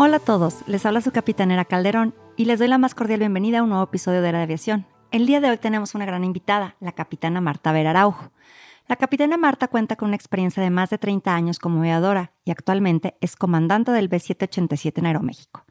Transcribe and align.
Hola 0.00 0.18
a 0.18 0.20
todos, 0.20 0.62
les 0.68 0.86
habla 0.86 1.00
su 1.00 1.10
capitanera 1.10 1.64
Calderón 1.64 2.14
y 2.36 2.44
les 2.44 2.60
doy 2.60 2.68
la 2.68 2.78
más 2.78 2.94
cordial 2.94 3.18
bienvenida 3.18 3.58
a 3.58 3.62
un 3.64 3.70
nuevo 3.70 3.82
episodio 3.82 4.22
de 4.22 4.30
de 4.30 4.38
Aviación. 4.38 4.86
El 5.10 5.26
día 5.26 5.40
de 5.40 5.50
hoy 5.50 5.58
tenemos 5.58 5.96
una 5.96 6.06
gran 6.06 6.22
invitada, 6.22 6.76
la 6.78 6.92
capitana 6.92 7.40
Marta 7.40 7.72
Vera 7.72 7.90
Araujo. 7.90 8.30
La 8.86 8.94
capitana 8.94 9.36
Marta 9.36 9.66
cuenta 9.66 9.96
con 9.96 10.06
una 10.06 10.14
experiencia 10.14 10.62
de 10.62 10.70
más 10.70 10.90
de 10.90 10.98
30 10.98 11.34
años 11.34 11.58
como 11.58 11.80
aviadora 11.80 12.30
y 12.44 12.52
actualmente 12.52 13.16
es 13.20 13.34
comandante 13.34 13.90
del 13.90 14.06
B-787 14.06 14.98
en 14.98 15.06
Aeroméxico. 15.06 15.64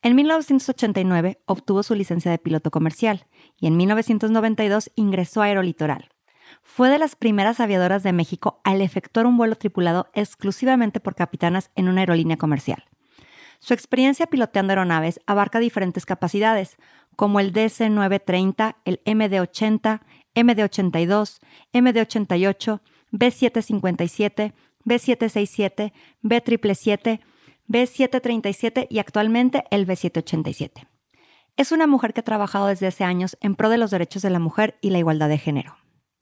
En 0.00 0.16
1989 0.16 1.42
obtuvo 1.44 1.82
su 1.82 1.94
licencia 1.94 2.30
de 2.30 2.38
piloto 2.38 2.70
comercial 2.70 3.26
y 3.60 3.66
en 3.66 3.76
1992 3.76 4.90
ingresó 4.94 5.42
a 5.42 5.46
Aerolitoral. 5.48 6.08
Fue 6.62 6.88
de 6.88 6.98
las 6.98 7.14
primeras 7.14 7.60
aviadoras 7.60 8.02
de 8.02 8.14
México 8.14 8.58
al 8.64 8.80
efectuar 8.80 9.26
un 9.26 9.36
vuelo 9.36 9.54
tripulado 9.56 10.08
exclusivamente 10.14 10.98
por 10.98 11.14
capitanas 11.14 11.70
en 11.74 11.90
una 11.90 12.00
aerolínea 12.00 12.38
comercial. 12.38 12.82
Su 13.58 13.74
experiencia 13.74 14.26
piloteando 14.26 14.72
aeronaves 14.72 15.20
abarca 15.26 15.58
diferentes 15.58 16.06
capacidades, 16.06 16.76
como 17.16 17.40
el 17.40 17.52
DC-930, 17.52 18.76
el 18.84 19.00
MD-80, 19.04 20.00
MD-82, 20.34 21.40
MD-88, 21.72 22.80
B-757, 23.10 24.52
B-767, 24.84 25.92
B-777, 26.22 27.20
B-737 27.66 28.86
y 28.88 28.98
actualmente 28.98 29.64
el 29.70 29.86
B-787. 29.86 30.86
Es 31.56 31.72
una 31.72 31.86
mujer 31.86 32.12
que 32.12 32.20
ha 32.20 32.24
trabajado 32.24 32.66
desde 32.66 32.86
hace 32.86 33.04
años 33.04 33.38
en 33.40 33.54
pro 33.54 33.70
de 33.70 33.78
los 33.78 33.90
derechos 33.90 34.22
de 34.22 34.30
la 34.30 34.38
mujer 34.38 34.76
y 34.82 34.90
la 34.90 34.98
igualdad 34.98 35.28
de 35.28 35.38
género. 35.38 35.76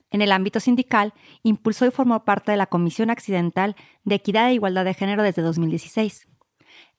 En 0.09 0.21
el 0.21 0.31
ámbito 0.31 0.61
sindical, 0.61 1.13
impulsó 1.43 1.85
y 1.85 1.91
formó 1.91 2.23
parte 2.23 2.51
de 2.51 2.57
la 2.57 2.67
Comisión 2.67 3.09
Accidental 3.09 3.75
de 4.05 4.15
Equidad 4.15 4.47
e 4.49 4.53
Igualdad 4.53 4.85
de 4.85 4.93
Género 4.93 5.23
desde 5.23 5.41
2016. 5.41 6.27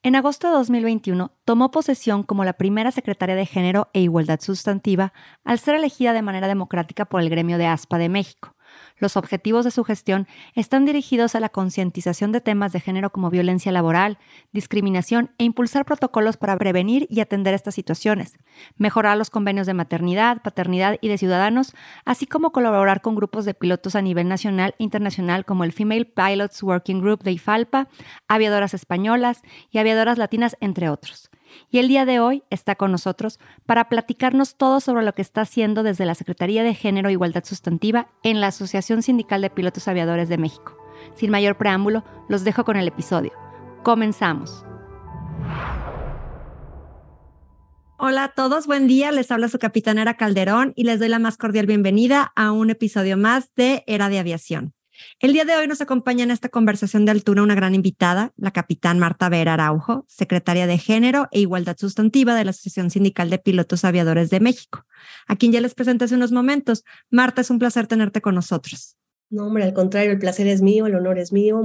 En 0.06 0.14
agosto 0.14 0.46
de 0.46 0.54
2021 0.54 1.32
tomó 1.44 1.72
posesión 1.72 2.22
como 2.22 2.44
la 2.44 2.52
primera 2.52 2.92
secretaria 2.92 3.34
de 3.34 3.44
Género 3.44 3.88
e 3.92 4.02
Igualdad 4.02 4.38
Sustantiva 4.40 5.12
al 5.42 5.58
ser 5.58 5.74
elegida 5.74 6.12
de 6.12 6.22
manera 6.22 6.46
democrática 6.46 7.06
por 7.06 7.20
el 7.20 7.28
gremio 7.28 7.58
de 7.58 7.66
ASPA 7.66 7.98
de 7.98 8.08
México. 8.08 8.55
Los 8.98 9.16
objetivos 9.16 9.64
de 9.64 9.70
su 9.70 9.84
gestión 9.84 10.26
están 10.54 10.86
dirigidos 10.86 11.34
a 11.34 11.40
la 11.40 11.50
concientización 11.50 12.32
de 12.32 12.40
temas 12.40 12.72
de 12.72 12.80
género 12.80 13.10
como 13.10 13.28
violencia 13.28 13.70
laboral, 13.70 14.18
discriminación 14.52 15.30
e 15.36 15.44
impulsar 15.44 15.84
protocolos 15.84 16.38
para 16.38 16.56
prevenir 16.56 17.06
y 17.10 17.20
atender 17.20 17.52
estas 17.52 17.74
situaciones, 17.74 18.38
mejorar 18.76 19.18
los 19.18 19.28
convenios 19.28 19.66
de 19.66 19.74
maternidad, 19.74 20.40
paternidad 20.42 20.96
y 21.02 21.08
de 21.08 21.18
ciudadanos, 21.18 21.74
así 22.06 22.26
como 22.26 22.52
colaborar 22.52 23.02
con 23.02 23.14
grupos 23.14 23.44
de 23.44 23.52
pilotos 23.52 23.96
a 23.96 24.02
nivel 24.02 24.28
nacional 24.28 24.74
e 24.78 24.84
internacional 24.84 25.44
como 25.44 25.64
el 25.64 25.72
Female 25.72 26.06
Pilots 26.06 26.62
Working 26.62 27.02
Group 27.02 27.22
de 27.22 27.32
IFALPA, 27.32 27.88
aviadoras 28.28 28.72
españolas 28.72 29.42
y 29.70 29.78
aviadoras 29.78 30.16
latinas, 30.16 30.56
entre 30.60 30.88
otros 30.88 31.30
y 31.70 31.78
el 31.78 31.88
día 31.88 32.04
de 32.04 32.20
hoy 32.20 32.42
está 32.50 32.74
con 32.74 32.92
nosotros 32.92 33.38
para 33.66 33.88
platicarnos 33.88 34.56
todo 34.56 34.80
sobre 34.80 35.04
lo 35.04 35.14
que 35.14 35.22
está 35.22 35.42
haciendo 35.42 35.82
desde 35.82 36.06
la 36.06 36.14
Secretaría 36.14 36.62
de 36.62 36.74
Género 36.74 37.08
e 37.08 37.12
Igualdad 37.12 37.44
Sustantiva 37.44 38.08
en 38.22 38.40
la 38.40 38.48
Asociación 38.48 39.02
Sindical 39.02 39.42
de 39.42 39.50
Pilotos 39.50 39.88
Aviadores 39.88 40.28
de 40.28 40.38
México. 40.38 40.76
Sin 41.14 41.30
mayor 41.30 41.56
preámbulo, 41.56 42.04
los 42.28 42.44
dejo 42.44 42.64
con 42.64 42.76
el 42.76 42.88
episodio. 42.88 43.32
Comenzamos. 43.82 44.64
Hola 47.98 48.24
a 48.24 48.28
todos, 48.28 48.66
buen 48.66 48.86
día. 48.86 49.10
Les 49.10 49.30
habla 49.30 49.48
su 49.48 49.58
capitanera 49.58 50.18
Calderón 50.18 50.74
y 50.76 50.84
les 50.84 50.98
doy 50.98 51.08
la 51.08 51.18
más 51.18 51.38
cordial 51.38 51.66
bienvenida 51.66 52.30
a 52.36 52.52
un 52.52 52.68
episodio 52.68 53.16
más 53.16 53.54
de 53.54 53.84
Era 53.86 54.10
de 54.10 54.18
Aviación. 54.18 54.75
El 55.20 55.32
día 55.32 55.44
de 55.44 55.56
hoy 55.56 55.66
nos 55.66 55.80
acompaña 55.80 56.24
en 56.24 56.30
esta 56.30 56.48
conversación 56.48 57.04
de 57.04 57.12
altura 57.12 57.42
una 57.42 57.54
gran 57.54 57.74
invitada, 57.74 58.32
la 58.36 58.50
capitán 58.50 58.98
Marta 58.98 59.28
Vera 59.28 59.54
Araujo, 59.54 60.04
secretaria 60.08 60.66
de 60.66 60.78
Género 60.78 61.28
e 61.32 61.40
Igualdad 61.40 61.76
Sustantiva 61.78 62.34
de 62.34 62.44
la 62.44 62.50
Asociación 62.50 62.90
Sindical 62.90 63.30
de 63.30 63.38
Pilotos 63.38 63.84
Aviadores 63.84 64.30
de 64.30 64.40
México, 64.40 64.84
a 65.26 65.36
quien 65.36 65.52
ya 65.52 65.60
les 65.60 65.74
presenté 65.74 66.04
hace 66.04 66.14
unos 66.14 66.32
momentos. 66.32 66.84
Marta, 67.10 67.40
es 67.40 67.50
un 67.50 67.58
placer 67.58 67.86
tenerte 67.86 68.20
con 68.20 68.34
nosotros. 68.34 68.96
No, 69.30 69.46
hombre, 69.46 69.64
al 69.64 69.74
contrario, 69.74 70.12
el 70.12 70.18
placer 70.18 70.46
es 70.46 70.62
mío, 70.62 70.86
el 70.86 70.94
honor 70.94 71.18
es 71.18 71.32
mío. 71.32 71.60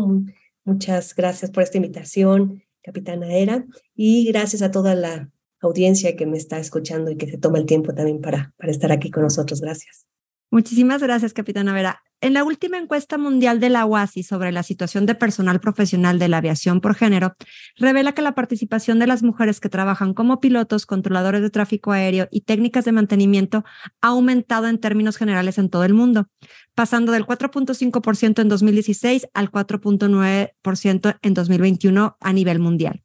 Muchas 0.63 1.15
gracias 1.15 1.51
por 1.51 1.63
esta 1.63 1.77
invitación, 1.77 2.63
capitana 2.81 3.33
Era, 3.33 3.65
y 3.95 4.25
gracias 4.25 4.61
a 4.61 4.71
toda 4.71 4.95
la 4.95 5.29
audiencia 5.59 6.15
que 6.15 6.25
me 6.25 6.37
está 6.37 6.57
escuchando 6.57 7.11
y 7.11 7.17
que 7.17 7.29
se 7.29 7.37
toma 7.37 7.59
el 7.59 7.65
tiempo 7.65 7.93
también 7.93 8.19
para, 8.19 8.53
para 8.57 8.71
estar 8.71 8.91
aquí 8.91 9.11
con 9.11 9.23
nosotros. 9.23 9.61
Gracias. 9.61 10.07
Muchísimas 10.53 11.01
gracias, 11.01 11.31
capitana 11.31 11.72
Vera. 11.72 12.03
En 12.19 12.34
la 12.34 12.44
última 12.44 12.78
encuesta 12.78 13.17
mundial 13.17 13.62
de 13.62 13.69
la 13.69 13.85
UASI 13.85 14.23
sobre 14.23 14.51
la 14.51 14.63
situación 14.63 15.06
de 15.06 15.16
personal 15.16 15.62
profesional 15.62 16.19
de 16.19 16.28
la 16.28 16.38
aviación 16.38 16.81
por 16.81 16.94
género, 16.94 17.35
revela 17.78 18.12
que 18.12 18.22
la 18.22 18.35
participación 18.35 19.00
de 19.00 19.07
las 19.07 19.23
mujeres 19.23 19.61
que 19.61 19.69
trabajan 19.69 20.13
como 20.13 20.41
pilotos, 20.41 20.85
controladores 20.85 21.41
de 21.41 21.50
tráfico 21.51 21.94
aéreo 21.94 22.28
y 22.29 22.41
técnicas 22.41 22.84
de 22.84 22.91
mantenimiento 22.91 23.63
ha 24.01 24.09
aumentado 24.09 24.67
en 24.67 24.78
términos 24.78 25.16
generales 25.16 25.57
en 25.57 25.69
todo 25.69 25.85
el 25.85 25.94
mundo, 25.94 26.28
pasando 26.75 27.13
del 27.13 27.25
4.5% 27.25 28.41
en 28.41 28.50
2016 28.50 29.29
al 29.34 29.51
4.9% 29.51 31.17
en 31.22 31.34
2021 31.34 32.17
a 32.19 32.34
nivel 32.34 32.59
mundial. 32.59 33.03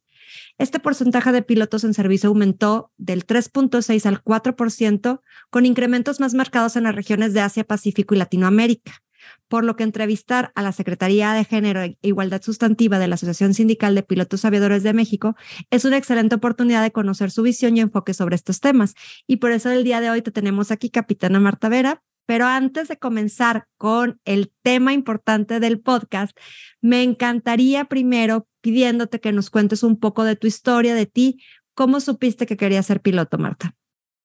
Este 0.57 0.79
porcentaje 0.79 1.31
de 1.31 1.41
pilotos 1.41 1.83
en 1.83 1.93
servicio 1.93 2.29
aumentó 2.29 2.91
del 2.97 3.25
3.6 3.25 4.05
al 4.05 4.23
4%, 4.23 5.21
con 5.49 5.65
incrementos 5.65 6.19
más 6.19 6.33
marcados 6.33 6.75
en 6.75 6.83
las 6.83 6.95
regiones 6.95 7.33
de 7.33 7.41
Asia, 7.41 7.63
Pacífico 7.63 8.15
y 8.15 8.17
Latinoamérica 8.17 9.01
por 9.47 9.63
lo 9.63 9.75
que 9.75 9.83
entrevistar 9.83 10.51
a 10.55 10.61
la 10.61 10.71
Secretaría 10.71 11.33
de 11.33 11.45
Género 11.45 11.81
e 11.81 11.97
Igualdad 12.01 12.41
Sustantiva 12.41 12.99
de 12.99 13.07
la 13.07 13.15
Asociación 13.15 13.53
Sindical 13.53 13.95
de 13.95 14.03
Pilotos 14.03 14.45
Aviadores 14.45 14.83
de 14.83 14.93
México 14.93 15.35
es 15.69 15.85
una 15.85 15.97
excelente 15.97 16.35
oportunidad 16.35 16.81
de 16.81 16.91
conocer 16.91 17.31
su 17.31 17.43
visión 17.43 17.77
y 17.77 17.81
enfoque 17.81 18.13
sobre 18.13 18.35
estos 18.35 18.59
temas. 18.59 18.95
Y 19.25 19.37
por 19.37 19.51
eso 19.51 19.69
el 19.69 19.83
día 19.83 20.01
de 20.01 20.09
hoy 20.09 20.21
te 20.21 20.31
tenemos 20.31 20.71
aquí, 20.71 20.89
capitana 20.89 21.39
Marta 21.39 21.69
Vera. 21.69 22.03
Pero 22.27 22.45
antes 22.45 22.89
de 22.89 22.97
comenzar 22.97 23.65
con 23.77 24.19
el 24.25 24.53
tema 24.61 24.93
importante 24.93 25.59
del 25.59 25.79
podcast, 25.79 26.37
me 26.81 27.01
encantaría 27.01 27.85
primero 27.85 28.47
pidiéndote 28.61 29.19
que 29.19 29.31
nos 29.31 29.49
cuentes 29.49 29.81
un 29.81 29.97
poco 29.97 30.25
de 30.25 30.35
tu 30.35 30.45
historia, 30.45 30.93
de 30.93 31.05
ti. 31.05 31.39
¿Cómo 31.73 31.99
supiste 31.99 32.45
que 32.45 32.57
querías 32.57 32.85
ser 32.85 33.01
piloto, 33.01 33.37
Marta? 33.37 33.75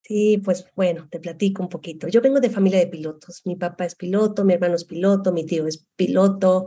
Sí, 0.03 0.43
pues 0.45 0.67
bueno, 0.75 1.07
te 1.09 1.21
platico 1.21 1.63
un 1.63 1.69
poquito. 1.69 2.09
Yo 2.09 2.21
vengo 2.21 2.41
de 2.41 2.51
familia 2.51 2.81
de 2.81 2.89
pilotos. 2.89 3.43
Mi 3.45 3.55
papá 3.55 3.85
es 3.85 3.95
piloto, 3.95 4.45
mi 4.45 4.55
hermano 4.55 4.75
es 4.75 4.85
piloto, 4.85 5.33
mi 5.33 5.47
tío 5.47 5.67
es 5.69 5.87
piloto, 5.95 6.67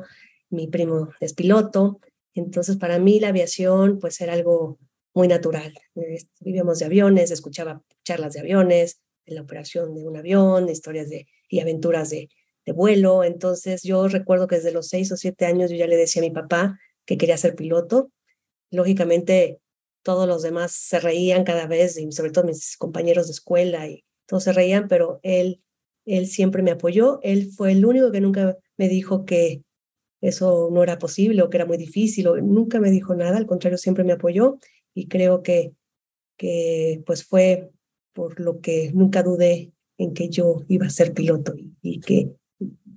mi 0.49 0.67
primo 0.67 1.09
es 1.19 1.33
piloto. 1.33 1.99
Entonces, 2.33 2.77
para 2.77 2.97
mí 2.97 3.19
la 3.19 3.27
aviación 3.27 3.99
pues 3.99 4.21
era 4.21 4.33
algo 4.33 4.79
muy 5.13 5.27
natural. 5.27 5.73
Vivíamos 6.39 6.79
de 6.79 6.85
aviones, 6.85 7.31
escuchaba 7.31 7.81
charlas 8.05 8.33
de 8.33 8.39
aviones, 8.39 9.01
de 9.25 9.35
la 9.35 9.41
operación 9.41 9.95
de 9.95 10.07
un 10.07 10.17
avión, 10.17 10.69
historias 10.69 11.09
de, 11.09 11.27
y 11.49 11.59
aventuras 11.59 12.09
de, 12.09 12.29
vuelo. 12.73 13.23
Entonces, 13.23 13.83
yo 13.83 14.07
recuerdo 14.07 14.47
que 14.47 14.55
desde 14.55 14.71
los 14.71 14.87
seis 14.87 15.11
o 15.11 15.17
siete 15.17 15.45
años 15.45 15.69
yo 15.69 15.77
ya 15.77 15.85
le 15.85 15.97
decía 15.97 16.21
a 16.21 16.25
mi 16.25 16.31
papá 16.31 16.79
que 17.05 17.17
quería 17.17 17.37
ser 17.37 17.55
piloto. 17.55 18.11
Lógicamente, 18.71 19.59
todos 20.01 20.27
los 20.27 20.41
demás 20.41 20.71
se 20.71 20.99
reían 20.99 21.43
cada 21.43 21.67
vez, 21.67 21.99
sobre 22.09 22.31
todo 22.31 22.45
mis 22.45 22.75
compañeros 22.77 23.27
de 23.27 23.33
escuela, 23.33 23.87
y 23.87 24.03
todos 24.25 24.45
se 24.45 24.53
reían, 24.53 24.87
pero 24.87 25.19
él, 25.21 25.61
él 26.05 26.25
siempre 26.27 26.63
me 26.63 26.71
apoyó. 26.71 27.19
Él 27.21 27.51
fue 27.51 27.71
el 27.71 27.85
único 27.85 28.11
que 28.11 28.21
nunca 28.21 28.57
me 28.77 28.89
dijo 28.89 29.25
que 29.25 29.61
eso 30.21 30.69
no 30.71 30.81
era 30.81 30.97
posible 30.97 31.43
o 31.43 31.49
que 31.49 31.57
era 31.57 31.65
muy 31.67 31.77
difícil, 31.77 32.27
o 32.27 32.37
nunca 32.37 32.79
me 32.79 32.89
dijo 32.89 33.13
nada, 33.15 33.37
al 33.37 33.45
contrario, 33.45 33.77
siempre 33.77 34.03
me 34.03 34.13
apoyó 34.13 34.57
y 34.95 35.07
creo 35.07 35.43
que, 35.43 35.73
que 36.37 37.03
pues 37.05 37.23
fue 37.23 37.69
por 38.15 38.39
lo 38.39 38.61
que 38.61 38.91
nunca 38.93 39.21
dudé 39.21 39.73
en 39.97 40.13
que 40.13 40.29
yo 40.29 40.63
iba 40.69 40.87
a 40.87 40.89
ser 40.89 41.13
piloto 41.13 41.53
y, 41.81 41.99
que 41.99 42.31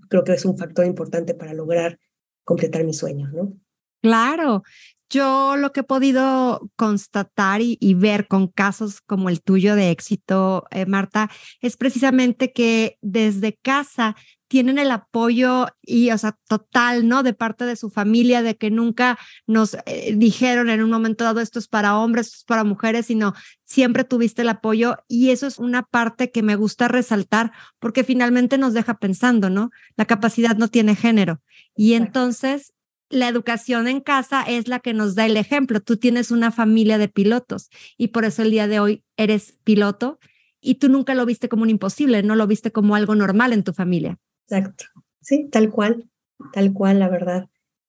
creo 0.09 0.25
que 0.25 0.32
es 0.32 0.44
un 0.44 0.56
factor 0.56 0.87
importante 0.87 1.35
para 1.35 1.53
lograr 1.53 1.99
completar 2.44 2.85
mis 2.85 2.97
sueños, 2.97 3.32
¿no? 3.32 3.53
Claro, 4.00 4.62
yo 5.11 5.56
lo 5.56 5.73
que 5.73 5.81
he 5.81 5.85
podido 5.85 6.70
constatar 6.76 7.61
y, 7.62 7.94
ver 7.94 8.29
con 8.29 8.47
casos 8.47 9.00
como 9.00 9.29
el 9.29 9.43
tuyo 9.43 9.75
de 9.75 9.91
éxito, 9.91 10.65
eh, 10.70 10.87
Marta, 10.87 11.31
es 11.61 11.76
precisamente 11.76 12.53
que 12.53 12.97
desde 13.03 13.59
casa 13.61 14.15
tienen 14.49 14.79
el 14.79 14.91
apoyo 14.91 15.67
y, 15.83 16.11
o 16.11 16.19
sea, 16.19 16.37
total, 16.49 17.06
¿no? 17.06 17.23
De 17.23 17.35
parte 17.35 17.65
de 17.65 17.77
su 17.77 17.91
familia, 17.91 18.43
de 18.43 18.56
que 18.56 18.71
nunca 18.71 19.19
nos 19.47 19.77
eh, 19.87 20.15
dijeron 20.17 20.71
en 20.71 20.83
un 20.83 20.91
momento 20.91 21.25
dado 21.25 21.41
esto 21.41 21.59
es 21.59 21.69
para 21.69 21.97
hombres, 21.99 22.27
esto 22.27 22.39
es 22.39 22.45
para 22.45 22.65
mujeres, 22.65 23.06
sino 23.06 23.35
siempre 23.65 24.05
tuviste 24.05 24.43
el 24.43 24.49
apoyo 24.49 24.97
y 25.06 25.31
eso 25.31 25.47
es 25.47 25.59
una 25.59 25.83
parte 25.83 26.31
que 26.31 26.43
me 26.43 26.56
gusta 26.56 26.89
resaltar 26.89 27.53
porque 27.79 28.05
finalmente 28.05 28.59
nos 28.59 28.73
deja 28.73 28.99
pensando, 28.99 29.50
¿no? 29.50 29.71
La 29.97 30.06
capacidad 30.06 30.56
no 30.56 30.69
tiene 30.69 30.97
género. 30.97 31.41
Y 31.77 31.93
entonces 31.93 32.73
la 33.11 33.29
educación 33.29 33.89
en 33.89 34.01
casa 34.01 34.43
es 34.43 34.69
la 34.69 34.81
que 34.81 34.94
nos 34.94 35.15
da 35.15 35.27
el 35.27 35.37
ejemplo. 35.37 35.81
Tú 35.81 35.97
tienes 35.97 36.31
una 36.31 36.51
familia 36.51 36.99
de 36.99 37.09
pilotos 37.09 37.71
y 37.97 38.09
por 38.09 38.25
eso 38.25 38.43
el 38.43 38.51
día 38.51 38.67
de 38.67 38.81
hoy 38.81 39.05
eres 39.17 39.59
piloto 39.65 40.19
y 40.61 40.77
tú 40.77 40.89
nunca 40.89 41.15
lo 41.15 41.25
viste 41.25 41.49
como 41.49 41.62
un 41.62 41.71
imposible, 41.71 42.23
no 42.23 42.35
lo 42.35 42.47
viste 42.47 42.73
como 42.73 42.94
algo 42.94 43.15
normal 43.15 43.53
en 43.53 43.65
tu 43.65 43.73
familia. 43.73 44.19
Exacto. 44.49 44.87
Sí, 45.21 45.49
tal 45.50 45.71
cual, 45.71 46.09
tal 46.53 46.73
cual, 46.73 47.00
la 47.00 47.09
verdad. 47.09 47.49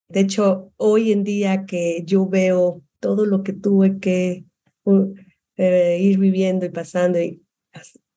De 0.09 0.19
hecho, 0.19 0.73
hoy 0.77 1.11
en 1.11 1.23
día 1.23 1.65
que 1.65 2.03
yo 2.05 2.27
veo 2.27 2.83
todo 2.99 3.25
lo 3.25 3.43
que 3.43 3.53
tuve 3.53 3.99
que 3.99 4.43
uh, 4.83 5.13
eh, 5.55 5.99
ir 6.01 6.17
viviendo 6.19 6.65
y 6.65 6.69
pasando, 6.69 7.19
y 7.19 7.41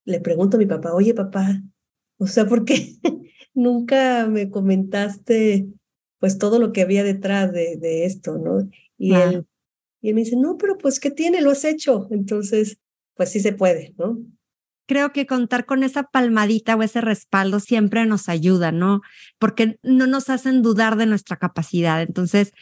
le 0.04 0.20
pregunto 0.20 0.56
a 0.56 0.58
mi 0.58 0.66
papá, 0.66 0.92
oye 0.92 1.14
papá, 1.14 1.62
o 2.18 2.26
sea, 2.26 2.46
¿por 2.46 2.64
qué 2.64 2.96
nunca 3.54 4.26
me 4.26 4.50
comentaste 4.50 5.68
pues 6.18 6.38
todo 6.38 6.58
lo 6.58 6.72
que 6.72 6.82
había 6.82 7.04
detrás 7.04 7.52
de, 7.52 7.76
de 7.76 8.04
esto, 8.06 8.38
¿no? 8.38 8.68
Y, 8.96 9.14
él, 9.14 9.44
y 10.00 10.10
él 10.10 10.14
me 10.14 10.20
dice, 10.22 10.36
no, 10.36 10.56
pero 10.56 10.78
pues, 10.78 11.00
¿qué 11.00 11.10
tiene? 11.10 11.40
Lo 11.40 11.50
has 11.50 11.64
hecho. 11.64 12.06
Entonces, 12.12 12.78
pues 13.14 13.30
sí 13.30 13.40
se 13.40 13.52
puede, 13.52 13.92
¿no? 13.98 14.20
Creo 14.92 15.10
que 15.10 15.26
contar 15.26 15.64
con 15.64 15.84
esa 15.84 16.02
palmadita 16.02 16.76
o 16.76 16.82
ese 16.82 17.00
respaldo 17.00 17.60
siempre 17.60 18.04
nos 18.04 18.28
ayuda, 18.28 18.72
¿no? 18.72 19.00
Porque 19.38 19.78
no 19.82 20.06
nos 20.06 20.28
hacen 20.28 20.60
dudar 20.60 20.96
de 20.96 21.06
nuestra 21.06 21.38
capacidad. 21.38 22.02
Entonces, 22.02 22.52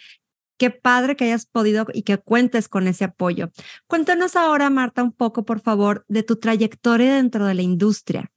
qué 0.56 0.70
padre 0.70 1.16
que 1.16 1.24
hayas 1.24 1.46
podido 1.46 1.86
y 1.92 2.04
que 2.04 2.18
cuentes 2.18 2.68
con 2.68 2.86
ese 2.86 3.02
apoyo. 3.02 3.50
Cuéntanos 3.88 4.36
ahora, 4.36 4.70
Marta, 4.70 5.02
un 5.02 5.10
poco, 5.10 5.44
por 5.44 5.58
favor, 5.58 6.04
de 6.06 6.22
tu 6.22 6.36
trayectoria 6.36 7.16
dentro 7.16 7.46
de 7.46 7.54
la 7.54 7.62
industria. 7.62 8.30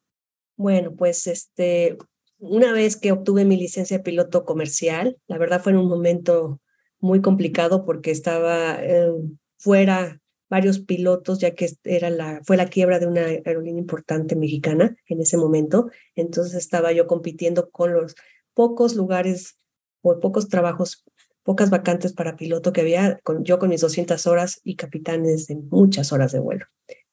Bueno, 0.58 0.96
pues 0.96 1.28
este, 1.28 1.96
una 2.40 2.72
vez 2.72 2.98
que 2.98 3.12
obtuve 3.12 3.46
mi 3.46 3.58
licencia 3.58 4.00
de 4.00 4.04
piloto 4.04 4.44
comercial, 4.44 5.18
la 5.28 5.38
verdad 5.38 5.62
fue 5.62 5.74
en 5.74 5.78
un 5.78 5.88
momento 5.88 6.60
muy 7.00 7.22
complicado 7.22 7.86
porque 7.86 8.10
estaba 8.10 8.74
eh, 8.82 9.12
fuera 9.60 10.20
varios 10.54 10.78
pilotos, 10.78 11.40
ya 11.40 11.56
que 11.56 11.68
era 11.84 12.12
la, 12.12 12.40
fue 12.44 12.58
la 12.58 12.68
quiebra 12.68 13.00
de 13.00 13.08
una 13.08 13.22
aerolínea 13.22 13.82
importante 13.82 14.36
mexicana 14.36 14.96
en 15.08 15.20
ese 15.20 15.36
momento. 15.36 15.90
Entonces 16.14 16.54
estaba 16.54 16.92
yo 16.92 17.08
compitiendo 17.08 17.72
con 17.72 17.92
los 17.92 18.14
pocos 18.54 18.96
lugares 18.96 19.58
o 20.04 20.20
pocos 20.20 20.50
trabajos, 20.50 21.06
pocas 21.42 21.72
vacantes 21.72 22.14
para 22.14 22.36
piloto 22.36 22.72
que 22.72 22.82
había, 22.82 23.20
con, 23.24 23.44
yo 23.44 23.58
con 23.58 23.70
mis 23.70 23.82
200 23.82 24.28
horas 24.28 24.62
y 24.64 24.76
capitanes 24.76 25.48
de 25.48 25.56
muchas 25.56 26.14
horas 26.14 26.32
de 26.34 26.40
vuelo. 26.40 26.68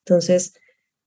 Entonces 0.04 0.52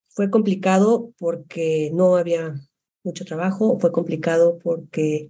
fue 0.07 0.31
complicado 0.31 1.13
porque 1.19 1.91
no 1.93 2.15
había 2.15 2.55
mucho 3.03 3.25
trabajo, 3.25 3.77
fue 3.79 3.91
complicado 3.91 4.57
porque 4.57 5.29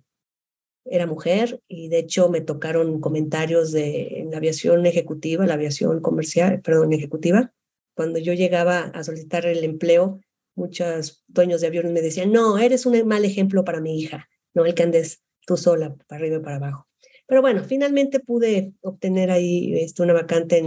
era 0.85 1.07
mujer 1.07 1.61
y 1.67 1.87
de 1.87 1.99
hecho 1.99 2.29
me 2.29 2.41
tocaron 2.41 2.99
comentarios 2.99 3.71
de 3.71 4.19
en 4.19 4.31
la 4.31 4.37
aviación 4.37 4.85
ejecutiva, 4.85 5.45
la 5.45 5.53
aviación 5.53 6.01
comercial, 6.01 6.61
perdón, 6.61 6.93
ejecutiva. 6.93 7.53
Cuando 7.95 8.19
yo 8.19 8.33
llegaba 8.33 8.79
a 8.85 9.03
solicitar 9.03 9.45
el 9.45 9.63
empleo, 9.63 10.19
muchos 10.55 11.23
dueños 11.27 11.61
de 11.61 11.67
aviones 11.67 11.91
me 11.91 12.01
decían, 12.01 12.31
no, 12.31 12.57
eres 12.57 12.85
un 12.85 13.07
mal 13.07 13.25
ejemplo 13.25 13.63
para 13.63 13.81
mi 13.81 13.99
hija, 13.99 14.29
no 14.53 14.63
andes 14.63 15.23
tú 15.45 15.57
sola 15.57 15.95
para 16.07 16.19
arriba 16.19 16.37
y 16.37 16.39
para 16.41 16.57
abajo. 16.57 16.87
Pero 17.27 17.41
bueno, 17.41 17.63
finalmente 17.63 18.19
pude 18.19 18.73
obtener 18.81 19.31
ahí 19.31 19.73
este, 19.79 20.03
una 20.03 20.13
vacante 20.13 20.61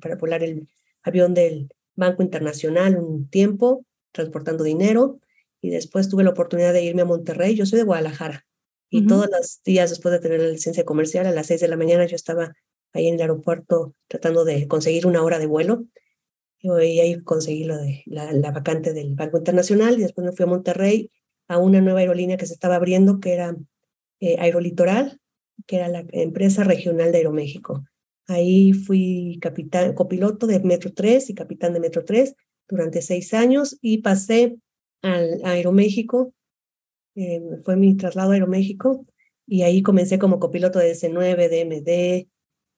para 0.00 0.16
volar 0.16 0.42
el 0.42 0.68
avión 1.02 1.34
del 1.34 1.68
Banco 1.94 2.22
Internacional 2.22 2.96
un 2.96 3.28
tiempo, 3.28 3.84
transportando 4.12 4.64
dinero 4.64 5.18
y 5.60 5.70
después 5.70 6.08
tuve 6.08 6.24
la 6.24 6.30
oportunidad 6.30 6.72
de 6.72 6.84
irme 6.84 7.02
a 7.02 7.06
Monterrey. 7.06 7.54
Yo 7.54 7.66
soy 7.66 7.78
de 7.78 7.84
Guadalajara 7.84 8.46
y 8.88 9.06
todos 9.06 9.28
los 9.30 9.60
días 9.64 9.90
después 9.90 10.12
de 10.12 10.20
tener 10.20 10.40
la 10.40 10.48
licencia 10.48 10.84
comercial, 10.84 11.26
a 11.26 11.32
las 11.32 11.46
seis 11.46 11.60
de 11.60 11.68
la 11.68 11.76
mañana 11.76 12.06
yo 12.06 12.16
estaba 12.16 12.54
ahí 12.92 13.08
en 13.08 13.14
el 13.14 13.22
aeropuerto 13.22 13.94
tratando 14.08 14.44
de 14.44 14.68
conseguir 14.68 15.06
una 15.06 15.22
hora 15.22 15.38
de 15.38 15.46
vuelo 15.46 15.86
y 16.60 17.00
ahí 17.00 17.20
conseguí 17.22 17.64
lo 17.64 17.76
de 17.76 18.02
la, 18.06 18.50
vacante 18.50 18.92
del 18.92 19.14
Banco 19.14 19.38
Internacional 19.38 19.98
y 19.98 20.02
después 20.02 20.24
me 20.24 20.32
fui 20.32 20.44
a 20.44 20.48
Monterrey 20.48 21.10
a 21.48 21.58
una 21.58 21.80
nueva 21.80 22.00
aerolínea 22.00 22.36
que 22.36 22.46
se 22.46 22.54
estaba 22.54 22.76
abriendo 22.76 23.20
que 23.20 23.34
era 23.34 23.56
eh, 24.20 24.36
Aerolitoral, 24.38 25.20
que 25.66 25.76
era 25.76 25.88
la 25.88 26.04
empresa 26.10 26.64
regional 26.64 27.12
de 27.12 27.18
Aeroméxico. 27.18 27.84
Ahí 28.26 28.72
fui 28.72 29.38
capitán, 29.40 29.94
copiloto 29.94 30.46
de 30.46 30.58
Metro 30.60 30.92
3 30.92 31.30
y 31.30 31.34
capitán 31.34 31.72
de 31.72 31.80
Metro 31.80 32.04
3 32.04 32.34
durante 32.68 33.00
seis 33.00 33.32
años 33.32 33.78
y 33.80 33.98
pasé 33.98 34.56
al 35.02 35.40
Aeroméxico, 35.44 36.34
eh, 37.16 37.40
fue 37.64 37.76
mi 37.76 37.96
traslado 37.96 38.30
a 38.30 38.34
Aeroméxico 38.34 39.06
y 39.46 39.62
ahí 39.62 39.82
comencé 39.82 40.18
como 40.18 40.38
copiloto 40.38 40.78
de 40.78 40.92
DC9, 40.92 41.48
DMD, 41.48 42.28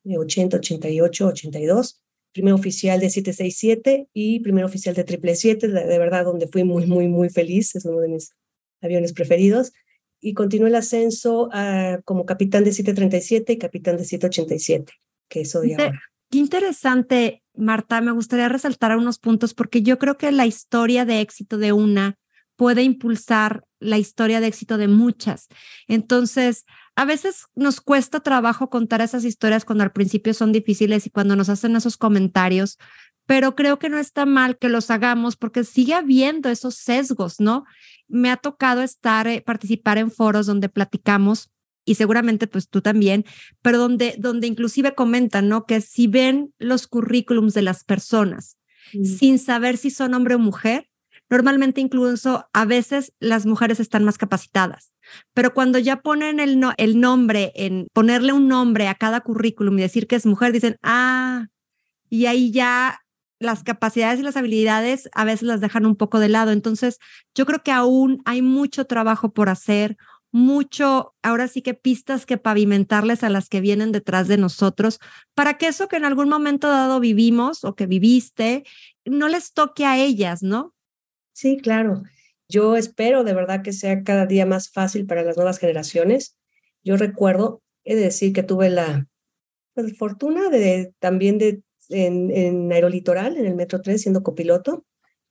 de 0.04 0.18
80, 0.18 0.58
88, 0.58 1.26
82, 1.26 2.00
primer 2.32 2.54
oficial 2.54 3.00
de 3.00 3.10
767 3.10 4.08
y 4.12 4.40
primer 4.40 4.64
oficial 4.64 4.94
de 4.94 5.02
777, 5.02 5.68
de 5.68 5.98
verdad 5.98 6.24
donde 6.24 6.46
fui 6.46 6.64
muy, 6.64 6.86
muy, 6.86 7.08
muy 7.08 7.30
feliz, 7.30 7.74
es 7.74 7.84
uno 7.84 8.00
de 8.00 8.08
mis 8.08 8.32
aviones 8.80 9.12
preferidos. 9.12 9.72
Y 10.20 10.34
continué 10.34 10.68
el 10.68 10.74
ascenso 10.74 11.48
a, 11.52 12.00
como 12.04 12.26
capitán 12.26 12.64
de 12.64 12.72
737 12.72 13.52
y 13.52 13.58
capitán 13.58 13.96
de 13.96 14.04
787, 14.04 14.92
que 15.28 15.44
soy 15.44 15.72
ahora. 15.72 16.00
Qué 16.30 16.38
interesante, 16.38 17.42
Marta. 17.54 18.00
Me 18.00 18.12
gustaría 18.12 18.48
resaltar 18.48 18.96
unos 18.96 19.18
puntos 19.18 19.54
porque 19.54 19.82
yo 19.82 19.98
creo 19.98 20.18
que 20.18 20.30
la 20.32 20.46
historia 20.46 21.04
de 21.04 21.20
éxito 21.20 21.56
de 21.56 21.72
una 21.72 22.18
puede 22.56 22.82
impulsar 22.82 23.64
la 23.80 23.98
historia 23.98 24.40
de 24.40 24.48
éxito 24.48 24.78
de 24.78 24.88
muchas. 24.88 25.48
Entonces, 25.86 26.64
a 26.96 27.04
veces 27.04 27.46
nos 27.54 27.80
cuesta 27.80 28.20
trabajo 28.20 28.70
contar 28.70 29.00
esas 29.00 29.24
historias 29.24 29.64
cuando 29.64 29.84
al 29.84 29.92
principio 29.92 30.34
son 30.34 30.52
difíciles 30.52 31.06
y 31.06 31.10
cuando 31.10 31.36
nos 31.36 31.48
hacen 31.48 31.76
esos 31.76 31.96
comentarios, 31.96 32.78
pero 33.26 33.54
creo 33.54 33.78
que 33.78 33.88
no 33.88 33.98
está 33.98 34.24
mal 34.26 34.56
que 34.58 34.68
los 34.68 34.90
hagamos 34.90 35.36
porque 35.36 35.62
sigue 35.62 35.94
habiendo 35.94 36.48
esos 36.48 36.76
sesgos, 36.76 37.40
¿no? 37.40 37.64
Me 38.08 38.30
ha 38.30 38.36
tocado 38.36 38.82
estar, 38.82 39.28
eh, 39.28 39.42
participar 39.42 39.98
en 39.98 40.10
foros 40.10 40.46
donde 40.46 40.68
platicamos 40.68 41.50
y 41.84 41.94
seguramente 41.94 42.46
pues 42.46 42.68
tú 42.68 42.80
también, 42.80 43.24
pero 43.62 43.78
donde, 43.78 44.14
donde 44.18 44.46
inclusive 44.46 44.94
comentan, 44.94 45.48
¿no? 45.48 45.66
Que 45.66 45.80
si 45.80 46.06
ven 46.06 46.52
los 46.58 46.86
currículums 46.86 47.54
de 47.54 47.62
las 47.62 47.84
personas 47.84 48.56
mm. 48.92 49.04
sin 49.04 49.38
saber 49.38 49.76
si 49.76 49.90
son 49.90 50.14
hombre 50.14 50.34
o 50.34 50.38
mujer, 50.38 50.88
normalmente 51.30 51.80
incluso 51.80 52.48
a 52.52 52.64
veces 52.64 53.12
las 53.20 53.46
mujeres 53.46 53.80
están 53.80 54.04
más 54.04 54.18
capacitadas, 54.18 54.92
pero 55.34 55.54
cuando 55.54 55.78
ya 55.78 56.02
ponen 56.02 56.40
el, 56.40 56.60
no, 56.60 56.72
el 56.76 57.00
nombre, 57.00 57.52
en 57.54 57.86
ponerle 57.92 58.32
un 58.32 58.48
nombre 58.48 58.88
a 58.88 58.94
cada 58.94 59.20
currículum 59.20 59.78
y 59.78 59.82
decir 59.82 60.06
que 60.06 60.16
es 60.16 60.26
mujer, 60.26 60.52
dicen, 60.52 60.76
ah, 60.82 61.46
y 62.10 62.26
ahí 62.26 62.50
ya 62.50 63.00
las 63.40 63.62
capacidades 63.62 64.20
y 64.20 64.22
las 64.22 64.36
habilidades 64.36 65.08
a 65.12 65.24
veces 65.24 65.42
las 65.42 65.60
dejan 65.60 65.86
un 65.86 65.96
poco 65.96 66.18
de 66.18 66.28
lado. 66.28 66.50
Entonces, 66.50 66.98
yo 67.34 67.46
creo 67.46 67.62
que 67.62 67.70
aún 67.70 68.20
hay 68.24 68.42
mucho 68.42 68.86
trabajo 68.86 69.32
por 69.32 69.48
hacer, 69.48 69.96
mucho, 70.30 71.14
ahora 71.22 71.48
sí 71.48 71.62
que 71.62 71.74
pistas 71.74 72.26
que 72.26 72.36
pavimentarles 72.36 73.24
a 73.24 73.30
las 73.30 73.48
que 73.48 73.60
vienen 73.60 73.92
detrás 73.92 74.28
de 74.28 74.36
nosotros, 74.36 75.00
para 75.34 75.54
que 75.54 75.68
eso 75.68 75.88
que 75.88 75.96
en 75.96 76.04
algún 76.04 76.28
momento 76.28 76.68
dado 76.68 77.00
vivimos 77.00 77.64
o 77.64 77.74
que 77.74 77.86
viviste, 77.86 78.64
no 79.04 79.28
les 79.28 79.52
toque 79.52 79.86
a 79.86 79.96
ellas, 79.96 80.42
¿no? 80.42 80.74
Sí, 81.38 81.56
claro. 81.56 82.02
Yo 82.48 82.76
espero 82.76 83.22
de 83.22 83.32
verdad 83.32 83.62
que 83.62 83.72
sea 83.72 84.02
cada 84.02 84.26
día 84.26 84.44
más 84.44 84.70
fácil 84.70 85.06
para 85.06 85.22
las 85.22 85.36
nuevas 85.36 85.60
generaciones. 85.60 86.36
Yo 86.82 86.96
recuerdo, 86.96 87.62
he 87.84 87.94
de 87.94 88.02
decir 88.02 88.32
que 88.32 88.42
tuve 88.42 88.70
la 88.70 89.06
pues, 89.72 89.96
fortuna 89.96 90.48
de 90.48 90.92
también 90.98 91.38
de 91.38 91.62
en, 91.90 92.32
en 92.32 92.72
Aerolitoral, 92.72 93.36
en 93.36 93.46
el 93.46 93.54
Metro 93.54 93.80
3, 93.80 94.02
siendo 94.02 94.24
copiloto. 94.24 94.84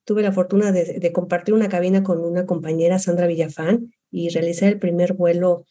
Tuve 0.06 0.22
la 0.22 0.32
fortuna 0.32 0.72
de, 0.72 1.12
compartir 1.12 1.54
una 1.54 1.68
cabina 1.68 2.04
con 2.04 2.22
una 2.22 2.46
compañera, 2.46 3.00
Sandra 3.00 3.28
Villafán, 3.28 3.94
y 4.10 4.30
realicé 4.30 4.70
el 4.70 4.80
primer 4.80 5.12
vuelo 5.12 5.66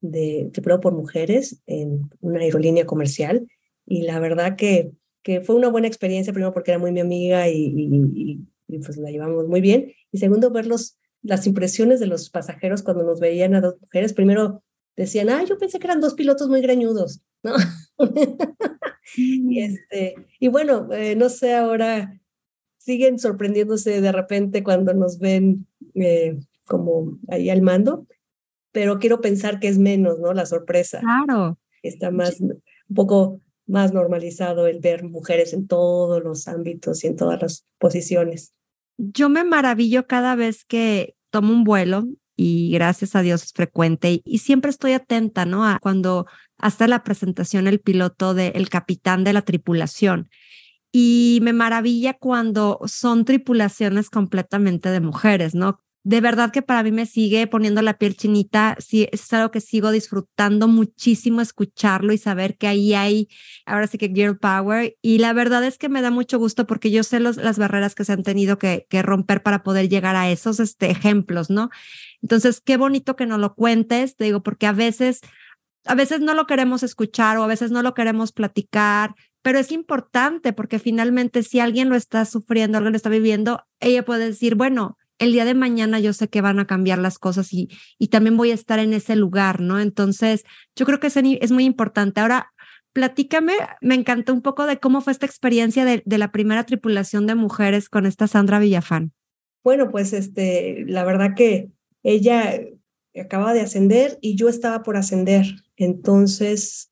de 0.00 0.50
tripulado 0.52 0.82
por 0.82 0.92
mujeres 0.92 1.62
en 1.66 2.10
una 2.20 2.38
aerolínea 2.38 2.86
comercial. 2.86 3.48
Y 3.86 4.02
la 4.02 4.20
verdad 4.20 4.54
que, 4.54 4.92
que 5.24 5.40
fue 5.40 5.56
una 5.56 5.68
buena 5.68 5.88
experiencia, 5.88 6.32
primero 6.32 6.54
porque 6.54 6.70
era 6.70 6.78
muy 6.78 6.92
mi 6.92 7.00
amiga 7.00 7.48
y, 7.48 8.46
pues 8.78 8.96
la 8.96 9.10
llevamos 9.10 9.46
muy 9.46 9.60
bien. 9.60 9.92
Y 10.12 10.18
segundo, 10.18 10.50
ver 10.50 10.66
los, 10.66 10.98
las 11.22 11.46
impresiones 11.46 12.00
de 12.00 12.06
los 12.06 12.30
pasajeros 12.30 12.82
cuando 12.82 13.04
nos 13.04 13.20
veían 13.20 13.54
a 13.54 13.60
dos 13.60 13.80
mujeres. 13.80 14.12
Primero 14.12 14.62
decían, 14.96 15.30
ah, 15.30 15.44
yo 15.44 15.58
pensé 15.58 15.78
que 15.78 15.86
eran 15.86 16.00
dos 16.00 16.14
pilotos 16.14 16.48
muy 16.48 16.60
greñudos, 16.60 17.22
¿no? 17.42 17.54
y, 19.16 19.40
mm. 19.40 19.58
este, 19.58 20.14
y 20.38 20.48
bueno, 20.48 20.92
eh, 20.92 21.16
no 21.16 21.28
sé, 21.28 21.54
ahora 21.54 22.20
siguen 22.78 23.18
sorprendiéndose 23.18 24.00
de 24.00 24.12
repente 24.12 24.64
cuando 24.64 24.94
nos 24.94 25.18
ven 25.18 25.66
eh, 25.94 26.38
como 26.64 27.18
ahí 27.28 27.50
al 27.50 27.62
mando. 27.62 28.06
pero 28.72 28.98
quiero 28.98 29.20
pensar 29.20 29.58
que 29.58 29.68
es 29.68 29.78
menos, 29.78 30.18
¿no? 30.20 30.32
La 30.32 30.46
sorpresa. 30.46 31.00
Claro. 31.00 31.58
Está 31.82 32.10
más, 32.10 32.40
un 32.40 32.62
poco 32.94 33.40
más 33.66 33.92
normalizado 33.92 34.66
el 34.66 34.80
ver 34.80 35.04
mujeres 35.04 35.52
en 35.52 35.66
todos 35.66 36.22
los 36.22 36.46
ámbitos 36.48 37.02
y 37.04 37.08
en 37.08 37.16
todas 37.16 37.40
las 37.40 37.66
posiciones. 37.78 38.54
Yo 39.02 39.30
me 39.30 39.44
maravillo 39.44 40.06
cada 40.06 40.34
vez 40.34 40.66
que 40.66 41.14
tomo 41.30 41.54
un 41.54 41.64
vuelo 41.64 42.06
y 42.36 42.70
gracias 42.72 43.16
a 43.16 43.22
Dios 43.22 43.42
es 43.44 43.52
frecuente 43.54 44.20
y, 44.22 44.38
siempre 44.38 44.70
estoy 44.70 44.92
atenta, 44.92 45.46
¿no? 45.46 45.66
A 45.66 45.78
cuando 45.78 46.26
hasta 46.58 46.86
la 46.86 47.02
presentación 47.02 47.66
el 47.66 47.80
piloto 47.80 48.34
del 48.34 48.68
capitán 48.68 49.24
de 49.24 49.32
la 49.32 49.40
tripulación. 49.40 50.28
Y 50.92 51.38
me 51.42 51.54
maravilla 51.54 52.12
cuando 52.12 52.78
son 52.84 53.24
tripulaciones 53.24 54.10
completamente 54.10 54.90
de 54.90 55.00
mujeres, 55.00 55.54
¿no? 55.54 55.80
De 56.02 56.20
verdad 56.22 56.50
que 56.50 56.62
para 56.62 56.82
mí 56.82 56.92
me 56.92 57.04
sigue 57.04 57.46
poniendo 57.46 57.82
la 57.82 57.98
piel 57.98 58.16
chinita, 58.16 58.76
sí, 58.78 59.08
es 59.12 59.30
algo 59.34 59.50
que 59.50 59.60
sigo 59.60 59.90
disfrutando 59.90 60.66
muchísimo 60.66 61.42
escucharlo 61.42 62.12
y 62.12 62.18
saber 62.18 62.56
que 62.56 62.68
ahí 62.68 62.94
hay, 62.94 63.28
ahora 63.66 63.86
sí 63.86 63.98
que 63.98 64.08
Girl 64.08 64.38
Power, 64.38 64.96
y 65.02 65.18
la 65.18 65.34
verdad 65.34 65.62
es 65.64 65.76
que 65.76 65.90
me 65.90 66.00
da 66.00 66.10
mucho 66.10 66.38
gusto 66.38 66.66
porque 66.66 66.90
yo 66.90 67.02
sé 67.02 67.20
los, 67.20 67.36
las 67.36 67.58
barreras 67.58 67.94
que 67.94 68.04
se 68.04 68.12
han 68.12 68.22
tenido 68.22 68.58
que, 68.58 68.86
romper 69.02 69.42
para 69.42 69.62
poder 69.62 69.88
llegar 69.88 70.16
a 70.16 70.30
esos 70.30 70.60
este, 70.60 70.90
ejemplos, 70.90 71.50
¿no? 71.50 71.70
Entonces, 72.22 72.60
qué 72.60 72.76
bonito 72.76 73.16
que 73.16 73.26
nos 73.26 73.38
lo 73.38 73.54
cuentes, 73.54 74.16
te 74.16 74.24
digo, 74.24 74.42
porque 74.42 74.66
a 74.66 74.72
veces, 74.72 75.20
a 75.84 75.94
veces 75.94 76.20
no 76.20 76.34
lo 76.34 76.46
queremos 76.46 76.82
escuchar 76.82 77.36
o 77.38 77.44
a 77.44 77.46
veces 77.46 77.70
no 77.70 77.82
lo 77.82 77.94
queremos 77.94 78.32
platicar, 78.32 79.14
pero 79.42 79.58
es 79.58 79.72
importante 79.72 80.52
porque 80.52 80.78
finalmente 80.78 81.42
si 81.42 81.60
alguien 81.60 81.88
lo 81.88 81.96
está 81.96 82.24
sufriendo, 82.24 82.78
alguien 82.78 82.92
lo 82.92 82.96
está 82.96 83.08
viviendo, 83.08 83.64
ella 83.80 84.04
puede 84.04 84.26
decir, 84.26 84.54
bueno, 84.54 84.98
el 85.20 85.32
día 85.32 85.44
de 85.44 85.54
mañana 85.54 86.00
yo 86.00 86.12
sé 86.12 86.28
que 86.28 86.40
van 86.40 86.58
a 86.58 86.66
cambiar 86.66 86.98
las 86.98 87.18
cosas 87.18 87.52
y, 87.52 87.68
y 87.98 88.08
también 88.08 88.36
voy 88.36 88.50
a 88.50 88.54
estar 88.54 88.78
en 88.78 88.92
ese 88.94 89.14
lugar, 89.14 89.60
¿no? 89.60 89.78
Entonces, 89.78 90.44
yo 90.74 90.86
creo 90.86 90.98
que 90.98 91.06
es, 91.08 91.52
muy 91.52 91.64
importante. 91.64 92.20
Ahora, 92.20 92.52
platícame, 92.92 93.52
me 93.82 93.94
encantó 93.94 94.32
un 94.32 94.40
poco 94.40 94.66
de 94.66 94.78
cómo 94.78 95.02
fue 95.02 95.12
esta 95.12 95.26
experiencia 95.26 95.84
de, 95.84 96.02
de, 96.04 96.18
la 96.18 96.32
primera 96.32 96.64
tripulación 96.64 97.26
de 97.26 97.34
mujeres 97.34 97.88
con 97.88 98.06
esta 98.06 98.26
Sandra 98.26 98.58
Villafán. 98.58 99.12
Bueno, 99.62 99.90
pues 99.90 100.14
este, 100.14 100.84
la 100.86 101.04
verdad 101.04 101.34
que 101.36 101.70
ella 102.02 102.58
acababa 103.14 103.52
de 103.52 103.60
ascender 103.60 104.18
y 104.22 104.36
yo 104.36 104.48
estaba 104.48 104.82
por 104.82 104.96
ascender. 104.96 105.44
Entonces, 105.76 106.90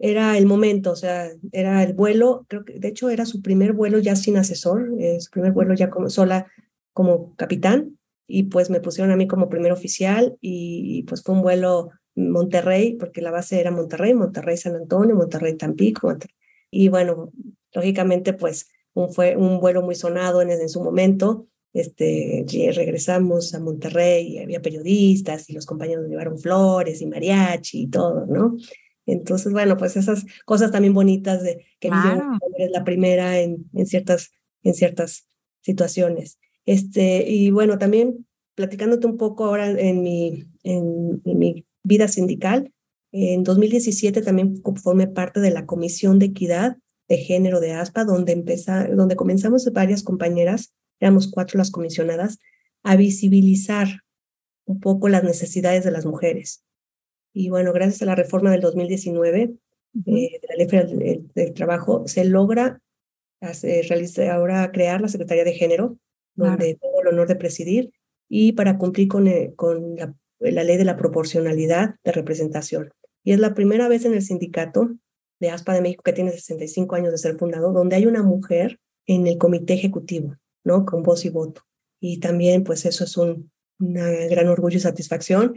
era 0.00 0.36
el 0.38 0.46
momento, 0.46 0.90
o 0.90 0.96
sea, 0.96 1.28
era 1.52 1.84
el 1.84 1.92
vuelo, 1.92 2.46
creo 2.48 2.64
que 2.64 2.80
de 2.80 2.88
hecho 2.88 3.10
era 3.10 3.26
su 3.26 3.42
primer 3.42 3.74
vuelo 3.74 3.98
ya 3.98 4.16
sin 4.16 4.38
asesor, 4.38 4.88
eh, 4.98 5.20
su 5.20 5.30
primer 5.30 5.52
vuelo 5.52 5.74
ya 5.74 5.88
como 5.88 6.10
sola 6.10 6.48
como 7.00 7.34
capitán 7.36 7.98
y 8.26 8.42
pues 8.42 8.68
me 8.68 8.82
pusieron 8.82 9.10
a 9.10 9.16
mí 9.16 9.26
como 9.26 9.48
primer 9.48 9.72
oficial 9.72 10.36
y 10.42 11.02
pues 11.04 11.22
fue 11.22 11.34
un 11.34 11.40
vuelo 11.40 11.88
Monterrey, 12.14 12.92
porque 12.92 13.22
la 13.22 13.30
base 13.30 13.58
era 13.58 13.70
Monterrey, 13.70 14.12
Monterrey 14.12 14.58
San 14.58 14.74
Antonio, 14.74 15.16
Monterrey 15.16 15.56
Tampico. 15.56 16.14
Y 16.70 16.90
bueno, 16.90 17.32
lógicamente 17.72 18.34
pues 18.34 18.68
un, 18.92 19.14
fue 19.14 19.34
un 19.34 19.60
vuelo 19.60 19.80
muy 19.80 19.94
sonado 19.94 20.42
en, 20.42 20.50
en 20.50 20.68
su 20.68 20.84
momento. 20.84 21.46
Este, 21.72 22.44
regresamos 22.76 23.54
a 23.54 23.60
Monterrey 23.60 24.34
y 24.34 24.38
había 24.40 24.60
periodistas 24.60 25.48
y 25.48 25.54
los 25.54 25.64
compañeros 25.64 26.06
llevaron 26.06 26.38
flores 26.38 27.00
y 27.00 27.06
mariachi 27.06 27.84
y 27.84 27.86
todo, 27.88 28.26
¿no? 28.26 28.58
Entonces, 29.06 29.54
bueno, 29.54 29.78
pues 29.78 29.96
esas 29.96 30.26
cosas 30.44 30.70
también 30.70 30.92
bonitas 30.92 31.42
de 31.42 31.64
que 31.80 31.88
claro. 31.88 32.36
es 32.58 32.70
la 32.70 32.84
primera 32.84 33.40
en, 33.40 33.70
en, 33.72 33.86
ciertas, 33.86 34.32
en 34.62 34.74
ciertas 34.74 35.26
situaciones. 35.62 36.38
Este, 36.70 37.28
y 37.28 37.50
bueno, 37.50 37.78
también 37.78 38.28
platicándote 38.54 39.04
un 39.08 39.16
poco 39.16 39.44
ahora 39.44 39.68
en 39.72 40.04
mi, 40.04 40.44
en, 40.62 41.20
mi 41.24 41.66
vida 41.82 42.06
sindical, 42.06 42.72
en 43.10 43.42
2017 43.42 44.22
también 44.22 44.62
formé 44.80 45.08
parte 45.08 45.40
de 45.40 45.50
la 45.50 45.66
Comisión 45.66 46.20
de 46.20 46.26
Equidad 46.26 46.76
de 47.08 47.16
Género 47.16 47.58
de 47.58 47.72
ASPA, 47.72 48.04
donde, 48.04 48.30
empezó, 48.30 48.70
donde 48.94 49.16
comenzamos 49.16 49.68
varias 49.72 50.04
compañeras, 50.04 50.72
éramos 51.00 51.28
cuatro 51.28 51.58
las 51.58 51.72
comisionadas, 51.72 52.38
a 52.84 52.94
visibilizar 52.94 53.88
un 54.64 54.78
poco 54.78 55.08
las 55.08 55.24
necesidades 55.24 55.82
de 55.82 55.90
las 55.90 56.06
mujeres. 56.06 56.62
Y 57.34 57.48
bueno, 57.48 57.72
gracias 57.72 58.02
a 58.02 58.06
la 58.06 58.14
reforma 58.14 58.52
del 58.52 58.60
2019 58.60 59.40
eh, 59.42 59.58
de 60.06 60.40
la 60.48 60.54
ley 60.54 60.66
del, 60.68 61.32
del, 61.34 61.52
trabajo, 61.52 62.06
se 62.06 62.24
logra 62.26 62.80
hacer, 63.40 63.86
realizar, 63.88 64.28
ahora 64.28 64.70
crear 64.70 65.00
la 65.00 65.08
Secretaría 65.08 65.42
de 65.42 65.54
Género, 65.54 65.98
donde 66.34 66.78
tengo 66.80 67.00
el 67.02 67.08
honor 67.08 67.28
de 67.28 67.36
presidir, 67.36 67.90
y 68.28 68.52
para 68.52 68.78
cumplir 68.78 69.08
con, 69.08 69.26
eh, 69.26 69.52
con 69.56 69.96
la, 69.96 70.14
la, 70.38 70.64
ley 70.64 70.76
de 70.76 70.84
la 70.84 70.96
proporcionalidad 70.96 71.96
de 72.04 72.12
representación. 72.12 72.90
Y 73.24 73.32
es 73.32 73.40
la 73.40 73.54
primera 73.54 73.88
vez 73.88 74.04
en 74.04 74.14
el 74.14 74.22
sindicato 74.22 74.90
de 75.40 75.50
ASPA 75.50 75.74
de 75.74 75.80
México, 75.80 76.02
que 76.04 76.12
tiene 76.12 76.30
65 76.30 76.94
años 76.94 77.10
de 77.10 77.18
ser 77.18 77.36
fundado, 77.36 77.72
donde 77.72 77.96
hay 77.96 78.06
una 78.06 78.22
mujer 78.22 78.78
en 79.06 79.26
el 79.26 79.38
comité 79.38 79.74
ejecutivo, 79.74 80.36
¿no? 80.64 80.86
Con 80.86 81.02
voz 81.02 81.24
y 81.24 81.30
voto. 81.30 81.62
Y 82.00 82.20
también, 82.20 82.64
pues 82.64 82.86
eso 82.86 83.04
es 83.04 83.16
un 83.16 83.50
gran 83.78 84.48
orgullo 84.48 84.76
y 84.76 84.80
satisfacción 84.80 85.54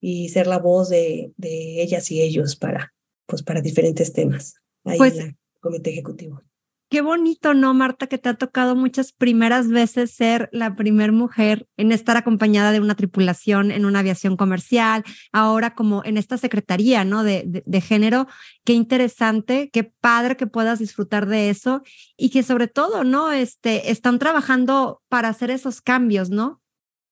y 0.00 0.30
ser 0.30 0.46
la 0.46 0.58
voz 0.58 0.88
de, 0.88 1.32
de 1.36 1.82
ellas 1.82 2.10
y 2.10 2.22
ellos 2.22 2.56
para, 2.56 2.94
pues, 3.26 3.42
para 3.42 3.60
diferentes 3.60 4.12
temas 4.12 4.56
ahí 4.84 4.98
pues, 4.98 5.18
en 5.18 5.26
el 5.26 5.36
comité 5.60 5.90
ejecutivo. 5.90 6.42
Qué 6.88 7.00
bonito, 7.00 7.52
¿no, 7.52 7.74
Marta? 7.74 8.06
Que 8.06 8.16
te 8.16 8.28
ha 8.28 8.34
tocado 8.34 8.76
muchas 8.76 9.12
primeras 9.12 9.68
veces 9.68 10.12
ser 10.12 10.48
la 10.52 10.76
primer 10.76 11.10
mujer 11.10 11.66
en 11.76 11.90
estar 11.90 12.16
acompañada 12.16 12.70
de 12.70 12.78
una 12.78 12.94
tripulación 12.94 13.72
en 13.72 13.84
una 13.84 13.98
aviación 13.98 14.36
comercial, 14.36 15.02
ahora 15.32 15.74
como 15.74 16.04
en 16.04 16.16
esta 16.16 16.38
secretaría, 16.38 17.04
¿no? 17.04 17.24
De, 17.24 17.64
de, 17.66 17.80
género. 17.80 18.28
Qué 18.64 18.72
interesante, 18.72 19.68
qué 19.72 19.82
padre 19.82 20.36
que 20.36 20.46
puedas 20.46 20.78
disfrutar 20.78 21.26
de 21.26 21.50
eso 21.50 21.82
y 22.16 22.30
que 22.30 22.44
sobre 22.44 22.68
todo, 22.68 23.02
¿no? 23.02 23.32
Este, 23.32 23.90
están 23.90 24.20
trabajando 24.20 25.02
para 25.08 25.28
hacer 25.28 25.50
esos 25.50 25.80
cambios, 25.80 26.30
¿no? 26.30 26.62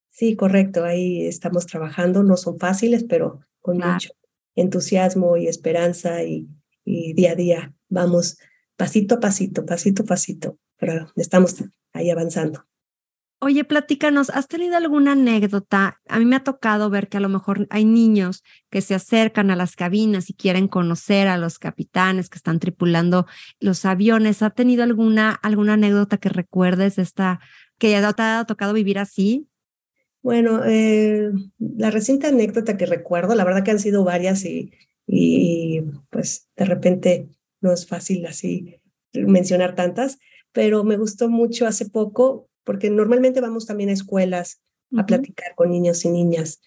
Sí, 0.09 0.37
correcto. 0.37 0.85
Ahí 0.85 1.27
estamos 1.27 1.67
trabajando. 1.67 2.23
No 2.23 2.37
son 2.37 2.61
fáciles, 2.61 3.03
pero 3.03 3.41
con 3.61 3.79
claro. 3.79 3.95
mucho 3.95 4.11
entusiasmo 4.55 5.37
y 5.37 5.49
esperanza 5.49 6.23
y, 6.23 6.47
y 6.85 7.13
día 7.15 7.33
a 7.33 7.35
día 7.35 7.75
vamos 7.89 8.39
pasito 8.77 9.17
a 9.17 9.21
pasito, 9.21 9.65
pasito 9.65 10.03
a 10.03 10.07
pasito, 10.07 10.59
pero 10.79 11.13
estamos 11.17 11.57
ahí 11.93 12.11
avanzando. 12.11 12.65
Oye, 13.41 13.63
platícanos, 13.65 14.31
¿has 14.31 14.49
tenido 14.49 14.77
alguna 14.77 15.13
anécdota? 15.13 16.01
A 16.09 16.19
mí 16.19 16.25
me 16.25 16.37
ha 16.37 16.45
tocado 16.45 16.89
ver 16.89 17.09
que 17.09 17.19
a 17.19 17.21
lo 17.21 17.29
mejor 17.29 17.67
hay 17.69 17.85
niños 17.85 18.43
que 18.71 18.81
se 18.81 18.95
acercan 18.95 19.51
a 19.51 19.57
las 19.57 19.77
cabinas 19.77 20.31
y 20.31 20.35
quieren 20.35 20.67
conocer 20.67 21.29
a 21.29 21.37
los 21.37 21.59
capitanes 21.59 22.31
que 22.31 22.39
están 22.39 22.59
tripulando 22.59 23.27
los 23.61 23.85
aviones. 23.85 24.43
¿Ha 24.43 24.49
tenido 24.49 24.83
alguna, 24.83 25.31
alguna 25.31 25.75
anécdota 25.75 26.17
que 26.17 26.31
recuerdes 26.31 26.97
esta, 26.97 27.39
que 27.77 27.91
ya 27.91 28.13
te 28.15 28.23
ha 28.23 28.45
tocado 28.47 28.73
vivir 28.73 28.99
así? 28.99 29.47
Bueno, 30.23 30.63
eh, 30.65 31.31
la 31.59 31.91
reciente 31.91 32.29
anécdota 32.29 32.79
que 32.79 32.87
recuerdo, 32.87 33.35
la 33.35 33.45
verdad 33.45 33.63
que 33.63 33.73
han 33.73 33.79
sido 33.79 34.05
varias 34.05 34.47
y, 34.47 34.73
y 35.07 35.83
pues 36.09 36.49
de 36.57 36.65
repente 36.65 37.29
no 37.65 37.73
es 37.73 37.87
fácil 37.87 38.25
así 38.27 38.77
mencionar 39.15 39.75
tantas, 39.75 40.19
pero 40.53 40.85
me 40.85 40.97
gustó 40.97 41.29
mucho 41.29 41.67
hace 41.67 41.89
poco, 41.89 42.49
porque 42.63 42.91
normalmente 42.91 43.41
vamos 43.41 43.67
también 43.67 43.89
a 43.89 43.95
escuelas 43.95 44.61
a 44.97 45.07
platicar 45.07 45.55
con 45.57 45.71
niños 45.71 46.05
y 46.05 46.11
niñas. 46.11 46.61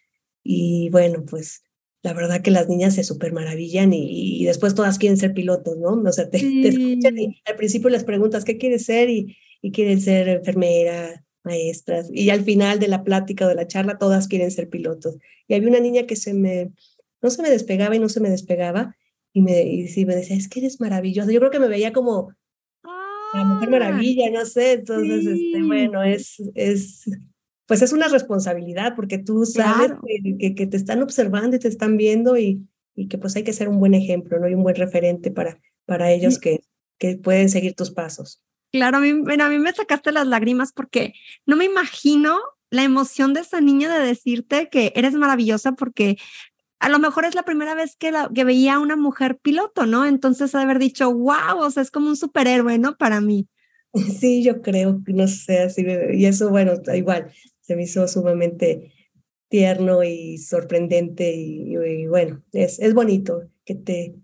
Y 0.44 0.90
bueno, 0.90 1.24
pues 1.30 1.64
la 2.02 2.14
verdad 2.14 2.42
que 2.42 2.52
las 2.52 2.68
niñas 2.68 2.96
se 2.96 3.04
súper 3.04 3.32
maravillan 3.32 3.94
y, 3.94 4.42
y, 4.42 4.46
después 4.46 4.76
todas 4.76 4.98
quieren 4.98 5.18
ser 5.18 5.34
pilotos, 5.34 5.78
¿no? 5.78 6.02
O 6.02 6.12
sea, 6.12 6.30
te, 6.30 6.40
sí. 6.40 6.62
te, 6.62 6.70
escuchan 6.70 7.18
y 7.18 7.42
al 7.46 7.56
principio 7.56 7.90
les 7.90 8.04
preguntas 8.04 8.44
qué 8.44 8.58
quieres 8.58 8.86
ser 8.86 9.10
y, 9.10 9.38
y 9.62 9.72
quieren 9.72 10.02
ser 10.02 10.28
enfermera, 10.30 11.24
maestras. 11.44 12.10
Y 12.12 12.30
al 12.30 12.44
final 12.44 12.80
de 12.80 12.88
la 12.88 13.04
plática 13.04 13.46
o 13.46 13.50
de 13.50 13.56
la 13.56 13.68
charla 13.68 13.98
todas 13.98 14.28
quieren 14.28 14.52
ser 14.52 14.70
pilotos. 14.70 15.18
Y 15.48 15.54
había 15.54 15.70
una 15.70 15.80
niña 15.80 16.08
que 16.08 16.16
se 16.16 16.34
me, 16.34 16.72
no 17.22 17.30
se 17.30 17.42
me 17.42 17.50
despegaba 17.50 17.96
y 17.96 18.00
no 18.00 18.10
se 18.10 18.20
me 18.20 18.30
despegaba 18.30 18.96
y 19.38 19.42
me, 19.42 19.62
y 19.62 19.88
sí, 19.88 20.04
me 20.04 20.16
decía, 20.16 20.36
es 20.36 20.50
que 20.50 20.62
eres 20.62 20.82
maravillosa. 20.82 21.32
Yo 21.32 21.40
creo 21.40 21.52
que 21.52 21.60
me 21.60 21.68
veía 21.68 21.94
como 21.94 22.34
la 23.36 23.44
mujer 23.44 23.70
maravilla, 23.70 24.32
no 24.32 24.44
sé. 24.48 24.72
Entonces, 24.72 25.26
sí. 25.26 25.52
este, 25.54 25.64
bueno, 25.64 26.02
es, 26.02 26.42
es, 26.56 27.04
pues 27.68 27.84
es 27.84 27.94
una 27.94 28.08
responsabilidad 28.08 28.96
porque 28.96 29.20
tú 29.20 29.46
sabes 29.46 29.90
claro. 29.90 30.02
que, 30.04 30.38
que, 30.40 30.56
que, 30.56 30.66
te 30.66 30.76
están 30.76 31.04
observando 31.04 31.56
y 31.56 31.60
te 31.60 31.68
están 31.68 31.98
viendo 31.98 32.36
y, 32.36 32.66
y, 32.96 33.10
que 33.10 33.20
pues 33.20 33.36
hay 33.36 33.44
que 33.44 33.54
ser 33.54 33.70
un 33.70 33.80
buen 33.80 33.94
ejemplo, 33.94 34.40
¿no? 34.40 34.50
Y 34.50 34.56
un 34.56 34.64
buen 34.64 34.76
referente 34.76 35.30
para, 35.30 35.62
para 35.86 36.12
ellos 36.12 36.36
sí. 36.36 36.40
que, 36.40 36.62
que 36.98 37.18
pueden 37.18 37.50
seguir 37.50 37.76
tus 37.76 37.92
pasos. 37.92 38.42
Claro, 38.72 38.98
a 38.98 39.02
mí, 39.02 39.14
bueno, 39.14 39.44
a 39.44 39.50
mí 39.50 39.60
me 39.60 39.72
sacaste 39.72 40.12
las 40.12 40.26
lágrimas 40.26 40.74
porque 40.74 41.14
no 41.46 41.58
me 41.58 41.66
imagino 41.66 42.40
la 42.72 42.84
emoción 42.84 43.34
de 43.34 43.42
esa 43.42 43.62
niña 43.62 43.94
de 43.94 44.04
decirte 44.04 44.70
que 44.70 44.92
eres 44.96 45.14
maravillosa 45.14 45.74
porque 45.74 46.18
a 46.80 46.90
lo 46.90 47.00
mejor 47.00 47.26
es 47.26 47.36
la 47.36 47.44
primera 47.44 47.76
vez 47.76 47.96
que, 47.96 48.12
la, 48.12 48.30
que 48.34 48.44
veía 48.44 48.76
a 48.76 48.80
una 48.80 48.96
mujer 48.96 49.40
piloto, 49.42 49.86
¿no? 49.86 50.06
Entonces 50.06 50.54
haber 50.56 50.80
dicho, 50.80 51.14
wow, 51.14 51.60
o 51.60 51.72
sea, 51.72 51.84
es 51.84 51.92
como 51.92 52.10
un 52.10 52.18
superhéroe, 52.18 52.78
¿no? 52.78 52.98
Para 52.98 53.22
mí. 53.22 53.48
Sí, 54.20 54.44
yo 54.44 54.62
creo, 54.62 55.02
no 55.08 55.28
sé, 55.28 55.60
así, 55.60 55.84
y 56.14 56.26
eso, 56.26 56.50
bueno, 56.50 56.74
igual, 56.94 57.32
se 57.62 57.76
me 57.76 57.84
hizo 57.84 58.08
sumamente 58.08 58.92
tierno 59.50 60.04
y 60.04 60.38
sorprendente 60.38 61.34
y, 61.36 62.06
bueno, 62.06 62.44
es, 62.52 62.80
es 62.80 62.94
bonito 62.94 63.42
que 63.66 63.76
te 63.76 64.16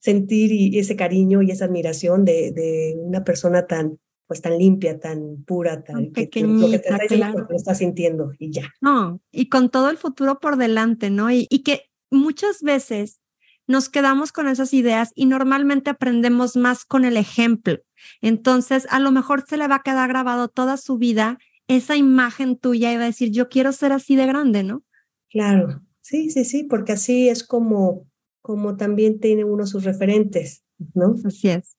sentir 0.00 0.50
y 0.52 0.76
ese 0.78 0.96
cariño 0.96 1.40
y 1.40 1.52
esa 1.52 1.66
admiración 1.66 2.24
de, 2.24 2.50
de 2.50 2.96
una 2.98 3.22
persona 3.24 3.66
tan 3.66 3.98
pues 4.26 4.40
tan 4.40 4.56
limpia, 4.56 4.98
tan 4.98 5.44
pura, 5.44 5.84
tan 5.84 6.10
que, 6.10 6.22
lo 6.40 6.70
que 6.70 6.78
te 6.78 6.88
está 6.88 6.98
diciendo 7.02 7.46
lo 7.48 7.54
estás 7.54 7.76
sintiendo 7.76 8.32
y 8.38 8.50
ya. 8.50 8.72
No, 8.80 9.20
y 9.30 9.50
con 9.50 9.68
todo 9.68 9.90
el 9.90 9.98
futuro 9.98 10.40
por 10.40 10.56
delante, 10.56 11.10
¿no? 11.10 11.30
Y, 11.30 11.46
y 11.50 11.62
que 11.62 11.91
muchas 12.12 12.62
veces 12.62 13.20
nos 13.66 13.88
quedamos 13.88 14.32
con 14.32 14.48
esas 14.48 14.74
ideas 14.74 15.12
y 15.14 15.26
normalmente 15.26 15.90
aprendemos 15.90 16.56
más 16.56 16.84
con 16.84 17.04
el 17.04 17.16
ejemplo. 17.16 17.78
Entonces, 18.20 18.86
a 18.90 18.98
lo 18.98 19.10
mejor 19.12 19.44
se 19.46 19.56
le 19.56 19.68
va 19.68 19.76
a 19.76 19.82
quedar 19.82 20.08
grabado 20.08 20.48
toda 20.48 20.76
su 20.76 20.98
vida 20.98 21.38
esa 21.68 21.96
imagen 21.96 22.56
tuya 22.56 22.92
y 22.92 22.96
va 22.96 23.04
a 23.04 23.06
decir, 23.06 23.30
yo 23.30 23.48
quiero 23.48 23.72
ser 23.72 23.92
así 23.92 24.16
de 24.16 24.26
grande, 24.26 24.62
¿no? 24.62 24.82
Claro, 25.30 25.80
sí, 26.00 26.30
sí, 26.30 26.44
sí, 26.44 26.64
porque 26.64 26.92
así 26.92 27.28
es 27.28 27.44
como, 27.44 28.06
como 28.42 28.76
también 28.76 29.20
tiene 29.20 29.44
uno 29.44 29.66
sus 29.66 29.84
referentes, 29.84 30.64
¿no? 30.94 31.14
Así 31.24 31.48
es. 31.48 31.76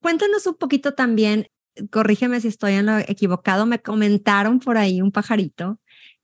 Cuéntanos 0.00 0.46
un 0.46 0.54
poquito 0.54 0.94
también, 0.94 1.48
corrígeme 1.90 2.40
si 2.40 2.48
estoy 2.48 2.72
en 2.72 2.86
lo 2.86 2.98
equivocado, 2.98 3.66
me 3.66 3.80
comentaron 3.80 4.58
por 4.58 4.78
ahí 4.78 5.00
un 5.00 5.12
pajarito 5.12 5.80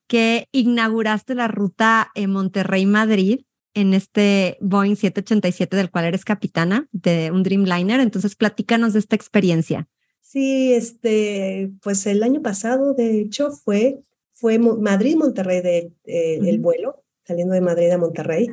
que 0.09 0.49
inauguraste 0.53 1.35
la 1.35 1.49
ruta 1.49 2.11
en 2.15 2.31
Monterrey-Madrid 2.31 3.45
en 3.75 3.95
este 3.95 4.59
Boeing 4.61 4.97
787 4.97 5.77
del 5.77 5.91
cual 5.91 6.07
eres 6.07 6.25
capitana 6.25 6.89
de 6.93 7.31
un 7.31 7.43
Dreamliner. 7.43 8.01
Entonces, 8.01 8.37
platícanos 8.37 8.93
de 8.93 8.99
esta 8.99 9.17
experiencia. 9.17 9.89
Sí, 10.21 10.73
este, 10.73 11.73
pues 11.83 12.07
el 12.07 12.23
año 12.23 12.43
pasado, 12.43 12.95
de 12.95 13.21
hecho, 13.21 13.51
fue, 13.51 14.01
fue 14.33 14.59
Madrid-Monterrey 14.59 15.61
de, 15.61 15.93
eh, 16.05 16.39
el 16.43 16.59
vuelo, 16.59 17.05
saliendo 17.27 17.55
de 17.55 17.61
Madrid 17.61 17.91
a 17.91 17.99
Monterrey, 17.99 18.49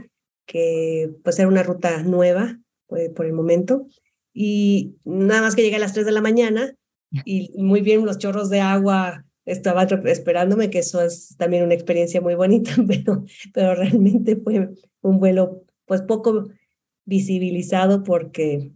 que 0.45 1.11
pues 1.23 1.39
era 1.39 1.47
una 1.47 1.63
ruta 1.63 2.03
nueva 2.03 2.59
pues, 2.87 3.09
por 3.09 3.25
el 3.25 3.33
momento. 3.33 3.87
Y 4.33 4.97
nada 5.05 5.41
más 5.41 5.55
que 5.55 5.63
llegué 5.63 5.77
a 5.77 5.79
las 5.79 5.93
3 5.93 6.05
de 6.05 6.11
la 6.11 6.21
mañana 6.21 6.75
y 7.25 7.51
muy 7.57 7.81
bien 7.81 8.05
los 8.05 8.19
chorros 8.19 8.49
de 8.49 8.61
agua 8.61 9.25
estaba 9.51 9.83
esperándome, 9.83 10.69
que 10.69 10.79
eso 10.79 11.01
es 11.01 11.35
también 11.37 11.63
una 11.63 11.73
experiencia 11.73 12.21
muy 12.21 12.35
bonita, 12.35 12.71
pero, 12.87 13.23
pero 13.53 13.75
realmente 13.75 14.35
fue 14.35 14.69
un 15.01 15.19
vuelo 15.19 15.63
pues 15.85 16.01
poco 16.01 16.49
visibilizado 17.05 18.03
porque 18.03 18.71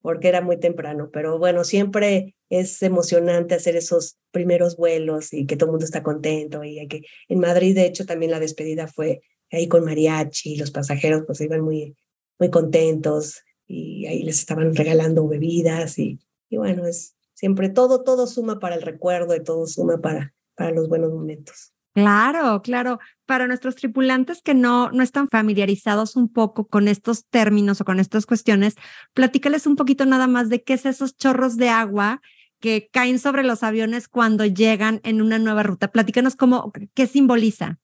porque 0.00 0.26
era 0.26 0.40
muy 0.40 0.58
temprano, 0.58 1.10
pero 1.12 1.38
bueno, 1.38 1.62
siempre 1.62 2.34
es 2.50 2.82
emocionante 2.82 3.54
hacer 3.54 3.76
esos 3.76 4.18
primeros 4.32 4.76
vuelos 4.76 5.32
y 5.32 5.46
que 5.46 5.56
todo 5.56 5.66
el 5.66 5.72
mundo 5.74 5.84
está 5.84 6.02
contento 6.02 6.64
y 6.64 6.84
que 6.88 7.02
en 7.28 7.38
Madrid 7.38 7.76
de 7.76 7.86
hecho 7.86 8.04
también 8.04 8.32
la 8.32 8.40
despedida 8.40 8.88
fue 8.88 9.20
ahí 9.52 9.68
con 9.68 9.84
mariachi, 9.84 10.56
los 10.56 10.72
pasajeros 10.72 11.22
pues 11.24 11.40
iban 11.40 11.60
muy 11.60 11.94
muy 12.40 12.50
contentos 12.50 13.42
y 13.68 14.06
ahí 14.06 14.24
les 14.24 14.40
estaban 14.40 14.74
regalando 14.74 15.28
bebidas 15.28 16.00
y, 16.00 16.18
y 16.50 16.56
bueno, 16.56 16.84
es 16.84 17.14
siempre 17.34 17.68
todo 17.68 18.02
todo 18.02 18.26
suma 18.26 18.58
para 18.58 18.74
el 18.74 18.82
recuerdo 18.82 19.34
y 19.34 19.42
todo 19.42 19.66
suma 19.66 19.98
para 19.98 20.34
para 20.54 20.70
los 20.70 20.88
buenos 20.88 21.12
momentos. 21.12 21.72
Claro, 21.94 22.62
claro. 22.62 22.98
Para 23.26 23.46
nuestros 23.46 23.76
tripulantes 23.76 24.42
que 24.42 24.54
no, 24.54 24.90
no 24.90 25.02
están 25.02 25.28
familiarizados 25.28 26.16
un 26.16 26.32
poco 26.32 26.66
con 26.66 26.88
estos 26.88 27.26
términos 27.26 27.80
o 27.80 27.84
con 27.84 28.00
estas 28.00 28.24
cuestiones, 28.24 28.76
platícales 29.12 29.66
un 29.66 29.76
poquito 29.76 30.06
nada 30.06 30.26
más 30.26 30.48
de 30.48 30.62
qué 30.62 30.74
es 30.74 30.86
esos 30.86 31.16
chorros 31.16 31.56
de 31.56 31.68
agua 31.68 32.22
que 32.60 32.88
caen 32.92 33.18
sobre 33.18 33.42
los 33.42 33.62
aviones 33.62 34.08
cuando 34.08 34.46
llegan 34.46 35.00
en 35.04 35.20
una 35.20 35.38
nueva 35.38 35.64
ruta. 35.64 35.90
Platícanos 35.90 36.36
cómo, 36.36 36.72
qué 36.94 37.06
simboliza. 37.06 37.78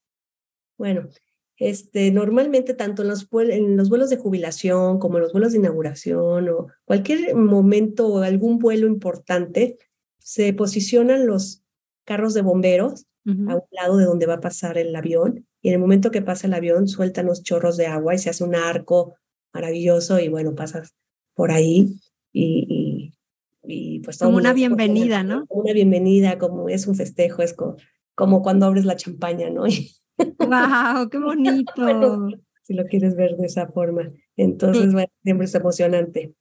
Bueno, 0.78 1.08
este, 1.58 2.10
normalmente 2.12 2.72
tanto 2.72 3.02
en 3.02 3.08
los, 3.08 3.28
en 3.32 3.76
los 3.76 3.88
vuelos 3.88 4.10
de 4.10 4.16
jubilación 4.16 4.98
como 4.98 5.18
en 5.18 5.24
los 5.24 5.32
vuelos 5.32 5.52
de 5.52 5.58
inauguración 5.58 6.48
o 6.48 6.68
cualquier 6.84 7.34
momento 7.34 8.06
o 8.06 8.22
algún 8.22 8.58
vuelo 8.58 8.86
importante, 8.86 9.76
se 10.18 10.52
posicionan 10.52 11.26
los 11.26 11.62
carros 12.04 12.34
de 12.34 12.42
bomberos 12.42 13.06
a 13.26 13.56
un 13.56 13.62
lado 13.72 13.98
de 13.98 14.06
donde 14.06 14.24
va 14.24 14.34
a 14.34 14.40
pasar 14.40 14.78
el 14.78 14.96
avión. 14.96 15.46
Y 15.60 15.68
en 15.68 15.74
el 15.74 15.80
momento 15.80 16.10
que 16.10 16.22
pasa 16.22 16.46
el 16.46 16.54
avión, 16.54 16.88
sueltan 16.88 17.26
los 17.26 17.42
chorros 17.42 17.76
de 17.76 17.86
agua 17.86 18.14
y 18.14 18.18
se 18.18 18.30
hace 18.30 18.42
un 18.42 18.54
arco 18.54 19.16
maravilloso 19.52 20.18
y 20.18 20.28
bueno, 20.28 20.54
pasas 20.54 20.94
por 21.34 21.50
ahí 21.50 22.00
y, 22.32 23.12
y, 23.64 24.00
pues 24.00 24.18
Como 24.18 24.36
una 24.36 24.54
bienvenida, 24.54 25.22
¿no? 25.22 25.44
Una 25.48 25.72
bienvenida, 25.72 26.38
como 26.38 26.68
es 26.68 26.86
un 26.86 26.94
festejo, 26.94 27.42
es 27.42 27.52
como, 27.52 27.76
como 28.14 28.42
cuando 28.42 28.66
abres 28.66 28.84
la 28.84 28.96
champaña, 28.96 29.50
¿no? 29.50 29.64
¡Wow! 30.38 31.08
¡Qué 31.10 31.18
bonito! 31.18 32.28
si 32.62 32.74
lo 32.74 32.84
quieres 32.84 33.16
ver 33.16 33.36
de 33.36 33.46
esa 33.46 33.66
forma. 33.68 34.10
Entonces, 34.36 34.92
bueno, 34.92 35.08
siempre 35.22 35.46
es 35.46 35.54
emocionante. 35.54 36.34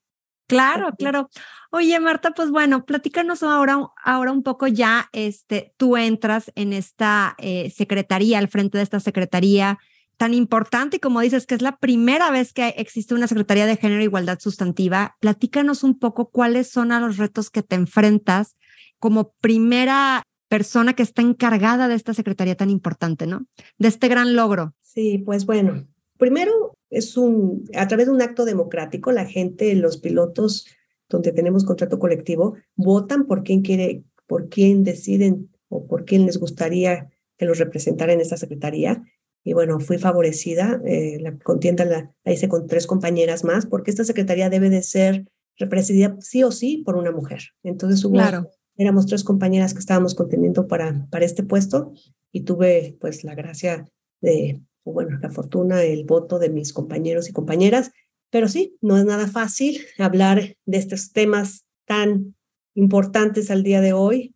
Claro, 0.48 0.92
claro. 0.98 1.30
Oye, 1.72 2.00
Marta, 2.00 2.32
pues 2.32 2.52
bueno, 2.52 2.86
platícanos 2.86 3.44
ahora, 3.44 3.80
ahora 4.04 4.32
un 4.32 4.44
poco 4.44 4.68
ya, 4.68 5.10
este, 5.14 5.74
tú 5.78 5.98
entras 5.98 6.52
en 6.56 6.74
esta 6.74 7.36
eh, 7.38 7.70
secretaría, 7.70 8.40
al 8.40 8.48
frente 8.50 8.78
de 8.78 8.84
esta 8.84 9.00
secretaría 9.00 9.78
tan 10.18 10.34
importante, 10.34 11.00
como 11.00 11.22
dices, 11.22 11.46
que 11.46 11.56
es 11.56 11.62
la 11.62 11.78
primera 11.78 12.32
vez 12.32 12.52
que 12.52 12.70
existe 12.78 13.14
una 13.14 13.28
Secretaría 13.28 13.68
de 13.68 13.78
Género 13.78 14.02
e 14.02 14.06
Igualdad 14.06 14.40
Sustantiva. 14.40 15.16
Platícanos 15.20 15.84
un 15.84 15.98
poco 16.00 16.30
cuáles 16.32 16.70
son 16.70 16.90
los 16.90 17.18
retos 17.18 17.50
que 17.52 17.62
te 17.62 17.76
enfrentas 17.76 18.58
como 19.00 19.34
primera 19.40 20.24
persona 20.48 20.94
que 20.94 21.04
está 21.04 21.22
encargada 21.22 21.88
de 21.88 21.96
esta 21.96 22.14
secretaría 22.14 22.56
tan 22.56 22.70
importante, 22.70 23.28
¿no? 23.28 23.46
De 23.78 23.88
este 23.88 24.08
gran 24.08 24.36
logro. 24.36 24.74
Sí, 24.82 25.18
pues 25.20 25.46
bueno, 25.46 25.88
primero 26.18 26.78
es 26.90 27.18
un, 27.18 27.66
a 27.76 27.88
través 27.88 28.08
de 28.08 28.14
un 28.14 28.22
acto 28.22 28.46
democrático, 28.46 29.12
la 29.12 29.26
gente, 29.26 29.76
los 29.76 29.98
pilotos, 29.98 30.68
donde 31.10 31.32
tenemos 31.32 31.66
contrato 31.66 32.00
colectivo, 32.00 32.56
votan 32.76 33.26
por 33.26 33.44
quién 33.44 33.62
quiere, 33.62 34.04
por 34.26 34.50
quién 34.50 34.84
deciden 34.84 35.50
o 35.70 35.88
por 35.88 36.06
quién 36.06 36.26
les 36.26 36.38
gustaría 36.38 37.10
que 37.38 37.46
los 37.46 37.60
representara 37.60 38.14
en 38.14 38.22
esta 38.22 38.38
secretaría. 38.38 39.04
Y 39.44 39.54
bueno, 39.54 39.80
fui 39.80 39.98
favorecida, 39.98 40.82
eh, 40.86 41.20
la 41.22 41.38
contienda 41.38 41.86
la, 41.86 42.12
hice 42.26 42.50
con 42.50 42.68
tres 42.68 42.88
compañeras 42.88 43.44
más, 43.44 43.66
porque 43.66 43.92
esta 43.92 44.04
secretaría 44.04 44.50
debe 44.50 44.70
de 44.70 44.84
ser 44.84 45.26
representada 45.58 46.18
sí 46.20 46.44
o 46.44 46.52
sí 46.52 46.84
por 46.86 46.98
una 46.98 47.12
mujer. 47.12 47.42
Entonces 47.64 48.04
hubo, 48.04 48.16
claro. 48.16 48.52
Éramos 48.78 49.06
tres 49.06 49.24
compañeras 49.24 49.74
que 49.74 49.80
estábamos 49.80 50.16
contendiendo 50.16 50.68
para, 50.68 51.08
para 51.10 51.26
este 51.26 51.44
puesto 51.44 51.94
y 52.32 52.42
tuve 52.42 52.98
pues 53.00 53.24
la 53.24 53.36
gracia 53.36 53.88
de 54.22 54.62
bueno, 54.92 55.18
la 55.22 55.30
fortuna, 55.30 55.84
el 55.84 56.06
voto 56.06 56.40
de 56.40 56.50
mis 56.50 56.74
compañeros 56.74 57.30
y 57.30 57.34
compañeras. 57.34 57.92
Pero 58.30 58.48
sí, 58.48 58.78
no 58.82 58.98
es 58.98 59.06
nada 59.06 59.28
fácil 59.28 59.82
hablar 59.98 60.56
de 60.66 60.78
estos 60.78 61.12
temas 61.12 61.66
tan 61.86 62.36
importantes 62.76 63.52
al 63.52 63.64
día 63.64 63.82
de 63.82 63.94
hoy. 63.94 64.36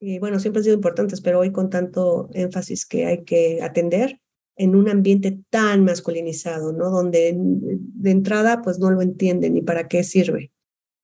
Y 0.00 0.18
bueno, 0.18 0.38
siempre 0.38 0.60
han 0.60 0.64
sido 0.64 0.76
importantes, 0.76 1.20
pero 1.20 1.40
hoy 1.40 1.50
con 1.52 1.70
tanto 1.70 2.30
énfasis 2.32 2.86
que 2.86 3.06
hay 3.06 3.24
que 3.24 3.60
atender 3.62 4.20
en 4.56 4.74
un 4.74 4.88
ambiente 4.88 5.40
tan 5.50 5.84
masculinizado, 5.84 6.72
¿no? 6.72 6.90
Donde 6.90 7.34
de 7.36 8.10
entrada 8.10 8.62
pues 8.62 8.78
no 8.78 8.90
lo 8.90 9.02
entienden 9.02 9.54
ni 9.54 9.62
para 9.62 9.88
qué 9.88 10.02
sirve. 10.04 10.52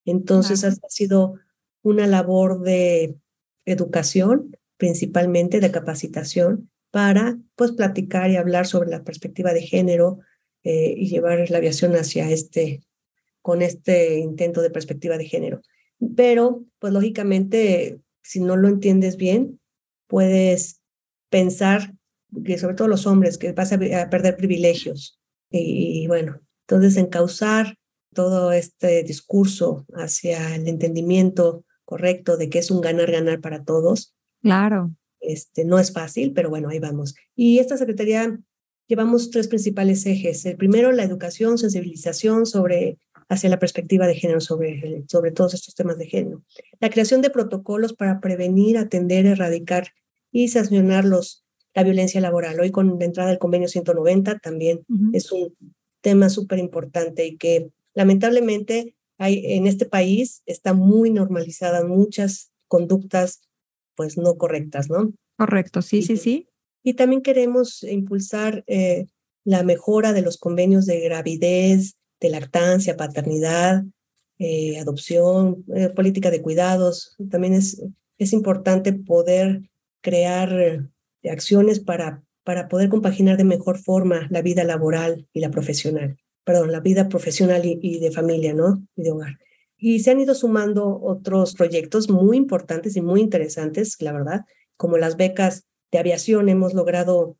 Entonces 0.04 0.64
ha 0.64 0.72
sido 0.88 1.34
una 1.84 2.06
labor 2.06 2.62
de 2.62 3.14
educación, 3.66 4.56
principalmente 4.78 5.60
de 5.60 5.70
capacitación, 5.70 6.70
para 6.90 7.38
pues 7.56 7.72
platicar 7.72 8.30
y 8.30 8.36
hablar 8.36 8.66
sobre 8.66 8.90
la 8.90 9.04
perspectiva 9.04 9.52
de 9.52 9.62
género 9.62 10.20
eh, 10.64 10.94
y 10.96 11.08
llevar 11.08 11.50
la 11.50 11.58
aviación 11.58 11.94
hacia 11.94 12.30
este, 12.30 12.82
con 13.42 13.62
este 13.62 14.18
intento 14.18 14.62
de 14.62 14.70
perspectiva 14.70 15.18
de 15.18 15.26
género. 15.26 15.60
Pero, 16.16 16.64
pues 16.78 16.92
lógicamente, 16.92 18.00
si 18.22 18.40
no 18.40 18.56
lo 18.56 18.68
entiendes 18.68 19.16
bien, 19.16 19.60
puedes 20.06 20.80
pensar 21.28 21.92
que 22.44 22.58
sobre 22.58 22.76
todo 22.76 22.88
los 22.88 23.06
hombres, 23.06 23.36
que 23.36 23.52
vas 23.52 23.72
a, 23.72 23.78
perder 23.78 24.36
privilegios. 24.36 25.20
Y, 25.50 26.02
y 26.02 26.06
bueno, 26.06 26.40
entonces 26.66 26.96
encauzar 26.96 27.76
todo 28.14 28.52
este 28.52 29.02
discurso 29.02 29.84
hacia 29.92 30.54
el 30.54 30.66
entendimiento 30.66 31.63
correcto 31.84 32.36
de 32.36 32.48
que 32.48 32.58
es 32.58 32.70
un 32.70 32.80
ganar-ganar 32.80 33.40
para 33.40 33.64
todos. 33.64 34.14
Claro. 34.42 34.90
Este, 35.20 35.64
no 35.64 35.78
es 35.78 35.92
fácil, 35.92 36.32
pero 36.32 36.50
bueno, 36.50 36.68
ahí 36.68 36.78
vamos. 36.78 37.14
Y 37.34 37.58
esta 37.58 37.76
Secretaría 37.76 38.38
llevamos 38.86 39.30
tres 39.30 39.48
principales 39.48 40.04
ejes. 40.06 40.44
El 40.44 40.56
primero, 40.56 40.92
la 40.92 41.04
educación, 41.04 41.58
sensibilización 41.58 42.46
sobre 42.46 42.98
hacia 43.28 43.48
la 43.48 43.58
perspectiva 43.58 44.06
de 44.06 44.14
género 44.14 44.40
sobre, 44.40 45.04
sobre 45.08 45.32
todos 45.32 45.54
estos 45.54 45.74
temas 45.74 45.98
de 45.98 46.06
género. 46.06 46.42
La 46.80 46.90
creación 46.90 47.22
de 47.22 47.30
protocolos 47.30 47.94
para 47.94 48.20
prevenir, 48.20 48.76
atender, 48.76 49.26
erradicar 49.26 49.88
y 50.30 50.48
sancionar 50.48 51.04
los, 51.04 51.44
la 51.74 51.84
violencia 51.84 52.20
laboral. 52.20 52.60
Hoy 52.60 52.70
con 52.70 52.98
la 52.98 53.04
entrada 53.04 53.30
del 53.30 53.38
convenio 53.38 53.68
190 53.68 54.38
también 54.38 54.84
es 55.12 55.32
un 55.32 55.54
tema 56.00 56.28
súper 56.28 56.58
importante 56.58 57.26
y 57.26 57.36
que 57.36 57.70
lamentablemente 57.94 58.93
hay, 59.18 59.42
en 59.54 59.66
este 59.66 59.86
país 59.86 60.42
está 60.46 60.74
muy 60.74 61.10
normalizada 61.10 61.84
muchas 61.84 62.52
conductas 62.68 63.42
pues 63.94 64.18
no 64.18 64.36
correctas, 64.36 64.90
¿no? 64.90 65.12
Correcto, 65.36 65.82
sí, 65.82 66.02
sí, 66.02 66.16
sí. 66.16 66.48
Y 66.82 66.94
también 66.94 67.22
queremos 67.22 67.82
impulsar 67.82 68.64
eh, 68.66 69.06
la 69.44 69.62
mejora 69.62 70.12
de 70.12 70.22
los 70.22 70.38
convenios 70.38 70.86
de 70.86 71.00
gravidez, 71.00 71.94
de 72.20 72.30
lactancia, 72.30 72.96
paternidad, 72.96 73.84
eh, 74.38 74.78
adopción, 74.78 75.64
eh, 75.74 75.88
política 75.90 76.30
de 76.30 76.42
cuidados. 76.42 77.16
También 77.30 77.54
es, 77.54 77.82
es 78.18 78.32
importante 78.32 78.92
poder 78.92 79.62
crear 80.00 80.90
acciones 81.24 81.80
para, 81.80 82.22
para 82.42 82.68
poder 82.68 82.90
compaginar 82.90 83.38
de 83.38 83.44
mejor 83.44 83.78
forma 83.78 84.26
la 84.30 84.42
vida 84.42 84.64
laboral 84.64 85.26
y 85.32 85.40
la 85.40 85.50
profesional, 85.50 86.18
perdón, 86.44 86.72
la 86.72 86.80
vida 86.80 87.08
profesional 87.08 87.64
y, 87.64 87.78
y 87.82 87.98
de 87.98 88.12
familia, 88.12 88.54
¿no? 88.54 88.86
Y 88.96 89.02
de 89.02 89.10
hogar. 89.10 89.38
Y 89.76 90.00
se 90.00 90.10
han 90.10 90.20
ido 90.20 90.34
sumando 90.34 91.00
otros 91.02 91.54
proyectos 91.54 92.08
muy 92.08 92.36
importantes 92.36 92.96
y 92.96 93.02
muy 93.02 93.20
interesantes, 93.20 93.96
la 94.00 94.12
verdad, 94.12 94.40
como 94.76 94.96
las 94.96 95.16
becas 95.16 95.66
de 95.92 95.98
aviación. 95.98 96.48
Hemos 96.48 96.74
logrado 96.74 97.36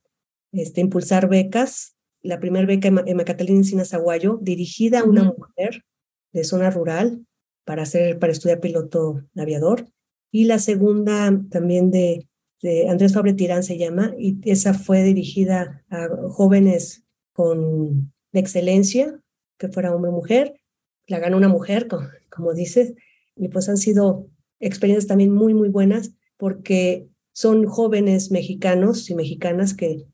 este, 0.52 0.80
impulsar 0.80 1.28
becas. 1.28 1.96
La 2.22 2.40
primera 2.40 2.66
beca 2.66 2.88
en 2.88 3.16
Macatalín 3.16 3.58
Encinas 3.58 3.92
Aguayo, 3.94 4.38
dirigida 4.40 5.00
a 5.00 5.04
una 5.04 5.24
mujer 5.24 5.84
de 6.32 6.44
zona 6.44 6.70
rural 6.70 7.26
para, 7.64 7.82
hacer, 7.82 8.18
para 8.18 8.32
estudiar 8.32 8.60
piloto 8.60 9.22
aviador. 9.36 9.86
Y 10.30 10.44
la 10.44 10.58
segunda 10.58 11.38
también 11.50 11.90
de, 11.90 12.28
de 12.62 12.88
Andrés 12.88 13.12
Fabre 13.12 13.34
Tirán 13.34 13.62
se 13.62 13.78
llama, 13.78 14.14
y 14.18 14.38
esa 14.50 14.74
fue 14.74 15.02
dirigida 15.02 15.84
a 15.90 16.08
jóvenes 16.28 17.04
con 17.32 18.13
de 18.35 18.40
excelencia, 18.40 19.18
que 19.59 19.68
fuera 19.68 19.94
hombre 19.94 20.11
o 20.11 20.14
mujer. 20.14 20.61
La 21.07 21.20
ganó 21.20 21.37
una 21.37 21.49
mujer, 21.49 21.87
como, 21.87 22.09
como 22.29 22.53
dices, 22.53 22.94
y 23.37 23.49
pues 23.49 23.68
han 23.68 23.77
sido 23.77 24.27
experiencias 24.61 25.07
también 25.07 25.33
muy, 25.33 25.55
muy 25.55 25.68
buenas 25.68 26.12
porque 26.37 27.09
son 27.33 27.66
jóvenes 27.66 28.31
mexicanos 28.31 29.09
y 29.09 29.14
mexicanas 29.14 29.75
que, 29.75 30.05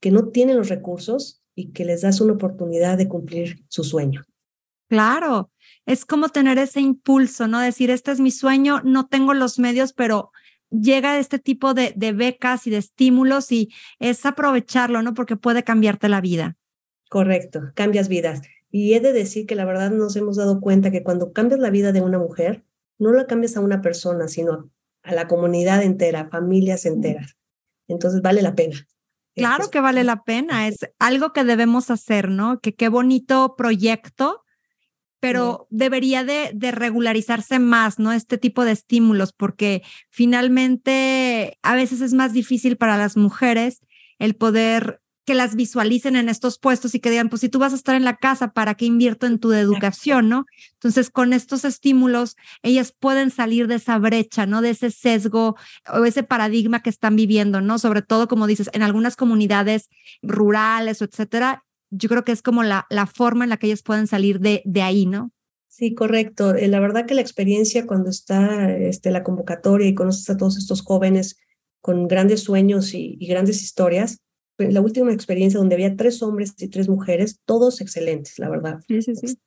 que 0.00 0.10
no 0.10 0.28
tienen 0.28 0.56
los 0.56 0.68
recursos 0.68 1.42
y 1.54 1.72
que 1.72 1.84
les 1.84 2.02
das 2.02 2.20
una 2.20 2.34
oportunidad 2.34 2.98
de 2.98 3.08
cumplir 3.08 3.64
su 3.68 3.84
sueño. 3.84 4.24
Claro, 4.88 5.50
es 5.86 6.04
como 6.04 6.30
tener 6.30 6.58
ese 6.58 6.80
impulso, 6.80 7.46
¿no? 7.46 7.60
Decir, 7.60 7.90
este 7.90 8.10
es 8.10 8.20
mi 8.20 8.30
sueño, 8.30 8.80
no 8.84 9.06
tengo 9.06 9.34
los 9.34 9.58
medios, 9.58 9.92
pero 9.92 10.30
llega 10.70 11.18
este 11.18 11.38
tipo 11.38 11.74
de, 11.74 11.92
de 11.94 12.12
becas 12.12 12.66
y 12.66 12.70
de 12.70 12.78
estímulos 12.78 13.52
y 13.52 13.68
es 13.98 14.24
aprovecharlo, 14.26 15.02
¿no? 15.02 15.14
Porque 15.14 15.36
puede 15.36 15.62
cambiarte 15.62 16.08
la 16.08 16.20
vida. 16.20 16.57
Correcto, 17.08 17.72
cambias 17.74 18.08
vidas. 18.08 18.42
Y 18.70 18.94
he 18.94 19.00
de 19.00 19.12
decir 19.12 19.46
que 19.46 19.54
la 19.54 19.64
verdad 19.64 19.90
nos 19.90 20.14
hemos 20.16 20.36
dado 20.36 20.60
cuenta 20.60 20.90
que 20.90 21.02
cuando 21.02 21.32
cambias 21.32 21.60
la 21.60 21.70
vida 21.70 21.92
de 21.92 22.02
una 22.02 22.18
mujer, 22.18 22.64
no 22.98 23.12
la 23.12 23.26
cambias 23.26 23.56
a 23.56 23.60
una 23.60 23.80
persona, 23.80 24.28
sino 24.28 24.70
a 25.02 25.14
la 25.14 25.26
comunidad 25.26 25.82
entera, 25.82 26.28
familias 26.28 26.84
enteras. 26.84 27.36
Entonces 27.86 28.20
vale 28.20 28.42
la 28.42 28.54
pena. 28.54 28.86
Claro 29.34 29.70
que 29.70 29.80
vale 29.80 30.02
la 30.04 30.24
pena, 30.24 30.66
es 30.66 30.78
algo 30.98 31.32
que 31.32 31.44
debemos 31.44 31.90
hacer, 31.90 32.28
¿no? 32.28 32.60
Que 32.60 32.74
qué 32.74 32.88
bonito 32.88 33.54
proyecto, 33.56 34.42
pero 35.20 35.68
debería 35.70 36.24
de, 36.24 36.50
de, 36.54 36.72
regularizarse 36.72 37.60
más, 37.60 38.00
¿no? 38.00 38.12
Este 38.12 38.36
tipo 38.36 38.64
de 38.64 38.72
estímulos, 38.72 39.32
porque 39.32 39.82
finalmente 40.10 41.56
a 41.62 41.76
veces 41.76 42.00
es 42.00 42.14
más 42.14 42.32
difícil 42.32 42.76
para 42.76 42.98
las 42.98 43.16
mujeres 43.16 43.80
el 44.18 44.34
poder 44.34 45.00
que 45.28 45.34
las 45.34 45.56
visualicen 45.56 46.16
en 46.16 46.30
estos 46.30 46.58
puestos 46.58 46.94
y 46.94 47.00
que 47.00 47.10
digan, 47.10 47.28
pues 47.28 47.42
si 47.42 47.50
tú 47.50 47.58
vas 47.58 47.74
a 47.74 47.76
estar 47.76 47.94
en 47.94 48.02
la 48.02 48.16
casa, 48.16 48.54
¿para 48.54 48.76
qué 48.76 48.86
invierto 48.86 49.26
en 49.26 49.38
tu 49.38 49.52
educación, 49.52 50.30
no? 50.30 50.46
Entonces, 50.72 51.10
con 51.10 51.34
estos 51.34 51.66
estímulos, 51.66 52.34
ellas 52.62 52.94
pueden 52.98 53.30
salir 53.30 53.66
de 53.66 53.74
esa 53.74 53.98
brecha, 53.98 54.46
¿no? 54.46 54.62
De 54.62 54.70
ese 54.70 54.90
sesgo 54.90 55.54
o 55.92 56.06
ese 56.06 56.22
paradigma 56.22 56.80
que 56.80 56.88
están 56.88 57.14
viviendo, 57.14 57.60
¿no? 57.60 57.78
Sobre 57.78 58.00
todo, 58.00 58.26
como 58.26 58.46
dices, 58.46 58.70
en 58.72 58.82
algunas 58.82 59.16
comunidades 59.16 59.90
rurales 60.22 61.02
o 61.02 61.04
etcétera, 61.04 61.62
yo 61.90 62.08
creo 62.08 62.24
que 62.24 62.32
es 62.32 62.40
como 62.40 62.62
la, 62.62 62.86
la 62.88 63.04
forma 63.04 63.44
en 63.44 63.50
la 63.50 63.58
que 63.58 63.66
ellas 63.66 63.82
pueden 63.82 64.06
salir 64.06 64.40
de, 64.40 64.62
de 64.64 64.80
ahí, 64.80 65.04
¿no? 65.04 65.30
Sí, 65.66 65.94
correcto. 65.94 66.54
Eh, 66.54 66.68
la 66.68 66.80
verdad 66.80 67.04
que 67.04 67.14
la 67.14 67.20
experiencia 67.20 67.86
cuando 67.86 68.08
está 68.08 68.74
este, 68.74 69.10
la 69.10 69.22
convocatoria 69.24 69.88
y 69.88 69.94
conoces 69.94 70.30
a 70.30 70.38
todos 70.38 70.56
estos 70.56 70.80
jóvenes 70.80 71.36
con 71.82 72.08
grandes 72.08 72.44
sueños 72.44 72.94
y, 72.94 73.18
y 73.20 73.26
grandes 73.26 73.60
historias, 73.60 74.22
la 74.58 74.80
última 74.80 75.12
experiencia 75.12 75.58
donde 75.58 75.76
había 75.76 75.96
tres 75.96 76.22
hombres 76.22 76.54
y 76.58 76.68
tres 76.68 76.88
mujeres, 76.88 77.40
todos 77.44 77.80
excelentes, 77.80 78.38
la 78.38 78.48
verdad. 78.48 78.80
Sí, 78.88 79.02
sí, 79.02 79.14
sí. 79.14 79.38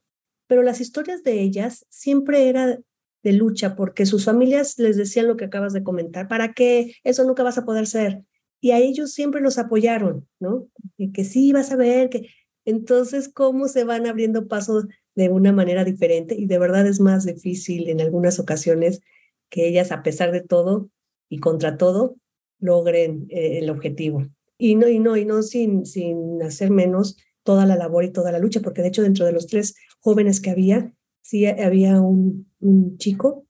Pero 0.48 0.64
las 0.64 0.82
historias 0.82 1.24
de 1.24 1.42
ellas 1.42 1.86
siempre 1.90 2.48
era 2.48 2.80
de 3.24 3.34
lucha 3.34 3.76
porque 3.76 4.06
sus 4.06 4.26
familias 4.26 4.80
les 4.80 4.98
decían 4.98 5.28
lo 5.28 5.38
que 5.38 5.46
acabas 5.46 5.74
de 5.74 5.84
comentar, 5.84 6.28
¿para 6.28 6.54
qué? 6.54 6.96
Eso 7.04 7.24
nunca 7.26 7.44
vas 7.44 7.58
a 7.58 7.66
poder 7.66 7.88
ser. 7.88 8.24
Y 8.62 8.72
a 8.72 8.80
ellos 8.80 9.14
siempre 9.14 9.42
los 9.42 9.58
apoyaron, 9.58 10.28
¿no? 10.40 10.68
Y 10.98 11.12
que 11.12 11.24
sí, 11.24 11.52
vas 11.52 11.72
a 11.72 11.76
ver, 11.76 12.10
que 12.10 12.30
entonces 12.66 13.30
cómo 13.30 13.68
se 13.68 13.84
van 13.84 14.08
abriendo 14.08 14.48
paso 14.48 14.88
de 15.16 15.30
una 15.30 15.52
manera 15.52 15.84
diferente 15.84 16.36
y 16.36 16.46
de 16.46 16.60
verdad 16.60 16.88
es 16.88 17.00
más 17.00 17.26
difícil 17.26 17.90
en 17.90 18.02
algunas 18.02 18.40
ocasiones 18.40 19.02
que 19.50 19.68
ellas, 19.68 19.92
a 19.92 20.04
pesar 20.04 20.32
de 20.32 20.42
todo 20.42 20.90
y 21.28 21.40
contra 21.40 21.78
todo, 21.78 22.16
logren 22.60 23.26
eh, 23.30 23.58
el 23.60 23.70
objetivo 23.70 24.28
y 24.62 24.76
no, 24.76 24.88
y 24.88 25.00
no, 25.00 25.18
y 25.18 25.26
no 25.26 25.42
sin, 25.42 25.88
sin 25.88 26.40
hacer 26.44 26.70
menos 26.70 27.18
toda 27.42 27.66
la 27.66 27.76
labor 27.76 28.04
y 28.04 28.12
toda 28.12 28.32
la 28.32 28.38
lucha, 28.38 28.60
porque 28.62 28.84
de 28.84 28.90
hecho 28.90 29.02
dentro 29.02 29.26
de 29.26 29.32
los 29.32 29.48
tres 29.48 29.74
jóvenes 30.00 30.40
que 30.40 30.52
había, 30.52 30.94
sí 31.24 31.48
había 31.48 32.00
un, 32.00 32.48
un 32.60 32.96
chico 33.00 33.48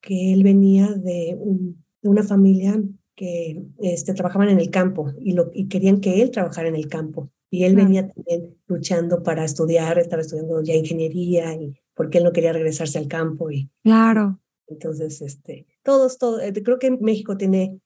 que 0.00 0.32
él 0.32 0.44
venía 0.44 0.86
de, 0.92 1.36
un, 1.36 1.84
de 2.00 2.08
una 2.08 2.22
familia 2.22 2.80
que 3.16 3.60
este, 3.80 4.14
trabajaban 4.14 4.50
en 4.50 4.60
el 4.60 4.70
campo 4.70 5.12
y, 5.20 5.32
lo, 5.32 5.50
y 5.52 5.66
querían 5.66 6.00
que 6.00 6.22
él 6.22 6.30
trabajara 6.30 6.68
en 6.68 6.76
el 6.76 6.88
campo. 6.88 7.32
Y 7.50 7.64
él 7.64 7.74
venía 7.74 8.08
también 8.08 8.56
luchando 8.68 9.24
para 9.24 9.44
estudiar, 9.44 9.98
estaba 9.98 10.22
estudiando 10.22 10.62
ya 10.62 10.74
ingeniería 10.74 11.54
y 11.54 11.74
porque 11.94 12.18
él 12.18 12.24
no 12.24 12.32
quería 12.32 12.52
regresarse 12.52 12.98
al 12.98 13.08
campo. 13.08 13.50
Y, 13.50 13.68
claro. 13.82 14.40
Entonces, 14.68 15.20
este, 15.22 15.66
todos, 15.82 16.18
todos, 16.18 16.40
eh, 16.40 16.52
creo 16.62 16.78
que 16.78 16.92
México 16.92 17.36
tiene 17.36 17.80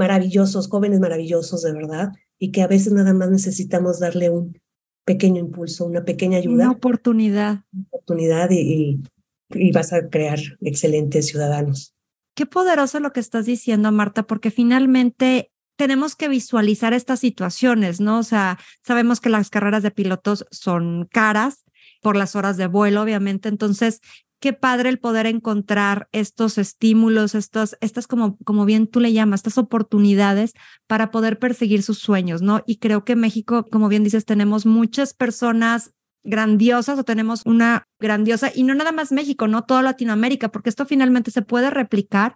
maravillosos, 0.00 0.68
jóvenes 0.68 0.98
maravillosos 0.98 1.62
de 1.62 1.74
verdad, 1.74 2.12
y 2.38 2.52
que 2.52 2.62
a 2.62 2.66
veces 2.66 2.94
nada 2.94 3.12
más 3.12 3.30
necesitamos 3.30 4.00
darle 4.00 4.30
un 4.30 4.58
pequeño 5.04 5.40
impulso, 5.40 5.84
una 5.84 6.04
pequeña 6.04 6.38
ayuda. 6.38 6.54
Una 6.54 6.70
oportunidad. 6.70 7.64
Una 7.72 7.84
oportunidad 7.90 8.50
y, 8.50 9.02
y, 9.50 9.72
vas 9.72 9.92
a 9.92 10.08
crear 10.08 10.38
excelentes 10.62 11.26
ciudadanos. 11.26 11.94
Qué 12.34 12.46
poderoso 12.46 12.98
lo 12.98 13.12
que 13.12 13.20
estás 13.20 13.44
diciendo, 13.44 13.92
Marta, 13.92 14.22
porque 14.22 14.50
finalmente 14.50 15.52
tenemos 15.76 16.16
que 16.16 16.28
visualizar 16.28 16.94
estas 16.94 17.20
situaciones, 17.20 18.00
¿no? 18.00 18.20
O 18.20 18.22
sea, 18.22 18.58
sabemos 18.82 19.20
que 19.20 19.28
las 19.28 19.50
carreras 19.50 19.82
de 19.82 19.90
pilotos 19.90 20.46
son 20.50 21.08
caras 21.12 21.64
por 22.00 22.16
las 22.16 22.36
horas 22.36 22.56
de 22.56 22.68
vuelo, 22.68 23.02
obviamente. 23.02 23.50
Entonces, 23.50 24.00
qué 24.40 24.52
padre 24.52 24.88
el 24.88 24.98
poder 24.98 25.26
encontrar 25.26 26.08
estos 26.12 26.58
estímulos, 26.58 27.34
estos, 27.34 27.76
estas 27.80 28.06
como, 28.06 28.36
como 28.38 28.64
bien 28.64 28.86
tú 28.86 28.98
le 28.98 29.12
llamas, 29.12 29.40
estas 29.40 29.58
oportunidades 29.58 30.54
para 30.86 31.10
poder 31.10 31.38
perseguir 31.38 31.82
sus 31.82 31.98
sueños, 31.98 32.42
¿no? 32.42 32.62
Y 32.66 32.78
creo 32.78 33.04
que 33.04 33.16
México, 33.16 33.66
como 33.70 33.88
bien 33.88 34.02
dices, 34.02 34.24
tenemos 34.24 34.66
muchas 34.66 35.14
personas 35.14 35.92
grandiosas 36.22 36.98
o 36.98 37.04
tenemos 37.04 37.42
una 37.44 37.86
grandiosa, 37.98 38.50
y 38.54 38.62
no 38.62 38.74
nada 38.74 38.92
más 38.92 39.12
México, 39.12 39.46
no 39.46 39.62
toda 39.62 39.82
Latinoamérica, 39.82 40.50
porque 40.50 40.70
esto 40.70 40.86
finalmente 40.86 41.30
se 41.30 41.42
puede 41.42 41.70
replicar 41.70 42.34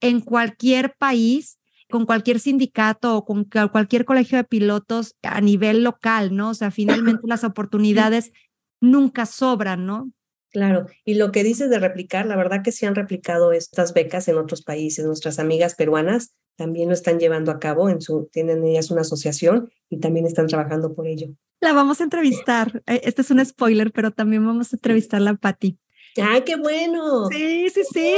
en 0.00 0.20
cualquier 0.20 0.94
país 0.98 1.58
con 1.90 2.06
cualquier 2.06 2.40
sindicato 2.40 3.16
o 3.16 3.24
con 3.24 3.44
cualquier 3.44 4.06
colegio 4.06 4.38
de 4.38 4.44
pilotos 4.44 5.14
a 5.22 5.40
nivel 5.42 5.84
local, 5.84 6.34
¿no? 6.34 6.50
O 6.50 6.54
sea, 6.54 6.70
finalmente 6.70 7.20
las 7.26 7.44
oportunidades 7.44 8.32
nunca 8.80 9.26
sobran, 9.26 9.84
¿no? 9.84 10.10
Claro, 10.52 10.86
y 11.04 11.14
lo 11.14 11.32
que 11.32 11.44
dices 11.44 11.70
de 11.70 11.78
replicar, 11.78 12.26
la 12.26 12.36
verdad 12.36 12.62
que 12.62 12.72
se 12.72 12.86
han 12.86 12.94
replicado 12.94 13.52
estas 13.52 13.94
becas 13.94 14.28
en 14.28 14.36
otros 14.36 14.62
países. 14.62 15.06
Nuestras 15.06 15.38
amigas 15.38 15.74
peruanas 15.74 16.34
también 16.56 16.88
lo 16.88 16.94
están 16.94 17.18
llevando 17.18 17.50
a 17.50 17.58
cabo, 17.58 17.88
en 17.88 18.02
su, 18.02 18.28
tienen 18.30 18.62
ellas 18.64 18.90
una 18.90 19.00
asociación 19.00 19.70
y 19.88 19.98
también 19.98 20.26
están 20.26 20.48
trabajando 20.48 20.94
por 20.94 21.06
ello. 21.06 21.28
La 21.60 21.72
vamos 21.72 22.00
a 22.00 22.04
entrevistar. 22.04 22.82
Eh, 22.86 23.00
este 23.04 23.22
es 23.22 23.30
un 23.30 23.44
spoiler, 23.44 23.92
pero 23.92 24.10
también 24.10 24.44
vamos 24.44 24.72
a 24.72 24.76
entrevistarla 24.76 25.30
a 25.30 25.36
Patti. 25.36 25.78
¡Ay, 26.20 26.42
qué 26.42 26.56
bueno! 26.56 27.28
Sí, 27.30 27.70
sí, 27.70 27.82
sí. 27.90 28.14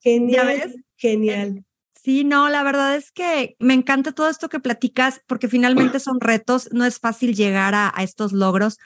Genial, 0.00 0.72
genial. 0.96 1.64
Sí, 1.92 2.24
no, 2.24 2.48
la 2.48 2.62
verdad 2.62 2.96
es 2.96 3.10
que 3.10 3.56
me 3.58 3.74
encanta 3.74 4.12
todo 4.12 4.30
esto 4.30 4.48
que 4.48 4.60
platicas 4.60 5.20
porque 5.26 5.48
finalmente 5.48 5.98
son 6.00 6.20
retos, 6.20 6.68
no 6.72 6.84
es 6.84 6.98
fácil 7.00 7.34
llegar 7.34 7.74
a, 7.74 7.92
a 7.94 8.04
estos 8.04 8.32
logros, 8.32 8.78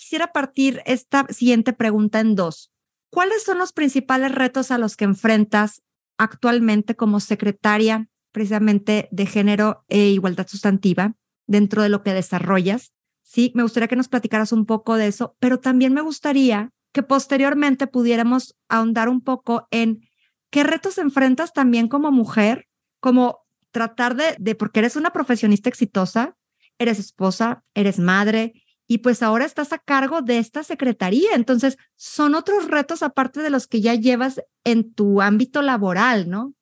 quisiera 0.00 0.32
partir 0.32 0.82
esta 0.86 1.26
siguiente 1.28 1.74
pregunta 1.74 2.20
en 2.20 2.34
dos. 2.34 2.72
¿Cuáles 3.10 3.44
son 3.44 3.58
los 3.58 3.74
principales 3.74 4.34
retos 4.34 4.70
a 4.70 4.78
los 4.78 4.96
que 4.96 5.04
enfrentas 5.04 5.82
actualmente 6.16 6.96
como 6.96 7.20
secretaria 7.20 8.08
precisamente 8.32 9.08
de 9.10 9.26
género 9.26 9.84
e 9.88 10.08
igualdad 10.08 10.46
sustantiva 10.48 11.16
dentro 11.46 11.82
de 11.82 11.90
lo 11.90 12.02
que 12.02 12.14
desarrollas? 12.14 12.94
Sí, 13.22 13.52
me 13.54 13.62
gustaría 13.62 13.88
que 13.88 13.96
nos 13.96 14.08
platicaras 14.08 14.52
un 14.52 14.64
poco 14.64 14.96
de 14.96 15.08
eso, 15.08 15.36
pero 15.38 15.60
también 15.60 15.92
me 15.92 16.00
gustaría 16.00 16.70
que 16.92 17.02
posteriormente 17.02 17.86
pudiéramos 17.86 18.56
ahondar 18.70 19.10
un 19.10 19.20
poco 19.20 19.68
en 19.70 20.08
qué 20.48 20.64
retos 20.64 20.96
enfrentas 20.96 21.52
también 21.52 21.88
como 21.88 22.10
mujer, 22.10 22.68
como 23.00 23.40
tratar 23.70 24.16
de, 24.16 24.34
de, 24.38 24.54
porque 24.54 24.80
eres 24.80 24.96
una 24.96 25.10
profesionista 25.10 25.68
exitosa, 25.68 26.38
eres 26.78 26.98
esposa, 26.98 27.64
eres 27.74 27.98
madre, 27.98 28.54
y 28.90 28.98
pues 28.98 29.22
ahora 29.22 29.44
estás 29.44 29.72
a 29.72 29.78
cargo 29.78 30.20
de 30.20 30.38
esta 30.38 30.64
secretaría. 30.64 31.36
Entonces, 31.36 31.78
son 31.94 32.34
otros 32.34 32.66
retos 32.66 33.04
aparte 33.04 33.40
de 33.40 33.48
los 33.48 33.68
que 33.68 33.80
ya 33.80 33.94
llevas 33.94 34.42
en 34.64 34.92
tu 34.92 35.20
ámbito 35.20 35.62
laboral, 35.62 36.28
¿no? 36.28 36.54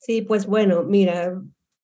Sí, 0.00 0.22
pues 0.22 0.46
bueno, 0.46 0.82
mira, 0.82 1.40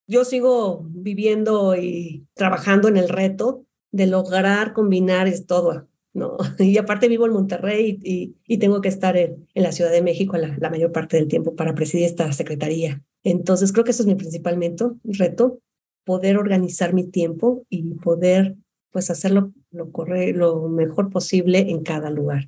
yo 0.09 0.25
sigo 0.25 0.85
viviendo 0.91 1.77
y 1.77 2.27
trabajando 2.35 2.89
en 2.89 2.97
el 2.97 3.09
reto 3.09 3.67
de 3.93 4.09
lograr 4.09 4.73
combinar 4.73 5.29
es 5.29 5.47
todo, 5.47 5.87
¿no? 6.13 6.39
Y 6.59 6.77
aparte 6.77 7.07
vivo 7.07 7.27
en 7.27 7.33
Monterrey 7.33 8.01
y, 8.03 8.59
tengo 8.59 8.81
que 8.81 8.89
estar 8.89 9.17
en, 9.17 9.47
la 9.55 9.71
Ciudad 9.71 9.93
de 9.93 10.03
México 10.03 10.37
la, 10.37 10.57
la, 10.59 10.71
mayor 10.71 10.91
parte 10.91 11.19
del 11.19 11.29
tiempo 11.29 11.55
para 11.55 11.77
presidir 11.77 12.07
esta 12.07 12.33
secretaría. 12.33 13.05
Entonces 13.23 13.71
creo 13.71 13.85
que 13.85 13.93
eso 13.93 14.03
es 14.03 14.09
mi 14.09 14.17
principal 14.17 14.59
reto, 15.05 15.61
poder 16.05 16.37
organizar 16.37 16.95
mi 16.95 17.07
tiempo 17.07 17.65
y 17.71 17.95
poder 17.95 18.57
pues 18.95 19.11
hacerlo 19.11 19.53
lo, 19.75 19.91
lo 20.33 20.69
mejor 20.69 21.11
posible 21.11 21.59
en 21.59 21.83
cada 21.83 22.11
lugar. 22.11 22.47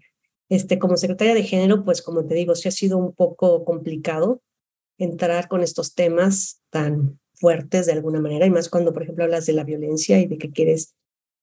Este, 0.49 0.79
como 0.79 0.97
secretaria 0.97 1.35
de 1.35 1.43
género, 1.43 1.85
pues 1.85 2.03
como 2.03 2.25
te 2.25 2.35
digo, 2.35 2.55
sí 2.55 2.69
ha 2.69 2.73
sido 2.73 2.99
un 2.99 3.13
poco 3.13 3.65
complicado 3.65 4.43
entrar 4.99 5.49
con 5.49 5.63
estos 5.63 5.95
temas 5.95 6.63
tan 6.71 7.19
fuertes 7.35 7.87
de 7.87 7.93
alguna 7.93 8.21
manera, 8.21 8.47
y 8.47 8.51
más 8.51 8.71
cuando, 8.71 8.93
por 8.93 9.03
ejemplo, 9.03 9.25
hablas 9.25 9.45
de 9.47 9.53
la 9.53 9.65
violencia 9.65 10.19
y 10.21 10.27
de 10.27 10.39
que 10.39 10.51
quieres 10.51 10.95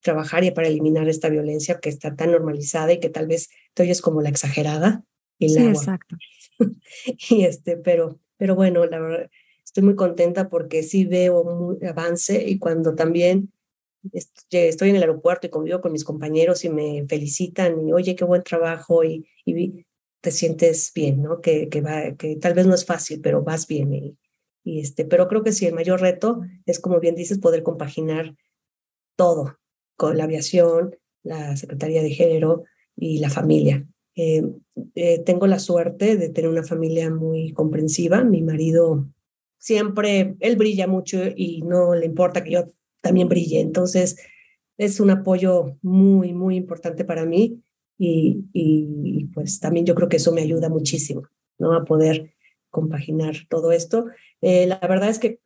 trabajar 0.02 0.44
y 0.44 0.52
para 0.52 0.68
eliminar 0.68 1.08
esta 1.08 1.30
violencia 1.30 1.80
que 1.80 1.90
está 1.90 2.16
tan 2.16 2.32
normalizada 2.32 2.92
y 2.94 3.00
que 3.00 3.10
tal 3.10 3.28
vez 3.28 3.50
te 3.74 3.84
oyes 3.84 4.02
como 4.02 4.22
la 4.22 4.30
exagerada. 4.30 5.04
Y 5.38 5.50
sí, 5.50 5.64
exacto. 5.66 6.18
y 7.30 7.44
este, 7.46 7.78
pero, 7.78 8.20
pero 8.38 8.56
bueno, 8.56 8.86
la 8.86 9.00
verdad, 9.00 9.30
estoy 9.64 9.84
muy 9.84 9.96
contenta 9.96 10.50
porque 10.50 10.84
sí 10.84 11.06
veo 11.06 11.42
un 11.42 11.86
avance 11.86 12.44
y 12.48 12.60
cuando 12.60 12.96
también 12.96 13.52
estoy 14.12 14.90
en 14.90 14.96
el 14.96 15.04
aeropuerto 15.04 15.48
y 15.48 15.50
convivo 15.50 15.82
con 15.82 15.92
mis 15.92 16.04
compañeros 16.04 16.66
y 16.66 16.70
me 16.70 17.06
felicitan 17.08 17.88
y 17.88 17.94
oye, 17.94 18.16
qué 18.16 18.26
buen 18.26 18.44
trabajo 18.44 19.04
y, 19.04 19.26
y 19.46 19.86
te 20.22 20.32
sientes 20.32 20.92
bien, 20.94 21.22
¿no? 21.22 21.42
Que, 21.42 21.70
que, 21.70 21.82
va, 21.82 22.14
que 22.18 22.36
tal 22.38 22.54
vez 22.54 22.66
no 22.66 22.76
es 22.76 22.86
fácil, 22.86 23.22
pero 23.22 23.44
vas 23.44 23.68
bien. 23.68 23.94
Y, 23.94 24.18
y 24.64 24.80
este, 24.80 25.06
pero 25.06 25.28
creo 25.28 25.44
que 25.44 25.52
sí, 25.52 25.66
el 25.66 25.74
mayor 25.74 26.02
reto 26.02 26.42
es, 26.66 26.80
como 26.80 27.00
bien 27.00 27.16
dices, 27.16 27.40
poder 27.40 27.64
compaginar 27.64 28.36
todo 29.16 29.58
con 29.96 30.18
la 30.18 30.24
aviación, 30.24 30.96
la 31.24 31.56
Secretaría 31.58 32.02
de 32.02 32.12
Género 32.12 32.64
y 32.96 33.20
la 33.20 33.30
familia. 33.30 33.86
Eh, 34.16 34.44
eh, 34.96 35.20
tengo 35.20 35.48
la 35.48 35.60
suerte 35.60 36.18
de 36.18 36.30
tener 36.30 36.50
una 36.50 36.64
familia 36.64 37.10
muy 37.10 37.52
comprensiva. 37.52 38.24
Mi 38.24 38.42
marido 38.42 39.08
siempre, 39.58 40.36
él 40.40 40.56
brilla 40.56 40.88
mucho 40.88 41.20
y 41.36 41.62
no 41.64 41.96
le 41.96 42.06
importa 42.06 42.44
que 42.44 42.52
yo 42.52 42.66
también 43.04 43.30
brille. 43.30 43.60
Entonces, 43.60 44.18
es 44.78 45.00
un 45.00 45.12
apoyo 45.12 45.78
muy, 45.84 46.34
muy 46.34 46.56
importante 46.56 47.06
para 47.06 47.26
mí 47.26 47.62
y, 48.00 48.46
y 48.54 49.26
pues 49.34 49.60
también 49.60 49.86
yo 49.86 49.94
creo 49.94 50.10
que 50.10 50.18
eso 50.18 50.32
me 50.32 50.42
ayuda 50.42 50.70
muchísimo, 50.70 51.28
¿no? 51.60 51.74
A 51.74 51.86
poder 51.86 52.34
compaginar 52.72 53.36
todo 53.50 53.72
esto. 53.72 54.08
Eh, 54.42 54.66
la 54.66 54.80
verdad 54.80 55.10
es 55.10 55.20
que 55.20 55.40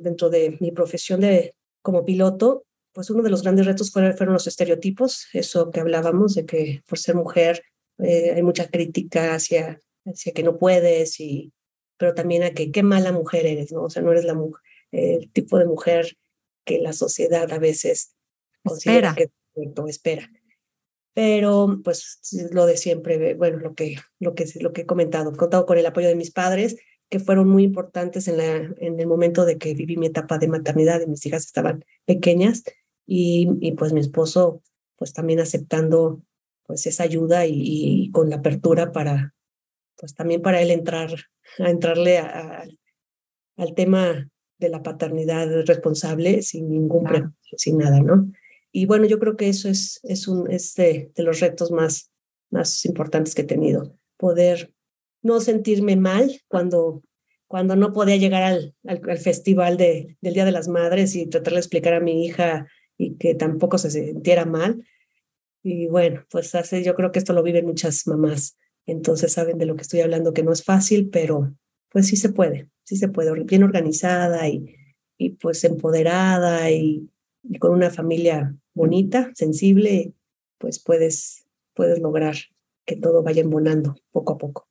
dentro 0.00 0.30
de 0.30 0.56
mi 0.60 0.70
profesión 0.70 1.20
de, 1.20 1.56
como 1.82 2.04
piloto, 2.04 2.64
pues 2.92 3.10
uno 3.10 3.22
de 3.22 3.30
los 3.30 3.42
grandes 3.42 3.66
retos 3.66 3.90
fueron, 3.90 4.16
fueron 4.16 4.34
los 4.34 4.46
estereotipos, 4.46 5.26
eso 5.32 5.70
que 5.70 5.80
hablábamos 5.80 6.34
de 6.34 6.46
que 6.46 6.82
por 6.88 6.98
ser 6.98 7.14
mujer 7.14 7.62
eh, 7.98 8.32
hay 8.34 8.42
mucha 8.42 8.68
crítica 8.68 9.34
hacia, 9.34 9.80
hacia 10.04 10.32
que 10.32 10.42
no 10.42 10.58
puedes, 10.58 11.20
y, 11.20 11.52
pero 11.96 12.14
también 12.14 12.42
a 12.42 12.50
que 12.50 12.70
qué 12.70 12.82
mala 12.82 13.12
mujer 13.12 13.46
eres, 13.46 13.72
¿no? 13.72 13.84
O 13.84 13.90
sea, 13.90 14.02
no 14.02 14.12
eres 14.12 14.24
la 14.24 14.34
mujer, 14.34 14.62
el 14.92 15.30
tipo 15.30 15.58
de 15.58 15.66
mujer 15.66 16.16
que 16.68 16.78
la 16.78 16.92
sociedad 16.92 17.50
a 17.50 17.58
veces 17.58 18.14
espera. 18.62 19.14
que 19.16 19.30
espera. 19.88 20.30
Pero 21.14 21.80
pues 21.82 22.20
lo 22.52 22.66
de 22.66 22.76
siempre, 22.76 23.34
bueno, 23.34 23.58
lo 23.58 23.74
que, 23.74 23.96
lo 24.20 24.34
que, 24.34 24.44
lo 24.60 24.74
que 24.74 24.82
he 24.82 24.86
comentado, 24.86 25.32
he 25.32 25.36
contado 25.36 25.64
con 25.64 25.78
el 25.78 25.86
apoyo 25.86 26.08
de 26.08 26.14
mis 26.14 26.30
padres, 26.30 26.76
que 27.08 27.20
fueron 27.20 27.48
muy 27.48 27.64
importantes 27.64 28.28
en, 28.28 28.36
la, 28.36 28.56
en 28.56 29.00
el 29.00 29.06
momento 29.06 29.46
de 29.46 29.56
que 29.56 29.72
viví 29.72 29.96
mi 29.96 30.08
etapa 30.08 30.36
de 30.36 30.48
maternidad, 30.48 31.00
y 31.00 31.06
mis 31.06 31.24
hijas 31.24 31.46
estaban 31.46 31.86
pequeñas, 32.04 32.64
y, 33.06 33.48
y 33.60 33.72
pues 33.72 33.94
mi 33.94 34.00
esposo 34.00 34.62
pues 34.96 35.14
también 35.14 35.40
aceptando 35.40 36.22
pues 36.66 36.86
esa 36.86 37.04
ayuda 37.04 37.46
y, 37.46 38.10
con 38.12 38.28
la 38.28 38.36
apertura 38.36 38.92
para, 38.92 39.34
pues 39.96 40.14
también 40.14 40.42
para 40.42 40.60
él 40.60 40.70
entrar, 40.70 41.10
a 41.58 41.70
entrarle 41.70 42.18
al 42.18 43.74
tema 43.74 44.28
de 44.58 44.68
la 44.68 44.82
paternidad 44.82 45.48
responsable 45.66 46.42
sin 46.42 46.70
ningún 46.70 47.34
sin 47.56 47.78
nada, 47.78 48.00
¿no? 48.00 48.30
Y 48.72 48.86
bueno, 48.86 49.06
yo 49.06 49.18
creo 49.18 49.36
que 49.36 49.48
eso 49.48 49.68
es, 49.68 50.00
es, 50.02 50.28
un, 50.28 50.50
es 50.50 50.74
de, 50.74 51.10
los 51.16 51.40
retos 51.40 51.70
más, 51.70 52.10
más 52.50 52.84
importantes 52.84 53.34
que 53.34 53.42
he 53.42 53.46
tenido, 53.46 53.96
poder 54.16 54.72
no 55.22 55.40
sentirme 55.40 55.96
mal 55.96 56.40
cuando, 56.48 57.02
cuando 57.46 57.76
no 57.76 57.92
podía 57.92 58.16
llegar 58.16 58.42
al, 58.42 58.74
al, 58.86 59.18
festival 59.18 59.76
de, 59.76 60.16
del 60.20 60.34
Día 60.34 60.44
de 60.44 60.52
las 60.52 60.68
Madres 60.68 61.16
y 61.16 61.26
tratar 61.26 61.54
de 61.54 61.60
explicar 61.60 61.94
a 61.94 62.00
mi 62.00 62.26
hija 62.26 62.68
y 62.96 63.16
que 63.16 63.34
tampoco 63.34 63.78
se 63.78 63.90
sintiera 63.90 64.44
mal, 64.44 64.84
y 65.62 65.86
bueno, 65.86 66.24
pues 66.30 66.54
hace, 66.54 66.82
yo 66.82 66.94
creo 66.94 67.10
que 67.10 67.18
esto 67.18 67.32
lo 67.32 67.42
viven 67.42 67.66
muchas 67.66 68.06
mamás, 68.06 68.56
entonces 68.86 69.32
saben 69.32 69.58
de 69.58 69.66
lo 69.66 69.76
que 69.76 69.82
estoy 69.82 70.00
hablando, 70.00 70.32
que 70.32 70.42
no 70.42 70.52
es 70.52 70.64
fácil, 70.64 71.10
pero 71.10 71.54
pues 71.90 72.06
sí 72.08 72.16
se 72.16 72.30
puede, 72.30 72.70
sí 72.88 72.96
se 72.96 73.08
puede, 73.08 73.44
bien 73.44 73.64
organizada 73.64 74.48
y, 74.48 74.74
y 75.18 75.30
pues 75.32 75.62
empoderada 75.64 76.70
y, 76.70 77.10
con 77.60 77.72
una 77.72 77.90
familia 77.90 78.56
bonita, 78.74 79.30
sensible, 79.34 80.14
pues 80.56 80.82
puedes, 80.82 81.46
puedes 81.74 82.00
lograr 82.00 82.34
que 82.86 82.96
todo 82.96 83.22
vaya 83.22 83.42
embonando 83.42 83.94
poco 84.10 84.32
a 84.32 84.38
poco. 84.38 84.68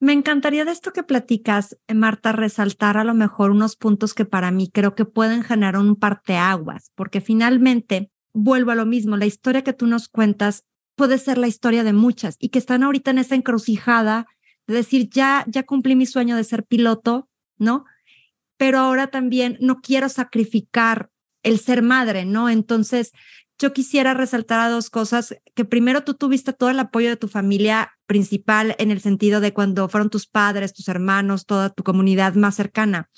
Me 0.00 0.14
encantaría 0.14 0.64
de 0.64 0.72
esto 0.72 0.92
que 0.92 1.02
platicas, 1.02 1.78
Marta, 1.94 2.32
resaltar 2.32 2.96
a 2.96 3.04
lo 3.04 3.12
mejor 3.12 3.50
unos 3.50 3.76
puntos 3.76 4.14
que 4.14 4.24
para 4.24 4.50
mí 4.50 4.70
creo 4.72 4.94
que 4.94 5.04
pueden 5.04 5.42
generar 5.42 5.76
un 5.76 5.96
parteaguas, 5.96 6.92
porque 6.94 7.20
finalmente 7.20 8.10
vuelvo 8.32 8.70
a 8.70 8.74
lo 8.74 8.86
mismo, 8.86 9.18
la 9.18 9.26
historia 9.26 9.62
que 9.62 9.74
tú 9.74 9.86
nos 9.86 10.08
cuentas 10.08 10.64
puede 10.96 11.18
ser 11.18 11.36
la 11.36 11.48
historia 11.48 11.84
de 11.84 11.92
muchas 11.92 12.36
y 12.38 12.48
que 12.48 12.58
están 12.58 12.82
ahorita 12.82 13.10
en 13.10 13.18
esa 13.18 13.34
encrucijada 13.34 14.26
de 14.66 14.74
decir, 14.74 15.10
ya, 15.10 15.44
ya 15.46 15.64
cumplí 15.64 15.94
mi 15.94 16.06
sueño 16.06 16.36
de 16.36 16.44
ser 16.44 16.64
piloto, 16.64 17.28
¿no? 17.58 17.84
Pero 18.56 18.78
ahora 18.78 19.08
también 19.08 19.58
no 19.60 19.80
quiero 19.80 20.08
sacrificar 20.08 21.10
el 21.42 21.58
ser 21.58 21.82
madre, 21.82 22.24
¿no? 22.24 22.48
Entonces, 22.48 23.12
yo 23.58 23.72
quisiera 23.72 24.14
resaltar 24.14 24.60
a 24.60 24.68
dos 24.68 24.90
cosas, 24.90 25.36
que 25.54 25.64
primero 25.64 26.02
tú 26.02 26.14
tuviste 26.14 26.52
todo 26.52 26.70
el 26.70 26.80
apoyo 26.80 27.08
de 27.08 27.16
tu 27.16 27.28
familia 27.28 27.92
principal 28.06 28.74
en 28.78 28.90
el 28.90 29.00
sentido 29.00 29.40
de 29.40 29.52
cuando 29.52 29.88
fueron 29.88 30.10
tus 30.10 30.26
padres, 30.26 30.72
tus 30.72 30.88
hermanos, 30.88 31.46
toda 31.46 31.70
tu 31.70 31.84
comunidad 31.84 32.34
más 32.34 32.56
cercana. 32.56 33.10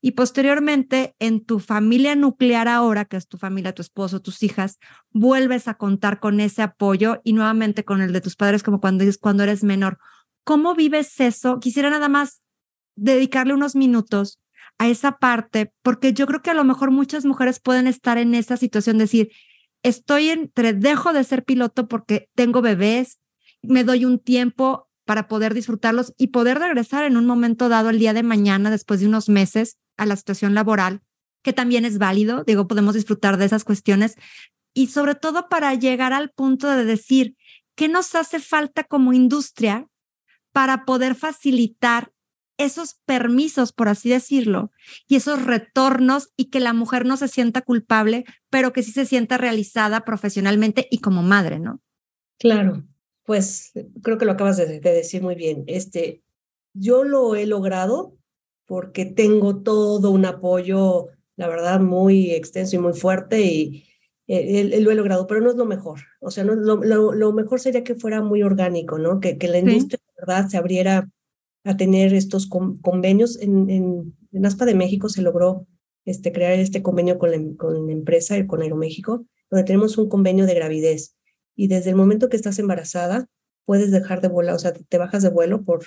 Y 0.00 0.12
posteriormente, 0.12 1.14
en 1.18 1.44
tu 1.44 1.58
familia 1.58 2.14
nuclear 2.14 2.68
ahora, 2.68 3.04
que 3.04 3.16
es 3.16 3.28
tu 3.28 3.36
familia, 3.36 3.74
tu 3.74 3.82
esposo, 3.82 4.20
tus 4.20 4.42
hijas, 4.42 4.78
vuelves 5.10 5.68
a 5.68 5.74
contar 5.74 6.20
con 6.20 6.40
ese 6.40 6.62
apoyo 6.62 7.20
y 7.22 7.34
nuevamente 7.34 7.84
con 7.84 8.00
el 8.00 8.12
de 8.12 8.22
tus 8.22 8.36
padres, 8.36 8.62
como 8.62 8.80
cuando 8.80 9.04
cuando 9.20 9.42
eres 9.42 9.62
menor. 9.62 9.98
¿Cómo 10.44 10.74
vives 10.74 11.20
eso? 11.20 11.60
Quisiera 11.60 11.90
nada 11.90 12.08
más 12.08 12.42
dedicarle 13.00 13.54
unos 13.54 13.74
minutos 13.74 14.38
a 14.78 14.88
esa 14.88 15.18
parte, 15.18 15.72
porque 15.82 16.12
yo 16.12 16.26
creo 16.26 16.42
que 16.42 16.50
a 16.50 16.54
lo 16.54 16.64
mejor 16.64 16.90
muchas 16.90 17.24
mujeres 17.24 17.60
pueden 17.60 17.86
estar 17.86 18.18
en 18.18 18.34
esa 18.34 18.56
situación, 18.56 18.98
decir, 18.98 19.30
estoy 19.82 20.30
entre, 20.30 20.72
dejo 20.72 21.12
de 21.12 21.24
ser 21.24 21.44
piloto 21.44 21.88
porque 21.88 22.28
tengo 22.34 22.62
bebés, 22.62 23.18
me 23.62 23.84
doy 23.84 24.04
un 24.04 24.18
tiempo 24.18 24.88
para 25.04 25.28
poder 25.28 25.54
disfrutarlos 25.54 26.14
y 26.16 26.28
poder 26.28 26.58
regresar 26.58 27.04
en 27.04 27.16
un 27.16 27.26
momento 27.26 27.68
dado 27.68 27.90
el 27.90 27.98
día 27.98 28.12
de 28.12 28.22
mañana, 28.22 28.70
después 28.70 29.00
de 29.00 29.06
unos 29.06 29.28
meses, 29.28 29.78
a 29.96 30.06
la 30.06 30.16
situación 30.16 30.54
laboral, 30.54 31.02
que 31.42 31.52
también 31.52 31.84
es 31.84 31.98
válido, 31.98 32.44
digo, 32.44 32.66
podemos 32.66 32.94
disfrutar 32.94 33.36
de 33.36 33.46
esas 33.46 33.64
cuestiones 33.64 34.16
y 34.72 34.86
sobre 34.86 35.14
todo 35.14 35.48
para 35.48 35.74
llegar 35.74 36.12
al 36.12 36.30
punto 36.30 36.70
de 36.70 36.84
decir, 36.84 37.36
¿qué 37.74 37.88
nos 37.88 38.14
hace 38.14 38.40
falta 38.40 38.84
como 38.84 39.12
industria 39.12 39.86
para 40.52 40.84
poder 40.84 41.14
facilitar 41.14 42.12
esos 42.60 43.00
permisos, 43.06 43.72
por 43.72 43.88
así 43.88 44.10
decirlo, 44.10 44.70
y 45.08 45.16
esos 45.16 45.44
retornos 45.44 46.32
y 46.36 46.50
que 46.50 46.60
la 46.60 46.74
mujer 46.74 47.06
no 47.06 47.16
se 47.16 47.28
sienta 47.28 47.62
culpable, 47.62 48.24
pero 48.50 48.72
que 48.72 48.82
sí 48.82 48.92
se 48.92 49.06
sienta 49.06 49.38
realizada 49.38 50.04
profesionalmente 50.04 50.86
y 50.90 50.98
como 50.98 51.22
madre, 51.22 51.58
¿no? 51.58 51.80
Claro, 52.38 52.84
pues 53.24 53.72
creo 54.02 54.18
que 54.18 54.26
lo 54.26 54.32
acabas 54.32 54.58
de, 54.58 54.80
decir 54.80 55.22
muy 55.22 55.34
bien. 55.34 55.64
Este, 55.68 56.22
yo 56.74 57.02
lo 57.04 57.34
he 57.34 57.46
logrado 57.46 58.16
porque 58.66 59.06
tengo 59.06 59.62
todo 59.62 60.10
un 60.10 60.26
apoyo, 60.26 61.08
la 61.36 61.48
verdad, 61.48 61.80
muy 61.80 62.32
extenso 62.32 62.76
y 62.76 62.78
muy 62.78 62.92
fuerte 62.92 63.40
y 63.40 63.86
eh, 64.26 64.80
lo 64.80 64.90
he 64.90 64.94
logrado, 64.94 65.26
pero 65.26 65.40
no 65.40 65.50
es 65.50 65.56
lo 65.56 65.64
mejor. 65.64 66.00
O 66.20 66.30
sea, 66.30 66.44
no, 66.44 66.54
lo, 66.54 66.76
lo, 67.14 67.32
mejor 67.32 67.58
sería 67.58 67.84
que 67.84 67.94
fuera 67.94 68.22
muy 68.22 68.42
orgánico, 68.42 68.98
¿no? 68.98 69.18
Que, 69.18 69.38
que 69.38 69.48
la 69.48 69.58
industria, 69.58 69.98
de 70.06 70.26
verdad, 70.26 70.48
se 70.48 70.56
abriera 70.56 71.08
a 71.64 71.76
tener 71.76 72.14
estos 72.14 72.48
convenios. 72.48 73.38
En, 73.40 73.68
en, 73.70 74.16
en, 74.32 74.46
ASPA 74.46 74.64
de 74.64 74.74
México 74.74 75.08
se 75.08 75.22
logró 75.22 75.66
este, 76.04 76.32
crear 76.32 76.58
este 76.58 76.82
convenio 76.82 77.18
con 77.18 77.30
la, 77.30 77.38
con 77.56 77.86
la 77.86 77.92
empresa, 77.92 78.46
con 78.46 78.62
Aeroméxico, 78.62 79.26
donde 79.50 79.64
tenemos 79.64 79.98
un 79.98 80.08
convenio 80.08 80.46
de 80.46 80.54
gravidez. 80.54 81.16
Y 81.56 81.68
desde 81.68 81.90
el 81.90 81.96
momento 81.96 82.28
que 82.28 82.36
estás 82.36 82.58
embarazada, 82.58 83.28
puedes 83.64 83.90
dejar 83.90 84.20
de 84.20 84.28
volar, 84.28 84.54
o 84.54 84.58
sea, 84.58 84.72
te 84.72 84.98
bajas 84.98 85.22
de 85.22 85.28
vuelo 85.28 85.62
por, 85.64 85.84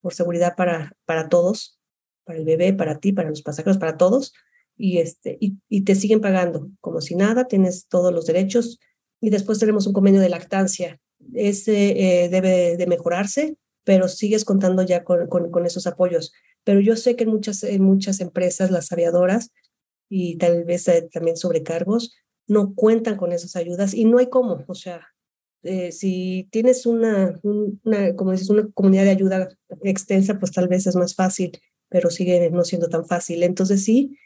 por 0.00 0.14
seguridad 0.14 0.56
para, 0.56 0.92
para 1.04 1.28
todos, 1.28 1.78
para 2.24 2.38
el 2.38 2.44
bebé, 2.44 2.72
para 2.72 2.98
ti, 2.98 3.12
para 3.12 3.28
los 3.28 3.42
pasajeros, 3.42 3.78
para 3.78 3.96
todos, 3.96 4.32
y, 4.76 4.98
este, 4.98 5.38
y, 5.40 5.58
y 5.68 5.82
te 5.82 5.94
siguen 5.94 6.20
pagando 6.20 6.68
como 6.80 7.00
si 7.00 7.14
nada, 7.14 7.46
tienes 7.46 7.86
todos 7.86 8.12
los 8.12 8.26
derechos. 8.26 8.80
Y 9.20 9.30
después 9.30 9.58
tenemos 9.58 9.86
un 9.86 9.92
convenio 9.92 10.20
de 10.20 10.28
lactancia. 10.28 11.00
Ese 11.32 12.24
eh, 12.24 12.28
debe 12.28 12.76
de 12.76 12.86
mejorarse, 12.86 13.56
pero 13.84 14.08
sigues 14.08 14.44
contando 14.44 14.82
ya 14.82 15.04
con, 15.04 15.28
con, 15.28 15.66
esos 15.66 15.86
apoyos. 15.86 16.32
Pero 16.64 16.80
yo 16.80 16.96
sé 16.96 17.16
que 17.16 17.24
en 17.24 17.30
muchas, 17.30 17.62
en 17.62 17.82
muchas 17.82 18.20
empresas, 18.20 18.70
las 18.70 18.90
aviadoras 18.90 19.52
y 20.08 20.36
tal 20.38 20.64
vez 20.64 20.88
eh, 20.88 21.08
también 21.12 21.36
sobrecargos, 21.36 22.14
no 22.46 22.74
cuentan 22.74 23.16
con 23.16 23.32
esas 23.32 23.56
ayudas 23.56 23.94
y 23.94 24.04
no 24.04 24.18
hay 24.18 24.28
cómo. 24.28 24.64
O 24.66 24.74
sea, 24.74 25.14
eh, 25.62 25.92
si 25.92 26.48
tienes 26.50 26.86
una, 26.86 27.38
una, 27.42 28.14
como 28.16 28.32
dices, 28.32 28.50
una 28.50 28.68
comunidad 28.72 29.04
de 29.04 29.10
ayuda 29.10 29.48
extensa, 29.82 30.38
pues 30.38 30.52
tal 30.52 30.68
vez 30.68 30.86
es 30.86 30.96
más 30.96 31.14
fácil, 31.14 31.52
pero 31.88 32.10
sigue 32.10 32.50
no 32.50 32.64
siendo 32.64 32.88
tan 32.88 33.06
fácil. 33.06 33.42
Entonces 33.42 33.84
sí, 33.84 34.18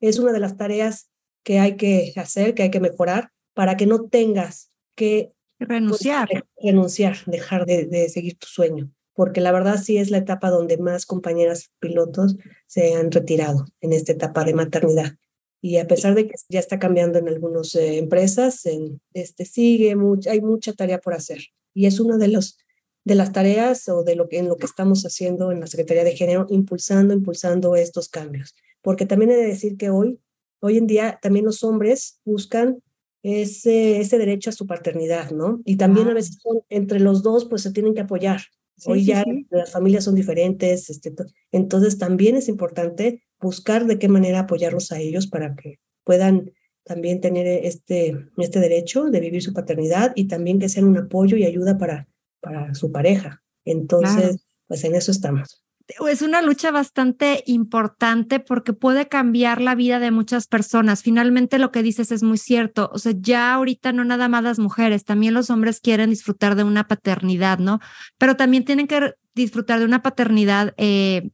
es 0.00 0.18
una 0.18 0.32
de 0.32 0.40
las 0.40 0.56
tareas 0.56 1.10
que 1.42 1.58
hay 1.58 1.76
que 1.76 2.12
hacer, 2.16 2.54
que 2.54 2.64
hay 2.64 2.70
que 2.70 2.80
mejorar 2.80 3.30
para 3.54 3.76
que 3.76 3.86
no 3.86 4.08
tengas 4.08 4.70
que 4.94 5.32
renunciar, 5.64 6.28
renunciar, 6.60 7.16
dejar 7.26 7.66
de, 7.66 8.08
seguir 8.08 8.38
tu 8.38 8.46
sueño 8.46 8.90
porque 9.14 9.40
la 9.40 9.52
verdad 9.52 9.80
sí 9.82 9.96
es 9.96 10.10
la 10.10 10.18
etapa 10.18 10.50
donde 10.50 10.76
más 10.76 11.06
compañeras 11.06 11.70
pilotos 11.78 12.36
se 12.66 12.94
han 12.94 13.10
retirado 13.12 13.64
en 13.80 13.92
esta 13.92 14.12
etapa 14.12 14.44
de 14.44 14.54
maternidad. 14.54 15.14
Y 15.62 15.78
a 15.78 15.86
pesar 15.86 16.14
de 16.14 16.26
que 16.26 16.34
ya 16.48 16.60
está 16.60 16.78
cambiando 16.78 17.18
en 17.18 17.28
algunas 17.28 17.74
eh, 17.74 17.98
empresas, 17.98 18.66
en, 18.66 19.00
este, 19.14 19.46
sigue, 19.46 19.96
hay 20.28 20.40
mucha 20.42 20.74
tarea 20.74 20.98
por 20.98 21.14
hacer. 21.14 21.38
Y 21.72 21.86
es 21.86 22.00
una 22.00 22.18
de, 22.18 22.28
los, 22.28 22.58
de 23.04 23.14
las 23.14 23.32
tareas 23.32 23.88
o 23.88 24.02
de 24.02 24.14
lo 24.14 24.28
que, 24.28 24.38
en 24.38 24.48
lo 24.48 24.56
que 24.56 24.66
estamos 24.66 25.04
haciendo 25.04 25.52
en 25.52 25.60
la 25.60 25.66
Secretaría 25.66 26.04
de 26.04 26.16
Género, 26.16 26.46
impulsando, 26.50 27.14
impulsando 27.14 27.76
estos 27.76 28.10
cambios. 28.10 28.54
Porque 28.82 29.06
también 29.06 29.30
he 29.30 29.36
de 29.36 29.46
decir 29.46 29.78
que 29.78 29.88
hoy, 29.88 30.20
hoy 30.60 30.76
en 30.76 30.86
día, 30.86 31.18
también 31.22 31.46
los 31.46 31.64
hombres 31.64 32.20
buscan 32.26 32.82
ese, 33.24 34.00
ese 34.00 34.18
derecho 34.18 34.50
a 34.50 34.52
su 34.52 34.66
paternidad, 34.66 35.30
¿no? 35.30 35.62
Y 35.64 35.76
también 35.76 36.08
a 36.08 36.14
veces 36.14 36.38
son, 36.42 36.60
entre 36.68 37.00
los 37.00 37.22
dos, 37.22 37.46
pues 37.46 37.62
se 37.62 37.72
tienen 37.72 37.94
que 37.94 38.02
apoyar. 38.02 38.42
Hoy 38.84 39.06
ya 39.06 39.24
las 39.50 39.72
familias 39.72 40.04
son 40.04 40.14
diferentes, 40.14 40.90
este, 40.90 41.14
entonces 41.50 41.96
también 41.96 42.36
es 42.36 42.48
importante 42.48 43.22
buscar 43.40 43.86
de 43.86 43.98
qué 43.98 44.08
manera 44.08 44.40
apoyarlos 44.40 44.92
a 44.92 44.98
ellos 44.98 45.26
para 45.26 45.54
que 45.54 45.78
puedan 46.04 46.52
también 46.84 47.22
tener 47.22 47.46
este, 47.46 48.14
este 48.36 48.60
derecho 48.60 49.04
de 49.04 49.20
vivir 49.20 49.42
su 49.42 49.54
paternidad 49.54 50.12
y 50.14 50.26
también 50.26 50.58
que 50.58 50.68
sean 50.68 50.84
un 50.84 50.98
apoyo 50.98 51.38
y 51.38 51.44
ayuda 51.44 51.78
para, 51.78 52.08
para 52.40 52.74
su 52.74 52.92
pareja. 52.92 53.42
Entonces, 53.64 54.44
pues 54.66 54.84
en 54.84 54.96
eso 54.96 55.12
estamos 55.12 55.63
es 56.08 56.22
una 56.22 56.40
lucha 56.40 56.70
bastante 56.70 57.42
importante 57.46 58.40
porque 58.40 58.72
puede 58.72 59.08
cambiar 59.08 59.60
la 59.60 59.74
vida 59.74 59.98
de 59.98 60.10
muchas 60.10 60.46
personas. 60.46 61.02
Finalmente 61.02 61.58
lo 61.58 61.70
que 61.70 61.82
dices 61.82 62.10
es 62.10 62.22
muy 62.22 62.38
cierto. 62.38 62.90
O 62.92 62.98
sea, 62.98 63.12
ya 63.16 63.52
ahorita 63.52 63.92
no 63.92 64.04
nada 64.04 64.28
más 64.28 64.42
las 64.42 64.58
mujeres, 64.58 65.04
también 65.04 65.34
los 65.34 65.50
hombres 65.50 65.80
quieren 65.80 66.10
disfrutar 66.10 66.54
de 66.54 66.64
una 66.64 66.88
paternidad, 66.88 67.58
¿no? 67.58 67.80
Pero 68.18 68.36
también 68.36 68.64
tienen 68.64 68.86
que 68.86 69.14
disfrutar 69.34 69.78
de 69.78 69.84
una 69.84 70.02
paternidad 70.02 70.74
eh, 70.76 71.30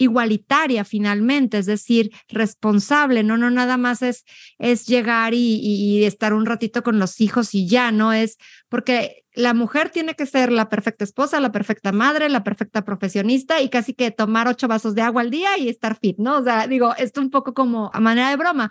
igualitaria 0.00 0.84
finalmente, 0.84 1.58
es 1.58 1.66
decir, 1.66 2.10
responsable, 2.28 3.22
no, 3.22 3.36
no 3.36 3.50
nada 3.50 3.76
más 3.76 4.00
es, 4.00 4.24
es 4.58 4.86
llegar 4.86 5.34
y, 5.34 5.60
y, 5.60 6.04
estar 6.04 6.32
un 6.32 6.46
ratito 6.46 6.82
con 6.82 6.98
los 6.98 7.20
hijos 7.20 7.54
y 7.54 7.68
ya, 7.68 7.92
no 7.92 8.14
es 8.14 8.38
porque 8.70 9.24
la 9.34 9.52
mujer 9.52 9.90
tiene 9.90 10.14
que 10.14 10.24
ser 10.24 10.50
la 10.52 10.70
perfecta 10.70 11.04
esposa, 11.04 11.38
la 11.38 11.52
perfecta 11.52 11.92
madre, 11.92 12.30
la 12.30 12.42
perfecta 12.42 12.82
profesionista 12.82 13.60
y 13.60 13.68
casi 13.68 13.92
que 13.92 14.10
tomar 14.10 14.48
ocho 14.48 14.68
vasos 14.68 14.94
de 14.94 15.02
agua 15.02 15.20
al 15.20 15.30
día 15.30 15.58
y 15.58 15.68
estar 15.68 15.98
fit, 15.98 16.16
¿no? 16.18 16.38
O 16.38 16.42
sea, 16.42 16.66
digo, 16.66 16.94
esto 16.96 17.20
un 17.20 17.30
poco 17.30 17.52
como 17.52 17.90
a 17.92 18.00
manera 18.00 18.30
de 18.30 18.36
broma, 18.36 18.70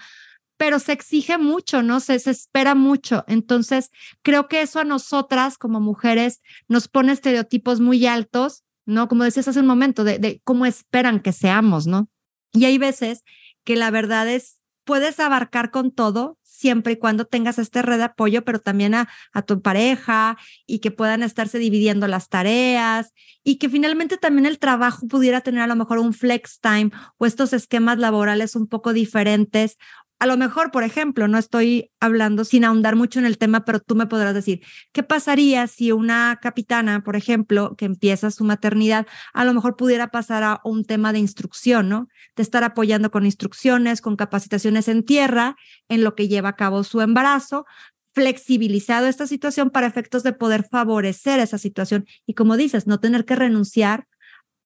pero 0.57 0.79
se 0.79 0.93
exige 0.93 1.37
mucho, 1.37 1.83
¿no? 1.83 1.99
Se, 1.99 2.17
se, 2.17 2.31
espera 2.31 2.73
mucho. 2.73 3.23
Entonces, 3.27 3.91
creo 4.23 4.47
que 4.47 4.61
eso 4.61 4.79
a 4.79 4.83
nosotras 4.83 5.59
como 5.59 5.79
mujeres 5.79 6.41
nos 6.67 6.87
pone 6.87 7.11
estereotipos 7.11 7.79
muy 7.79 8.07
altos 8.07 8.63
¿no? 8.89 9.07
Como 9.07 9.23
decías 9.23 9.47
hace 9.47 9.59
un 9.59 9.67
momento, 9.67 10.03
de, 10.03 10.19
de 10.19 10.41
cómo 10.43 10.65
esperan 10.65 11.19
que 11.19 11.31
seamos, 11.31 11.87
¿no? 11.87 12.09
Y 12.51 12.65
hay 12.65 12.77
veces 12.77 13.23
que 13.63 13.75
la 13.75 13.91
verdad 13.91 14.27
es, 14.27 14.59
puedes 14.83 15.19
abarcar 15.19 15.71
con 15.71 15.91
todo 15.91 16.37
siempre 16.43 16.93
y 16.93 16.97
cuando 16.97 17.25
tengas 17.25 17.57
este 17.57 17.81
red 17.81 17.97
de 17.97 18.03
apoyo, 18.03 18.43
pero 18.43 18.59
también 18.59 18.93
a, 18.93 19.07
a, 19.31 19.41
tu 19.43 19.61
pareja 19.61 20.37
y 20.65 20.79
que 20.79 20.91
puedan 20.91 21.23
estarse 21.23 21.57
dividiendo 21.57 22.07
las 22.07 22.27
tareas 22.27 23.13
y 23.43 23.59
que 23.59 23.69
finalmente 23.69 24.17
también 24.17 24.45
el 24.45 24.59
trabajo 24.59 25.07
pudiera 25.07 25.39
tener 25.39 25.61
a 25.61 25.67
lo 25.67 25.77
mejor 25.77 25.99
un 25.99 26.13
flex 26.13 26.59
time 26.59 26.91
o 27.17 27.25
estos 27.25 27.53
esquemas 27.53 27.97
laborales 27.97 28.55
un 28.55 28.67
poco 28.67 28.91
diferentes 28.91 29.77
a 30.19 30.27
lo 30.27 30.35
mejor, 30.35 30.71
por 30.71 30.83
ejemplo, 30.83 31.29
no 31.29 31.37
estoy 31.37 31.91
hablando 32.01 32.43
sin 32.43 32.65
ahondar 32.65 32.97
mucho 32.97 33.19
en 33.19 33.25
el 33.25 33.37
tema, 33.37 33.63
pero 33.63 33.79
tú 33.79 33.95
me 33.95 34.05
podrás 34.05 34.33
decir, 34.33 34.61
¿qué 34.91 35.01
pasaría 35.01 35.65
si 35.67 35.93
una 35.93 36.39
capitana, 36.41 37.03
por 37.03 37.15
ejemplo, 37.15 37.75
que 37.77 37.85
empieza 37.85 38.29
su 38.29 38.43
maternidad, 38.43 39.07
a 39.33 39.45
lo 39.45 39.53
mejor 39.53 39.77
pudiera 39.77 40.09
pasar 40.09 40.43
a 40.43 40.59
un 40.65 40.83
tema 40.83 41.13
de 41.13 41.19
instrucción, 41.19 41.87
¿no? 41.87 42.09
De 42.35 42.43
estar 42.43 42.65
apoyando 42.65 43.11
con 43.11 43.25
instrucciones, 43.25 44.01
con 44.01 44.17
capacitaciones 44.17 44.89
en 44.89 45.05
tierra, 45.05 45.55
en 45.87 46.03
lo 46.03 46.15
que 46.15 46.27
lleva 46.27 46.49
a 46.49 46.55
cabo 46.57 46.83
su 46.83 46.99
embarazo, 46.99 47.65
flexibilizado 48.13 49.07
esta 49.07 49.25
situación 49.25 49.69
para 49.69 49.87
efectos 49.87 50.23
de 50.23 50.33
poder 50.33 50.65
favorecer 50.69 51.39
esa 51.39 51.57
situación 51.57 52.05
y 52.25 52.33
como 52.33 52.57
dices, 52.57 52.87
no 52.87 52.99
tener 52.99 53.23
que 53.23 53.35
renunciar 53.35 54.05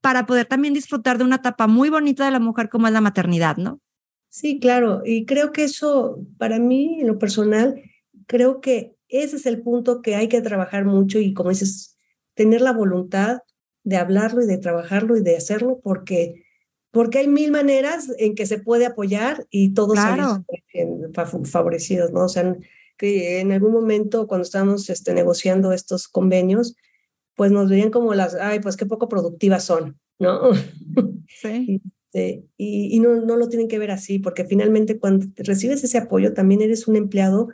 para 0.02 0.26
poder 0.26 0.48
también 0.48 0.74
disfrutar 0.74 1.20
de 1.20 1.26
una 1.26 1.36
etapa 1.38 1.68
muy 1.68 1.90
bonita 1.90 2.26
de 2.26 2.32
la 2.32 2.40
mujer 2.40 2.70
como 2.70 2.88
es 2.88 2.94
la 2.94 3.02
maternidad, 3.02 3.58
¿no? 3.58 3.80
Sí, 4.34 4.60
claro, 4.60 5.04
y 5.06 5.28
creo 5.28 5.52
que 5.52 5.64
eso, 5.64 6.26
para 6.40 6.58
mí, 6.58 7.02
en 7.02 7.06
lo 7.06 7.20
personal, 7.20 7.80
creo 8.26 8.62
que 8.62 8.96
ese 9.08 9.36
es 9.36 9.46
el 9.46 9.62
punto 9.62 10.02
que 10.02 10.16
hay 10.16 10.28
que 10.28 10.42
trabajar 10.42 10.86
mucho 10.86 11.20
y, 11.20 11.36
como 11.36 11.52
dices, 11.52 12.00
tener 12.34 12.62
la 12.62 12.74
voluntad 12.74 13.42
de 13.84 13.98
hablarlo 13.98 14.42
y 14.42 14.48
de 14.48 14.58
trabajarlo 14.58 15.16
y 15.18 15.22
de 15.22 15.38
hacerlo, 15.38 15.82
porque, 15.84 16.46
porque 16.90 17.20
hay 17.20 17.28
mil 17.28 17.52
maneras 17.52 18.12
en 18.18 18.34
que 18.34 18.48
se 18.48 18.58
puede 18.58 18.88
apoyar 18.88 19.46
y 19.52 19.76
todos 19.76 19.94
claro. 19.94 20.44
favorecidos, 21.44 22.12
¿no? 22.12 22.24
O 22.26 22.30
sea, 22.30 22.58
que 22.98 23.40
en 23.40 23.52
algún 23.52 23.72
momento 23.72 24.26
cuando 24.26 24.46
estábamos 24.46 24.90
este, 24.90 25.14
negociando 25.14 25.74
estos 25.74 26.08
convenios, 26.08 26.76
pues 27.36 27.52
nos 27.52 27.70
veían 27.70 27.92
como 27.92 28.16
las, 28.16 28.34
ay, 28.34 28.62
pues 28.62 28.78
qué 28.78 28.88
poco 28.88 29.08
productivas 29.08 29.64
son, 29.64 30.00
¿no? 30.18 30.50
Sí. 31.28 31.84
Este, 32.14 32.46
y, 32.58 32.96
y 32.96 33.00
no, 33.00 33.16
no 33.22 33.38
lo 33.38 33.50
tienen 33.50 33.68
que 33.68 33.80
ver 33.80 33.90
así, 33.90 34.20
porque 34.20 34.46
finalmente 34.46 35.00
cuando 35.00 35.26
recibes 35.38 35.84
ese 35.84 35.98
apoyo 35.98 36.34
también 36.34 36.62
eres 36.62 36.88
un 36.88 36.96
empleado 36.96 37.50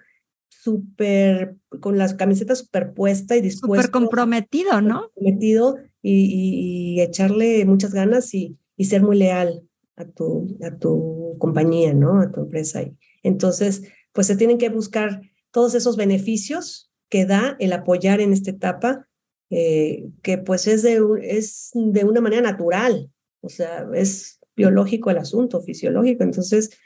súper, 0.49 1.55
con 1.79 1.97
las 1.97 2.13
camisetas 2.13 2.59
superpuesta 2.59 3.37
y 3.37 3.41
dispuesto. 3.41 3.83
Súper 3.83 3.91
comprometido, 3.91 4.81
¿no? 4.81 5.11
Comprometido 5.15 5.77
y, 6.01 6.95
y, 6.95 7.01
echarle 7.01 7.63
muchas 7.65 7.93
ganas 7.93 8.33
y, 8.33 8.57
y, 8.75 8.85
ser 8.85 9.01
muy 9.01 9.17
leal 9.17 9.63
a 9.95 10.05
tu, 10.05 10.57
a 10.61 10.75
tu 10.77 11.37
compañía, 11.39 11.93
¿no? 11.93 12.19
A 12.19 12.29
tu 12.29 12.41
empresa. 12.41 12.81
Y 12.81 12.97
entonces, 13.23 13.83
pues 14.11 14.27
se 14.27 14.35
tienen 14.35 14.57
que 14.57 14.69
buscar 14.69 15.21
todos 15.51 15.73
esos 15.73 15.95
beneficios 15.95 16.91
que 17.07 17.25
da 17.25 17.55
el 17.59 17.71
apoyar 17.71 18.19
en 18.19 18.33
esta 18.33 18.51
etapa, 18.51 19.07
eh, 19.49 20.09
que 20.21 20.37
pues 20.37 20.67
es 20.67 20.83
de, 20.83 21.01
es 21.21 21.71
de 21.73 22.03
una 22.03 22.19
manera 22.19 22.41
natural, 22.41 23.09
o 23.41 23.49
sea, 23.49 23.87
es 23.93 24.38
biológico 24.59 25.09
el 25.09 25.17
asunto, 25.17 25.61
fisiológico. 25.61 26.23
Entonces, 26.23 26.77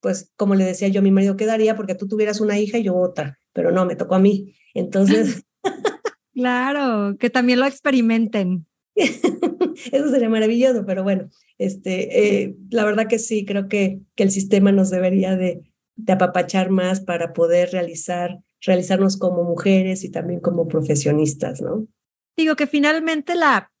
pues 0.00 0.30
como 0.36 0.54
le 0.54 0.64
decía 0.64 0.88
yo 0.88 1.00
a 1.00 1.02
mi 1.02 1.10
marido, 1.10 1.36
quedaría 1.36 1.74
porque 1.74 1.94
tú 1.94 2.06
tuvieras 2.06 2.40
una 2.40 2.58
hija 2.58 2.78
y 2.78 2.84
yo 2.84 2.94
otra, 2.94 3.38
pero 3.54 3.72
no, 3.72 3.86
me 3.86 3.96
tocó 3.96 4.14
a 4.14 4.18
mí. 4.18 4.54
Entonces... 4.74 5.44
claro, 6.34 7.16
que 7.18 7.30
también 7.30 7.60
lo 7.60 7.66
experimenten. 7.66 8.66
Eso 8.94 10.08
sería 10.10 10.28
maravilloso, 10.28 10.84
pero 10.86 11.02
bueno, 11.02 11.30
este, 11.58 12.42
eh, 12.42 12.56
la 12.70 12.84
verdad 12.84 13.08
que 13.08 13.18
sí, 13.18 13.44
creo 13.44 13.66
que, 13.68 14.00
que 14.14 14.22
el 14.22 14.30
sistema 14.30 14.70
nos 14.70 14.90
debería 14.90 15.36
de, 15.36 15.62
de 15.96 16.12
apapachar 16.12 16.70
más 16.70 17.00
para 17.00 17.32
poder 17.32 17.70
realizar, 17.72 18.38
realizarnos 18.60 19.16
como 19.16 19.42
mujeres 19.42 20.04
y 20.04 20.10
también 20.10 20.40
como 20.40 20.68
profesionistas, 20.68 21.60
¿no? 21.60 21.88
Digo 22.36 22.56
que 22.56 22.66
finalmente 22.66 23.34
la 23.34 23.72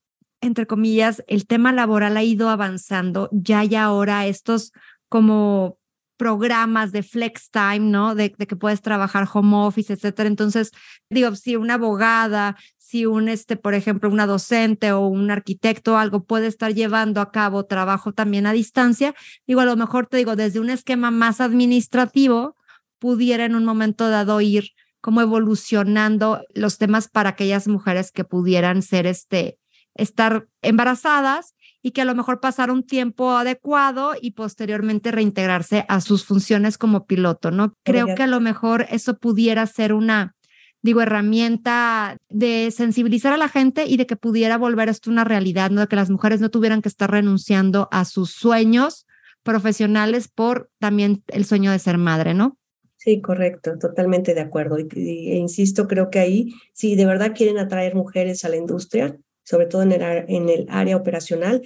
entre 0.44 0.66
comillas, 0.66 1.24
el 1.26 1.46
tema 1.46 1.72
laboral 1.72 2.16
ha 2.16 2.22
ido 2.22 2.48
avanzando, 2.48 3.28
ya 3.32 3.64
y 3.64 3.74
ahora 3.74 4.26
estos 4.26 4.72
como 5.08 5.78
programas 6.16 6.92
de 6.92 7.02
flex 7.02 7.50
time, 7.50 7.80
¿no? 7.80 8.14
De, 8.14 8.34
de, 8.36 8.46
que 8.46 8.56
puedes 8.56 8.82
trabajar 8.82 9.28
home 9.32 9.56
office, 9.56 9.92
etcétera. 9.92 10.28
Entonces, 10.28 10.70
digo, 11.10 11.34
si 11.34 11.56
una 11.56 11.74
abogada, 11.74 12.56
si 12.78 13.06
un, 13.06 13.28
este, 13.28 13.56
por 13.56 13.74
ejemplo, 13.74 14.10
una 14.10 14.26
docente 14.26 14.92
o 14.92 15.06
un 15.06 15.30
arquitecto 15.30 15.94
o 15.94 15.96
algo 15.96 16.24
puede 16.24 16.46
estar 16.46 16.72
llevando 16.74 17.20
a 17.20 17.32
cabo 17.32 17.64
trabajo 17.64 18.12
también 18.12 18.46
a 18.46 18.52
distancia, 18.52 19.14
digo, 19.46 19.60
a 19.60 19.64
lo 19.64 19.76
mejor 19.76 20.06
te 20.06 20.18
digo, 20.18 20.36
desde 20.36 20.60
un 20.60 20.70
esquema 20.70 21.10
más 21.10 21.40
administrativo, 21.40 22.56
pudiera 22.98 23.44
en 23.44 23.56
un 23.56 23.64
momento 23.64 24.08
dado 24.08 24.40
ir 24.40 24.70
como 25.00 25.20
evolucionando 25.20 26.42
los 26.54 26.78
temas 26.78 27.08
para 27.08 27.30
aquellas 27.30 27.68
mujeres 27.68 28.12
que 28.12 28.24
pudieran 28.24 28.80
ser, 28.80 29.06
este, 29.06 29.58
estar 29.94 30.46
embarazadas 30.62 31.54
y 31.82 31.90
que 31.90 32.02
a 32.02 32.04
lo 32.06 32.14
mejor 32.14 32.40
pasar 32.40 32.70
un 32.70 32.82
tiempo 32.82 33.32
adecuado 33.32 34.14
y 34.20 34.32
posteriormente 34.32 35.10
reintegrarse 35.10 35.84
a 35.88 36.00
sus 36.00 36.24
funciones 36.24 36.78
como 36.78 37.06
piloto, 37.06 37.50
¿no? 37.50 37.74
Creo 37.82 38.14
que 38.14 38.22
a 38.22 38.26
lo 38.26 38.40
mejor 38.40 38.86
eso 38.88 39.18
pudiera 39.18 39.66
ser 39.66 39.92
una, 39.92 40.34
digo, 40.80 41.02
herramienta 41.02 42.16
de 42.30 42.70
sensibilizar 42.70 43.34
a 43.34 43.36
la 43.36 43.48
gente 43.48 43.84
y 43.86 43.98
de 43.98 44.06
que 44.06 44.16
pudiera 44.16 44.56
volver 44.56 44.88
esto 44.88 45.10
una 45.10 45.24
realidad, 45.24 45.70
¿no? 45.70 45.82
De 45.82 45.86
que 45.86 45.96
las 45.96 46.10
mujeres 46.10 46.40
no 46.40 46.50
tuvieran 46.50 46.80
que 46.80 46.88
estar 46.88 47.10
renunciando 47.10 47.88
a 47.92 48.06
sus 48.06 48.30
sueños 48.30 49.06
profesionales 49.42 50.28
por 50.28 50.70
también 50.78 51.22
el 51.28 51.44
sueño 51.44 51.70
de 51.70 51.78
ser 51.78 51.98
madre, 51.98 52.32
¿no? 52.32 52.56
Sí, 52.96 53.20
correcto, 53.20 53.78
totalmente 53.78 54.32
de 54.32 54.40
acuerdo. 54.40 54.78
Y, 54.78 55.32
e 55.32 55.36
insisto, 55.36 55.86
creo 55.86 56.08
que 56.08 56.18
ahí, 56.18 56.54
si 56.72 56.96
de 56.96 57.04
verdad 57.04 57.34
quieren 57.36 57.58
atraer 57.58 57.94
mujeres 57.94 58.46
a 58.46 58.48
la 58.48 58.56
industria, 58.56 59.18
sobre 59.44 59.66
todo 59.66 59.82
en 59.82 59.92
el, 59.92 60.02
en 60.02 60.48
el 60.48 60.66
área 60.68 60.96
operacional, 60.96 61.62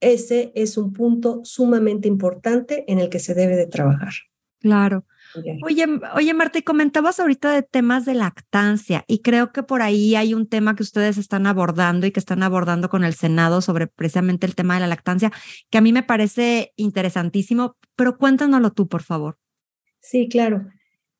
ese 0.00 0.52
es 0.54 0.76
un 0.76 0.92
punto 0.92 1.40
sumamente 1.44 2.08
importante 2.08 2.84
en 2.86 2.98
el 2.98 3.08
que 3.08 3.18
se 3.18 3.34
debe 3.34 3.56
de 3.56 3.66
trabajar. 3.66 4.12
Claro. 4.60 5.04
Oye, 5.62 5.84
oye, 6.14 6.32
Marta, 6.32 6.58
y 6.58 6.62
comentabas 6.62 7.20
ahorita 7.20 7.52
de 7.52 7.62
temas 7.62 8.04
de 8.04 8.14
lactancia 8.14 9.04
y 9.06 9.18
creo 9.18 9.52
que 9.52 9.62
por 9.62 9.82
ahí 9.82 10.14
hay 10.14 10.32
un 10.32 10.46
tema 10.46 10.76
que 10.76 10.82
ustedes 10.82 11.18
están 11.18 11.46
abordando 11.46 12.06
y 12.06 12.12
que 12.12 12.20
están 12.20 12.42
abordando 12.42 12.88
con 12.88 13.04
el 13.04 13.14
Senado 13.14 13.60
sobre 13.60 13.88
precisamente 13.88 14.46
el 14.46 14.54
tema 14.54 14.74
de 14.74 14.80
la 14.80 14.86
lactancia, 14.86 15.32
que 15.70 15.78
a 15.78 15.80
mí 15.80 15.92
me 15.92 16.02
parece 16.02 16.72
interesantísimo, 16.76 17.76
pero 17.96 18.16
cuéntanoslo 18.16 18.72
tú, 18.72 18.88
por 18.88 19.02
favor. 19.02 19.36
Sí, 20.00 20.28
claro. 20.28 20.66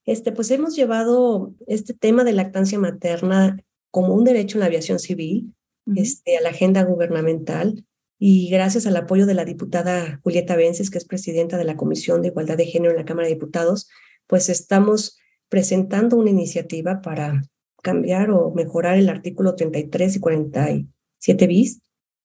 Este, 0.04 0.32
pues 0.32 0.50
hemos 0.50 0.76
llevado 0.76 1.54
este 1.66 1.92
tema 1.92 2.24
de 2.24 2.32
lactancia 2.32 2.78
materna 2.78 3.58
como 3.90 4.14
un 4.14 4.24
derecho 4.24 4.56
en 4.56 4.60
la 4.60 4.66
aviación 4.66 4.98
civil 4.98 5.54
este, 5.96 6.36
a 6.36 6.40
la 6.40 6.50
agenda 6.50 6.82
gubernamental 6.82 7.84
y 8.18 8.48
gracias 8.48 8.86
al 8.86 8.96
apoyo 8.96 9.26
de 9.26 9.34
la 9.34 9.44
diputada 9.44 10.20
Julieta 10.22 10.56
Vences, 10.56 10.90
que 10.90 10.98
es 10.98 11.04
presidenta 11.04 11.58
de 11.58 11.64
la 11.64 11.76
Comisión 11.76 12.22
de 12.22 12.28
Igualdad 12.28 12.56
de 12.56 12.66
Género 12.66 12.92
en 12.92 12.98
la 12.98 13.04
Cámara 13.04 13.28
de 13.28 13.34
Diputados, 13.34 13.88
pues 14.26 14.48
estamos 14.48 15.18
presentando 15.48 16.16
una 16.16 16.30
iniciativa 16.30 17.02
para 17.02 17.42
cambiar 17.82 18.30
o 18.30 18.52
mejorar 18.54 18.98
el 18.98 19.08
artículo 19.08 19.54
33 19.54 20.16
y 20.16 20.20
47 20.20 21.46
bis, 21.46 21.82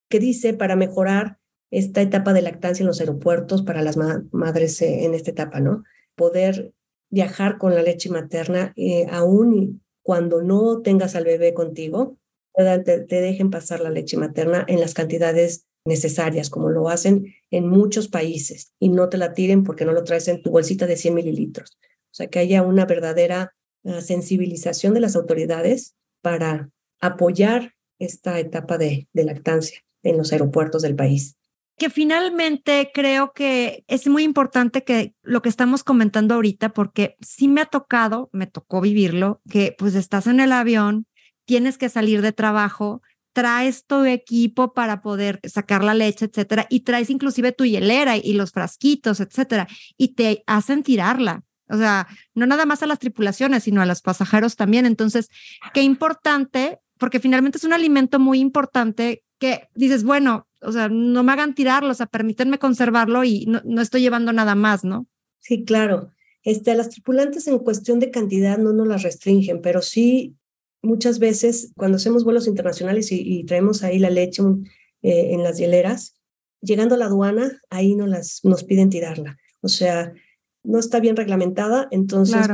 que 0.08 0.20
dice 0.20 0.54
para 0.54 0.76
mejorar 0.76 1.38
esta 1.70 2.02
etapa 2.02 2.34
de 2.34 2.42
lactancia 2.42 2.84
en 2.84 2.88
los 2.88 3.00
aeropuertos 3.00 3.62
para 3.62 3.82
las 3.84 3.98
madres 3.98 4.82
eh, 4.82 5.06
en 5.06 5.14
esta 5.14 5.32
etapa, 5.32 5.60
¿no? 5.60 5.84
Poder 6.16 6.74
viajar 7.10 7.58
con 7.58 7.76
la 7.76 7.84
leche 7.84 8.10
materna 8.10 8.74
eh, 8.76 9.06
aún 9.12 9.82
cuando 10.02 10.42
no 10.42 10.82
tengas 10.82 11.16
al 11.16 11.26
bebé 11.26 11.54
contigo, 11.54 12.18
te, 12.54 13.06
dejen 13.06 13.50
pasar 13.50 13.80
la 13.80 13.90
leche 13.90 14.18
materna 14.18 14.66
en 14.68 14.80
las 14.80 14.94
cantidades 14.94 15.66
necesarias, 15.86 16.50
como 16.50 16.70
lo 16.70 16.90
hacen 16.90 17.34
en 17.52 17.68
muchos 17.68 18.08
países, 18.08 18.74
y 18.80 18.90
no 18.90 19.10
te 19.10 19.18
la 19.18 19.34
tiren 19.34 19.64
porque 19.64 19.86
no 19.86 19.94
lo 19.94 20.04
traes 20.04 20.28
en 20.28 20.42
tu 20.42 20.52
bolsita 20.52 20.88
de 20.88 20.98
100 20.98 21.14
mililitros. 21.14 21.78
O 22.12 22.14
sea, 22.14 22.28
que 22.28 22.40
haya 22.40 22.64
una 22.64 22.86
verdadera 22.86 23.56
ah, 23.86 24.02
sensibilización 24.02 24.94
de 24.94 25.00
las 25.00 25.16
autoridades 25.16 25.96
para 26.22 26.70
apoyar 27.00 27.76
esta 27.98 28.40
etapa 28.40 28.78
de, 28.78 29.08
de 29.14 29.24
lactancia 29.24 29.80
en 30.04 30.18
los 30.18 30.32
aeropuertos 30.32 30.82
del 30.82 30.96
país 30.96 31.40
que 31.80 31.90
finalmente 31.90 32.92
creo 32.94 33.32
que 33.34 33.86
es 33.88 34.08
muy 34.08 34.24
importante 34.24 34.84
que 34.84 35.16
lo 35.24 35.42
que 35.42 35.50
estamos 35.50 35.84
comentando 35.84 36.36
ahorita, 36.36 36.70
porque 36.70 37.16
sí 37.22 37.48
me 37.48 37.62
ha 37.62 37.66
tocado, 37.66 38.30
me 38.34 38.46
tocó 38.46 38.82
vivirlo, 38.82 39.42
que 39.50 39.76
pues 39.76 39.96
estás 39.96 40.28
en 40.28 40.42
el 40.42 40.52
avión, 40.52 41.08
tienes 41.50 41.80
que 41.80 41.90
salir 41.90 42.22
de 42.22 42.32
trabajo, 42.32 43.02
traes 43.34 43.88
tu 43.88 44.06
equipo 44.06 44.76
para 44.76 45.02
poder 45.02 45.40
sacar 45.44 45.84
la 45.84 45.96
leche, 45.96 46.26
etcétera, 46.26 46.68
y 46.70 46.82
traes 46.82 47.10
inclusive 47.10 47.54
tu 47.54 47.66
hielera 47.66 48.18
y 48.18 48.34
los 48.34 48.52
frasquitos, 48.52 49.20
etcétera, 49.20 49.68
y 49.98 50.10
te 50.10 50.44
hacen 50.46 50.84
tirarla. 50.84 51.44
O 51.68 51.76
sea, 51.76 52.08
no 52.36 52.46
nada 52.46 52.68
más 52.68 52.84
a 52.84 52.86
las 52.86 53.00
tripulaciones, 53.00 53.64
sino 53.64 53.82
a 53.82 53.88
los 53.88 54.04
pasajeros 54.04 54.58
también. 54.58 54.86
Entonces, 54.86 55.30
qué 55.74 55.82
importante, 55.82 56.78
porque 57.00 57.20
finalmente 57.20 57.58
es 57.58 57.64
un 57.64 57.74
alimento 57.74 58.20
muy 58.20 58.40
importante 58.40 59.24
que 59.40 59.70
dices, 59.74 60.04
bueno, 60.04 60.48
o 60.62 60.72
sea, 60.72 60.88
no 60.88 61.24
me 61.24 61.32
hagan 61.32 61.56
tirarlo, 61.56 61.90
o 61.90 61.96
sea, 61.96 62.06
permítanme 62.06 62.60
conservarlo 62.60 63.24
y 63.24 63.48
no, 63.48 63.60
no 63.66 63.82
estoy 63.82 64.02
llevando 64.02 64.32
nada 64.34 64.54
más, 64.54 64.84
¿no? 64.84 65.08
Sí, 65.40 65.64
claro. 65.64 66.12
Este, 66.44 66.76
las 66.76 66.90
tripulantes 66.90 67.48
en 67.48 67.58
cuestión 67.58 68.00
de 68.00 68.12
cantidad 68.12 68.60
no 68.60 68.72
nos 68.72 68.88
las 68.88 69.02
restringen, 69.02 69.62
pero 69.62 69.82
sí 69.82 70.36
muchas 70.82 71.20
veces 71.20 71.72
cuando 71.76 71.98
hacemos 71.98 72.24
vuelos 72.24 72.48
internacionales 72.48 73.12
y, 73.12 73.44
traemos 73.46 73.84
ahí 73.84 74.00
la 74.00 74.10
leche 74.10 74.44
eh, 75.02 75.34
en 75.34 75.44
las 75.44 75.58
hieleras, 75.58 76.16
llegando 76.62 76.96
a 76.96 76.98
la 76.98 77.06
aduana, 77.06 77.62
ahí 77.70 77.96
no 77.96 78.08
las, 78.08 78.42
nos 78.44 78.64
piden 78.64 78.90
tirarla. 78.90 79.38
O 79.62 79.68
sea, 79.68 80.14
no 80.64 80.80
está 80.80 81.00
bien 81.00 81.16
reglamentada, 81.16 81.88
entonces 81.92 82.48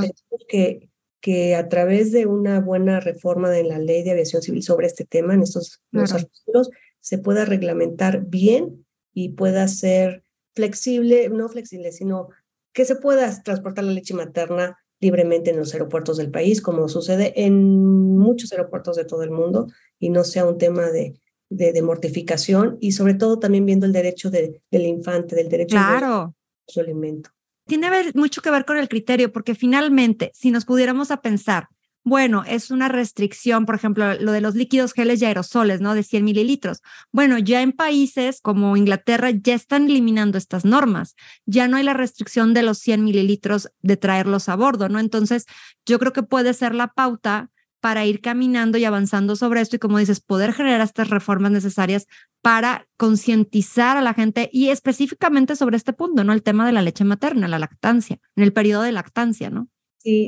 que, 0.48 0.90
que 1.22 1.56
a 1.56 1.70
través 1.70 2.12
de 2.12 2.26
una 2.28 2.60
buena 2.60 3.00
reforma 3.00 3.50
de 3.50 3.64
la 3.64 3.80
ley 3.80 4.04
de 4.04 4.12
aviación 4.12 4.42
civil 4.42 4.64
sobre 4.64 4.88
este 4.88 5.06
tema, 5.06 5.34
en 5.34 5.42
estos 5.42 5.82
artículos, 5.94 6.70
se 7.00 7.18
pueda 7.18 7.46
reglamentar 7.46 8.26
bien 8.26 8.86
y 9.14 9.30
pueda 9.30 9.68
ser 9.68 10.24
flexible, 10.56 11.30
no 11.30 11.50
flexible, 11.50 11.92
sino 11.92 12.30
que 12.74 12.86
se 12.86 12.96
pueda 12.96 13.42
transportar 13.44 13.86
la 13.86 13.92
leche 13.92 14.14
materna 14.14 14.78
libremente 15.00 15.52
en 15.52 15.58
los 15.58 15.74
aeropuertos 15.74 16.18
del 16.18 16.32
país, 16.32 16.62
como 16.62 16.88
sucede 16.88 17.34
en 17.44 18.18
muchos 18.18 18.52
aeropuertos 18.52 18.96
de 18.96 19.06
todo 19.06 19.24
el 19.24 19.32
mundo, 19.32 19.68
y 20.00 20.10
no 20.10 20.24
sea 20.24 20.46
un 20.46 20.58
tema 20.58 20.90
de, 20.90 21.20
de, 21.50 21.82
mortificación, 21.82 22.78
y 22.80 22.94
sobre 22.94 23.14
todo 23.14 23.40
también 23.40 23.66
viendo 23.66 23.86
el 23.86 23.94
derecho 23.94 24.30
de, 24.30 24.62
del 24.72 24.86
infante, 24.86 25.36
del 25.36 25.50
derecho 25.50 25.76
claro. 25.76 26.36
su 26.68 26.80
alimento. 26.80 27.30
Tiene 27.68 27.90
mucho 28.14 28.42
que 28.42 28.52
ver 28.52 28.66
con 28.66 28.78
el 28.78 28.88
criterio, 28.88 29.32
porque 29.32 29.56
finalmente, 29.56 30.32
si 30.34 30.52
nos 30.52 30.66
pudiéramos 30.66 31.12
a 31.12 31.22
pensar, 31.22 31.68
bueno, 32.06 32.44
es 32.46 32.70
una 32.70 32.88
restricción, 32.88 33.66
por 33.66 33.74
ejemplo, 33.74 34.14
lo 34.20 34.32
de 34.32 34.40
los 34.40 34.54
líquidos 34.54 34.94
geles 34.94 35.20
y 35.22 35.26
aerosoles, 35.26 35.82
¿no? 35.82 35.96
De 35.96 36.04
100 36.04 36.24
mililitros. 36.24 36.84
Bueno, 37.12 37.40
ya 37.40 37.64
en 37.64 37.72
países 37.72 38.42
como 38.42 38.78
Inglaterra 38.78 39.32
ya 39.32 39.56
están 39.56 39.86
eliminando 39.86 40.38
estas 40.38 40.66
normas. 40.66 41.16
Ya 41.48 41.68
no 41.68 41.78
hay 41.78 41.84
la 41.84 41.94
restricción 41.94 42.54
de 42.54 42.62
los 42.62 42.78
100 42.78 43.04
mililitros 43.04 43.72
de 43.82 43.98
traerlos 43.98 44.50
a 44.50 44.56
bordo, 44.56 44.88
¿no? 44.88 45.00
Entonces, 45.00 45.48
yo 45.84 45.98
creo 45.98 46.14
que 46.14 46.22
puede 46.22 46.54
ser 46.54 46.76
la 46.76 46.90
pauta 46.90 47.50
para 47.80 48.06
ir 48.06 48.22
caminando 48.22 48.78
y 48.78 48.86
avanzando 48.86 49.36
sobre 49.36 49.62
esto 49.62 49.78
y, 49.78 49.80
como 49.80 49.98
dices, 49.98 50.20
poder 50.20 50.54
generar 50.54 50.82
estas 50.82 51.10
reformas 51.10 51.52
necesarias 51.52 52.06
para 52.44 52.88
concientizar 52.98 53.98
a 53.98 54.04
la 54.04 54.14
gente 54.14 54.48
y 54.54 54.70
específicamente 54.70 55.56
sobre 55.56 55.78
este 55.78 55.92
punto, 55.92 56.24
¿no? 56.24 56.34
El 56.34 56.44
tema 56.44 56.68
de 56.68 56.72
la 56.72 56.84
leche 56.84 57.04
materna, 57.04 57.48
la 57.48 57.58
lactancia, 57.58 58.20
en 58.36 58.44
el 58.44 58.54
periodo 58.54 58.84
de 58.84 58.92
lactancia, 58.92 59.50
¿no? 59.50 59.70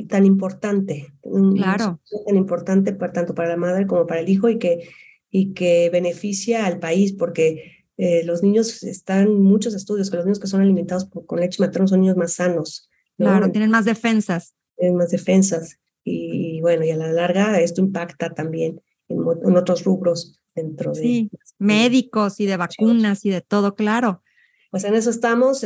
Tan 0.08 0.26
importante. 0.26 1.12
Claro. 1.54 2.00
Tan 2.26 2.36
importante 2.36 2.92
para, 2.92 3.12
tanto 3.12 3.34
para 3.34 3.50
la 3.50 3.56
madre 3.56 3.86
como 3.86 4.06
para 4.06 4.20
el 4.20 4.28
hijo 4.28 4.48
y 4.48 4.58
que, 4.58 4.88
y 5.30 5.52
que 5.52 5.88
beneficia 5.90 6.66
al 6.66 6.78
país, 6.78 7.12
porque 7.12 7.84
eh, 7.96 8.24
los 8.24 8.42
niños 8.42 8.82
están, 8.82 9.40
muchos 9.40 9.74
estudios, 9.74 10.10
que 10.10 10.16
los 10.16 10.26
niños 10.26 10.40
que 10.40 10.46
son 10.46 10.62
alimentados 10.62 11.08
con 11.08 11.40
leche 11.40 11.62
materna 11.62 11.86
son 11.86 12.00
niños 12.00 12.16
más 12.16 12.32
sanos. 12.32 12.88
Claro, 13.16 13.50
tienen 13.50 13.70
más 13.70 13.84
defensas. 13.84 14.54
Tienen 14.76 14.96
más 14.96 15.10
defensas. 15.10 15.78
Y, 16.04 16.60
bueno, 16.60 16.84
y 16.84 16.90
a 16.90 16.96
la 16.96 17.12
larga 17.12 17.60
esto 17.60 17.80
impacta 17.80 18.34
también 18.34 18.80
en, 19.08 19.18
en 19.18 19.56
otros 19.56 19.84
rubros 19.84 20.40
dentro 20.54 20.94
sí, 20.94 21.28
de... 21.30 21.38
médicos 21.58 22.40
y 22.40 22.46
de 22.46 22.56
vacunas 22.56 23.24
y 23.24 23.30
de 23.30 23.42
todo, 23.42 23.74
claro. 23.74 24.22
Pues 24.70 24.84
en 24.84 24.94
eso 24.94 25.10
estamos. 25.10 25.64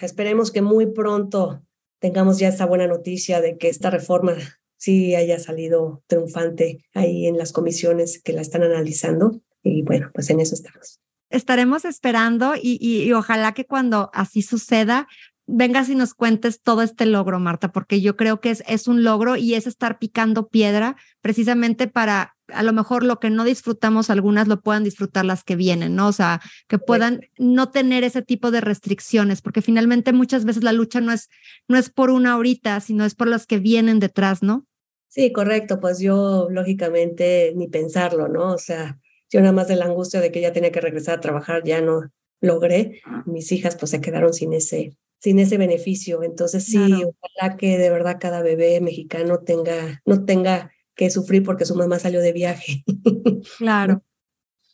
Esperemos 0.00 0.50
que 0.50 0.62
muy 0.62 0.86
pronto 0.86 1.62
tengamos 2.02 2.38
ya 2.38 2.48
esta 2.48 2.66
buena 2.66 2.88
noticia 2.88 3.40
de 3.40 3.56
que 3.56 3.68
esta 3.68 3.88
reforma 3.88 4.34
sí 4.76 5.14
haya 5.14 5.38
salido 5.38 6.02
triunfante 6.08 6.84
ahí 6.92 7.28
en 7.28 7.38
las 7.38 7.52
comisiones 7.52 8.20
que 8.20 8.32
la 8.32 8.42
están 8.42 8.64
analizando. 8.64 9.40
Y 9.62 9.82
bueno, 9.82 10.10
pues 10.12 10.28
en 10.28 10.40
eso 10.40 10.56
estamos. 10.56 10.98
Estaremos 11.30 11.84
esperando 11.84 12.54
y, 12.60 12.78
y, 12.80 13.10
ojalá 13.12 13.54
que 13.54 13.64
cuando 13.64 14.10
así 14.12 14.42
suceda, 14.42 15.06
vengas 15.46 15.88
y 15.88 15.94
nos 15.94 16.12
cuentes 16.12 16.60
todo 16.60 16.82
este 16.82 17.06
logro, 17.06 17.38
Marta, 17.38 17.70
porque 17.70 18.00
yo 18.00 18.16
creo 18.16 18.40
que 18.40 18.50
es, 18.50 18.64
es 18.66 18.88
un 18.88 19.04
logro 19.04 19.36
y 19.36 19.54
es 19.54 19.68
estar 19.68 19.98
picando 20.00 20.48
piedra 20.48 20.96
precisamente 21.20 21.86
para 21.86 22.31
a 22.52 22.62
lo 22.62 22.72
mejor 22.72 23.04
lo 23.04 23.18
que 23.18 23.30
no 23.30 23.44
disfrutamos 23.44 24.10
algunas 24.10 24.48
lo 24.48 24.60
puedan 24.60 24.84
disfrutar 24.84 25.24
las 25.24 25.44
que 25.44 25.56
vienen, 25.56 25.94
¿no? 25.94 26.08
O 26.08 26.12
sea, 26.12 26.40
que 26.68 26.78
puedan 26.78 27.20
no 27.38 27.70
tener 27.70 28.04
ese 28.04 28.22
tipo 28.22 28.50
de 28.50 28.60
restricciones, 28.60 29.42
porque 29.42 29.62
finalmente 29.62 30.12
muchas 30.12 30.44
veces 30.44 30.62
la 30.62 30.72
lucha 30.72 31.00
no 31.00 31.12
es, 31.12 31.28
no 31.68 31.78
es 31.78 31.90
por 31.90 32.10
una 32.10 32.32
ahorita, 32.32 32.80
sino 32.80 33.04
es 33.04 33.14
por 33.14 33.28
las 33.28 33.46
que 33.46 33.58
vienen 33.58 34.00
detrás, 34.00 34.42
¿no? 34.42 34.66
Sí, 35.08 35.30
correcto, 35.32 35.78
pues 35.78 35.98
yo 35.98 36.48
lógicamente 36.50 37.52
ni 37.54 37.68
pensarlo, 37.68 38.28
¿no? 38.28 38.52
O 38.52 38.58
sea, 38.58 38.98
yo 39.30 39.40
nada 39.40 39.52
más 39.52 39.68
de 39.68 39.76
la 39.76 39.86
angustia 39.86 40.20
de 40.20 40.32
que 40.32 40.40
ya 40.40 40.52
tenía 40.52 40.72
que 40.72 40.80
regresar 40.80 41.16
a 41.16 41.20
trabajar, 41.20 41.62
ya 41.64 41.80
no 41.80 42.10
logré. 42.40 43.00
Ah. 43.04 43.22
Mis 43.26 43.50
hijas 43.52 43.76
pues 43.76 43.90
se 43.90 44.00
quedaron 44.00 44.34
sin 44.34 44.52
ese, 44.52 44.96
sin 45.18 45.38
ese 45.38 45.56
beneficio. 45.56 46.22
Entonces 46.22 46.64
sí, 46.64 46.78
ojalá 46.78 47.56
que 47.56 47.78
de 47.78 47.90
verdad 47.90 48.18
cada 48.20 48.42
bebé 48.42 48.80
mexicano 48.80 49.40
tenga, 49.40 50.02
no 50.04 50.24
tenga 50.24 50.72
que 50.94 51.10
sufrir 51.10 51.42
porque 51.42 51.64
su 51.64 51.74
mamá 51.74 51.98
salió 51.98 52.20
de 52.20 52.32
viaje. 52.32 52.84
Claro. 53.58 54.04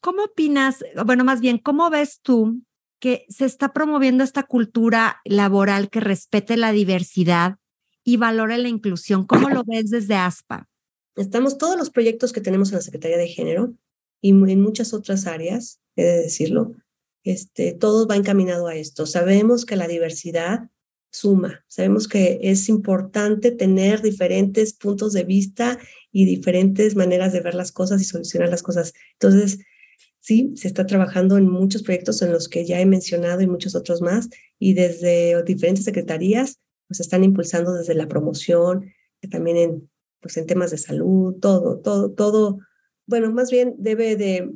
¿Cómo 0.01 0.25
opinas, 0.25 0.85
bueno, 1.07 1.25
más 1.25 1.41
bien, 1.41 1.59
cómo 1.59 1.89
ves 1.89 2.21
tú 2.21 2.63
que 3.01 3.25
se 3.29 3.47
está 3.47 3.73
promoviendo 3.73 4.23
esta 4.25 4.43
cultura 4.43 5.21
laboral 5.25 5.89
que 5.89 6.01
respete 6.01 6.57
la 6.57 6.73
diversidad 6.73 7.57
y 8.05 8.19
valore 8.19 8.59
la 8.59 8.69
inclusión? 8.69 9.27
¿Cómo 9.27 9.49
lo 9.49 9.65
ves 9.65 9.91
desde 9.91 10.15
ASPA? 10.15 10.69
Estamos 11.17 11.59
todos 11.59 11.77
los 11.77 11.91
proyectos 11.91 12.33
que 12.33 12.41
tenemos 12.41 12.69
en 12.71 12.77
la 12.77 12.83
Secretaría 12.83 13.17
de 13.17 13.29
Género 13.29 13.75
y 14.21 14.31
en 14.31 14.61
muchas 14.61 14.95
otras 14.95 15.27
áreas, 15.27 15.81
he 15.97 16.05
de 16.05 16.23
decirlo, 16.23 16.75
este, 17.25 17.73
todo 17.73 18.07
va 18.07 18.17
encaminado 18.17 18.69
a 18.69 18.75
esto. 18.75 19.07
Sabemos 19.07 19.65
que 19.65 19.77
la 19.77 19.89
diversidad 19.89 20.71
suma, 21.11 21.65
sabemos 21.67 22.07
que 22.07 22.39
es 22.43 22.69
importante 22.69 23.51
tener 23.51 24.03
diferentes 24.03 24.75
puntos 24.75 25.13
de 25.13 25.25
vista 25.25 25.79
y 26.13 26.25
diferentes 26.25 26.97
maneras 26.97 27.33
de 27.33 27.41
ver 27.41 27.55
las 27.55 27.73
cosas 27.73 28.01
y 28.01 28.05
solucionar 28.05 28.49
las 28.49 28.63
cosas. 28.63 28.95
Entonces, 29.15 29.59
sí, 30.21 30.53
se 30.57 30.69
está 30.69 30.87
trabajando 30.87 31.37
en 31.37 31.49
muchos 31.49 31.83
proyectos 31.83 32.23
en 32.23 32.33
los 32.33 32.49
que 32.49 32.65
ya 32.65 32.81
he 32.81 32.87
mencionado 32.87 33.41
y 33.41 33.47
muchos 33.47 33.75
otros 33.75 34.01
más, 34.01 34.29
y 34.59 34.75
desde 34.75 35.43
diferentes 35.45 35.85
secretarías, 35.85 36.59
pues 36.87 37.01
están 37.01 37.25
impulsando 37.25 37.75
desde 37.75 37.95
la 37.95 38.09
promoción, 38.09 38.93
también 39.31 39.57
en, 39.57 39.91
pues 40.21 40.37
en 40.37 40.47
temas 40.47 40.71
de 40.71 40.79
salud, 40.79 41.35
todo, 41.41 41.79
todo, 41.79 42.11
todo, 42.11 42.59
bueno, 43.07 43.33
más 43.33 43.51
bien 43.51 43.75
debe 43.79 44.17
de, 44.17 44.51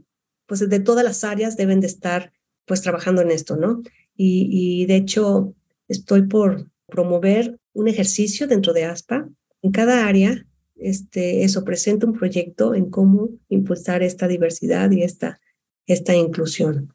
pues 0.47 0.69
de 0.69 0.81
todas 0.81 1.05
las 1.05 1.25
áreas 1.25 1.57
deben 1.57 1.81
de 1.81 1.87
estar 1.87 2.33
pues 2.65 2.81
trabajando 2.83 3.23
en 3.23 3.31
esto, 3.31 3.57
¿no? 3.57 3.83
Y, 4.15 4.49
y 4.51 4.87
de 4.87 4.97
hecho, 4.97 5.55
estoy 5.89 6.23
por 6.27 6.69
promover 6.87 7.59
un 7.73 7.89
ejercicio 7.89 8.47
dentro 8.47 8.73
de 8.73 8.85
ASPA. 8.85 9.29
En 9.63 9.73
cada 9.73 10.07
área, 10.07 10.47
este, 10.83 11.45
eso 11.45 11.65
presenta 11.65 12.07
un 12.07 12.13
proyecto 12.13 12.75
en 12.75 12.91
cómo 12.91 13.31
impulsar 13.49 14.03
esta 14.03 14.29
diversidad 14.29 14.91
y 14.91 15.03
esta, 15.03 15.41
esta 15.87 16.15
inclusión. 16.15 16.95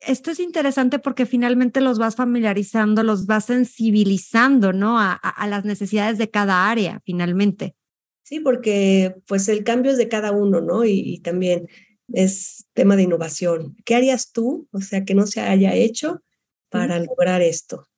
Esto 0.00 0.30
es 0.30 0.40
interesante 0.40 0.98
porque 0.98 1.26
finalmente 1.26 1.80
los 1.80 1.98
vas 1.98 2.16
familiarizando, 2.16 3.02
los 3.02 3.26
vas 3.26 3.46
sensibilizando, 3.46 4.72
¿no? 4.72 4.98
A, 4.98 5.12
a, 5.14 5.46
las 5.46 5.64
necesidades 5.64 6.18
de 6.18 6.30
cada 6.30 6.70
área, 6.70 7.00
finalmente. 7.04 7.74
Sí, 8.22 8.40
porque 8.40 9.16
pues 9.26 9.48
el 9.48 9.64
cambio 9.64 9.92
es 9.92 9.98
de 9.98 10.08
cada 10.08 10.32
uno, 10.32 10.60
¿no? 10.60 10.84
Y, 10.84 11.00
y 11.00 11.20
también 11.20 11.68
es 12.12 12.66
tema 12.72 12.96
de 12.96 13.04
innovación. 13.04 13.76
¿Qué 13.84 13.94
harías 13.94 14.32
tú, 14.32 14.68
o 14.72 14.80
sea, 14.80 15.04
que 15.04 15.14
no 15.14 15.26
se 15.26 15.40
haya 15.40 15.74
hecho 15.74 16.22
para 16.68 16.98
lograr 16.98 17.40
esto? 17.40 17.88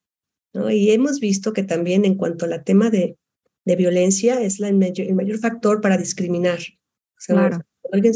¿No? 0.53 0.71
Y 0.71 0.91
hemos 0.91 1.21
visto 1.21 1.53
que 1.53 1.63
también 1.63 2.05
en 2.05 2.15
cuanto 2.15 2.47
al 2.47 2.65
tema 2.65 2.91
de, 2.91 3.19
de 3.69 3.77
violencia 3.77 4.41
es 4.41 4.61
la, 4.61 4.69
el, 4.69 4.77
mayor, 4.77 5.39
factor 5.39 5.83
para 5.83 5.99
discriminar. 5.99 6.59
O 6.59 7.21
sea, 7.21 7.35
claro. 7.35 7.61
alguien 7.93 8.15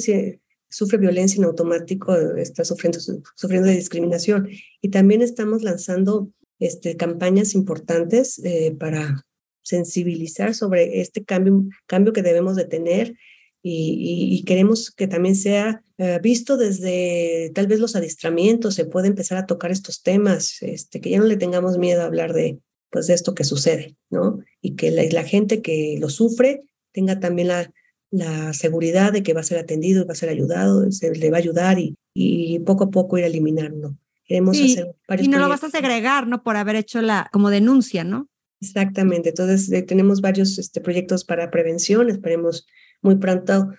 sufre 0.70 0.96
violencia 0.96 1.36
en 1.36 1.44
automático, 1.44 2.14
está 2.38 2.64
sufriendo, 2.64 2.98
sufriendo 3.36 3.68
de 3.68 3.76
discriminación. 3.76 4.48
Y 4.80 4.88
también 4.88 5.20
estamos 5.20 5.62
lanzando 5.62 6.30
este, 6.58 6.96
campañas 6.96 7.54
importantes 7.54 8.40
eh, 8.42 8.74
para 8.80 9.26
sensibilizar 9.60 10.54
sobre 10.54 11.02
este 11.02 11.22
cambio, 11.22 11.64
cambio 11.86 12.14
que 12.14 12.22
debemos 12.22 12.56
de 12.56 12.64
tener 12.64 13.14
y, 13.62 14.42
queremos 14.46 14.90
que 14.90 15.06
también 15.06 15.36
sea 15.36 15.84
eh, 15.98 16.18
visto 16.22 16.56
desde 16.56 17.52
tal 17.54 17.66
vez 17.66 17.78
los 17.78 17.94
adiestramientos, 17.94 18.74
se 18.74 18.86
puede 18.86 19.08
empezar 19.08 19.36
a 19.36 19.46
tocar 19.46 19.70
estos 19.70 20.02
temas, 20.02 20.62
este, 20.62 21.00
que 21.02 21.10
ya 21.10 21.18
no 21.18 21.26
le 21.26 21.36
tengamos 21.36 21.76
miedo 21.76 22.00
a 22.00 22.06
hablar 22.06 22.32
de, 22.32 22.58
pues, 22.92 23.06
de 23.06 23.14
esto 23.14 23.34
que 23.34 23.44
sucede, 23.44 23.96
¿no? 24.10 24.38
Y 24.60 24.76
que 24.76 24.90
la, 24.90 25.24
gente 25.24 25.62
que 25.62 25.96
lo 25.98 26.10
sufre 26.10 26.62
tenga 26.92 27.18
también 27.18 27.48
la, 27.48 27.72
la 28.10 28.52
seguridad 28.52 29.12
de 29.12 29.22
que 29.22 29.32
va 29.32 29.40
a 29.40 29.44
ser 29.44 29.58
atendido, 29.58 30.06
va 30.06 30.12
a 30.12 30.16
ser 30.16 30.28
ayudado, 30.28 30.92
se 30.92 31.10
le 31.12 31.30
va 31.30 31.38
a 31.38 31.40
ayudar 31.40 31.78
y, 31.78 31.96
y 32.14 32.58
poco 32.60 32.84
a 32.84 32.90
poco 32.90 33.16
ir 33.16 33.24
eliminando. 33.24 33.96
Queremos 34.24 34.60
hacer 34.60 34.94
varios 35.08 35.26
y 35.26 35.30
no 35.30 35.38
lo 35.38 35.48
vas 35.48 35.64
a 35.64 35.70
segregar, 35.70 36.26
¿no? 36.26 36.42
Por 36.42 36.56
haber 36.56 36.76
hecho 36.76 37.00
la 37.00 37.28
como 37.32 37.50
denuncia, 37.50 38.04
¿no? 38.04 38.28
Exactamente. 38.60 39.30
Entonces, 39.30 39.72
eh, 39.72 39.82
tenemos 39.82 40.20
varios 40.20 40.58
este, 40.58 40.80
proyectos 40.80 41.24
para 41.24 41.50
prevención. 41.50 42.08
Esperemos 42.08 42.66
muy 43.00 43.16
pronto 43.16 43.70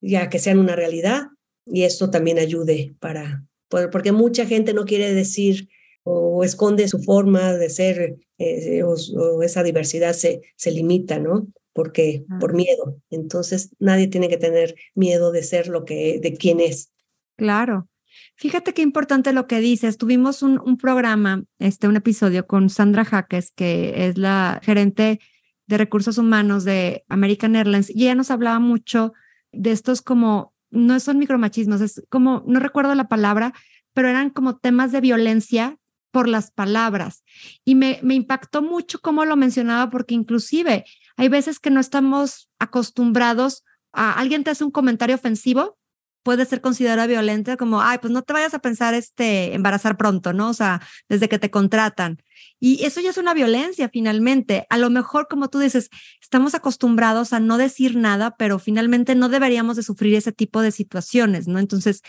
ya 0.00 0.30
que 0.30 0.38
sean 0.38 0.58
una 0.58 0.76
realidad 0.76 1.28
y 1.66 1.82
esto 1.82 2.10
también 2.10 2.38
ayude 2.38 2.94
para, 3.00 3.44
porque 3.68 4.12
mucha 4.12 4.46
gente 4.46 4.74
no 4.74 4.84
quiere 4.84 5.12
decir 5.12 5.68
o 6.04 6.44
esconde 6.44 6.86
su 6.88 7.02
forma 7.02 7.54
de 7.54 7.70
ser 7.70 8.16
eh, 8.38 8.82
o, 8.84 9.42
esa 9.42 9.62
diversidad 9.62 10.12
se, 10.12 10.42
se 10.56 10.70
limita, 10.70 11.18
¿no? 11.18 11.48
Porque 11.72 12.24
por 12.38 12.54
miedo. 12.54 13.00
Entonces 13.10 13.70
nadie 13.80 14.06
tiene 14.06 14.28
que 14.28 14.36
tener 14.36 14.76
miedo 14.94 15.32
de 15.32 15.42
ser 15.42 15.68
lo 15.68 15.84
que, 15.84 16.20
de 16.22 16.34
quién 16.34 16.60
es. 16.60 16.92
Claro. 17.36 17.88
Fíjate 18.36 18.74
qué 18.74 18.82
importante 18.82 19.32
lo 19.32 19.48
que 19.48 19.58
dices. 19.58 19.98
Tuvimos 19.98 20.42
un, 20.42 20.60
un 20.64 20.76
programa, 20.76 21.44
este, 21.58 21.88
un 21.88 21.96
episodio 21.96 22.46
con 22.46 22.70
Sandra 22.70 23.04
Jaques, 23.04 23.50
que 23.50 24.06
es 24.06 24.18
la 24.18 24.60
gerente 24.62 25.18
de 25.66 25.78
recursos 25.78 26.18
humanos 26.18 26.64
de 26.64 27.04
American 27.08 27.56
Airlines 27.56 27.90
y 27.90 28.04
ella 28.04 28.14
nos 28.14 28.30
hablaba 28.30 28.58
mucho 28.58 29.12
de 29.52 29.72
estos 29.72 30.02
como, 30.02 30.54
no 30.70 30.98
son 31.00 31.18
micromachismos, 31.18 31.80
es 31.80 32.02
como, 32.10 32.44
no 32.46 32.60
recuerdo 32.60 32.94
la 32.94 33.08
palabra, 33.08 33.54
pero 33.92 34.08
eran 34.08 34.30
como 34.30 34.58
temas 34.58 34.92
de 34.92 35.00
violencia 35.00 35.78
por 36.14 36.28
las 36.28 36.52
palabras. 36.52 37.24
Y 37.64 37.74
me, 37.74 37.98
impactó 38.08 38.62
mucho 38.62 39.00
cómo 39.00 39.24
lo 39.24 39.34
mencionaba 39.34 39.90
porque 39.90 40.14
inclusive 40.14 40.84
hay 41.16 41.28
veces 41.28 41.58
que 41.58 41.70
no 41.70 41.80
estamos 41.80 42.48
acostumbrados 42.60 43.64
a 43.92 44.12
alguien 44.12 44.44
te 44.44 44.50
hace 44.50 44.62
un 44.62 44.70
comentario 44.70 45.16
ofensivo 45.16 45.76
puede 46.22 46.46
ser 46.46 46.62
considerada 46.62 47.06
violenta 47.06 47.58
como, 47.58 47.82
ay, 47.82 47.98
pues 47.98 48.12
no 48.12 48.22
te 48.22 48.32
vayas 48.32 48.54
a 48.54 48.60
pensar 48.60 48.94
este 48.94 49.54
embarazar 49.54 49.98
pronto, 49.98 50.32
¿no? 50.32 50.48
O 50.48 50.54
sea, 50.54 50.80
desde 51.06 51.28
que 51.28 51.38
te 51.38 51.50
contratan. 51.50 52.22
Y 52.58 52.82
eso 52.84 53.02
ya 53.02 53.10
es 53.10 53.18
una 53.18 53.34
violencia 53.34 53.90
finalmente. 53.90 54.66
A 54.70 54.78
lo 54.78 54.88
mejor, 54.88 55.28
como 55.28 55.48
tú 55.48 55.58
dices, 55.58 55.90
estamos 56.22 56.54
acostumbrados 56.54 57.34
a 57.34 57.40
no 57.40 57.58
decir 57.58 57.96
nada, 57.96 58.36
pero 58.38 58.58
finalmente 58.58 59.14
no 59.14 59.28
deberíamos 59.28 59.76
de 59.76 59.82
sufrir 59.82 60.14
ese 60.14 60.32
tipo 60.32 60.62
de 60.62 60.70
situaciones, 60.70 61.46
¿no? 61.46 61.58
Entonces, 61.58 62.00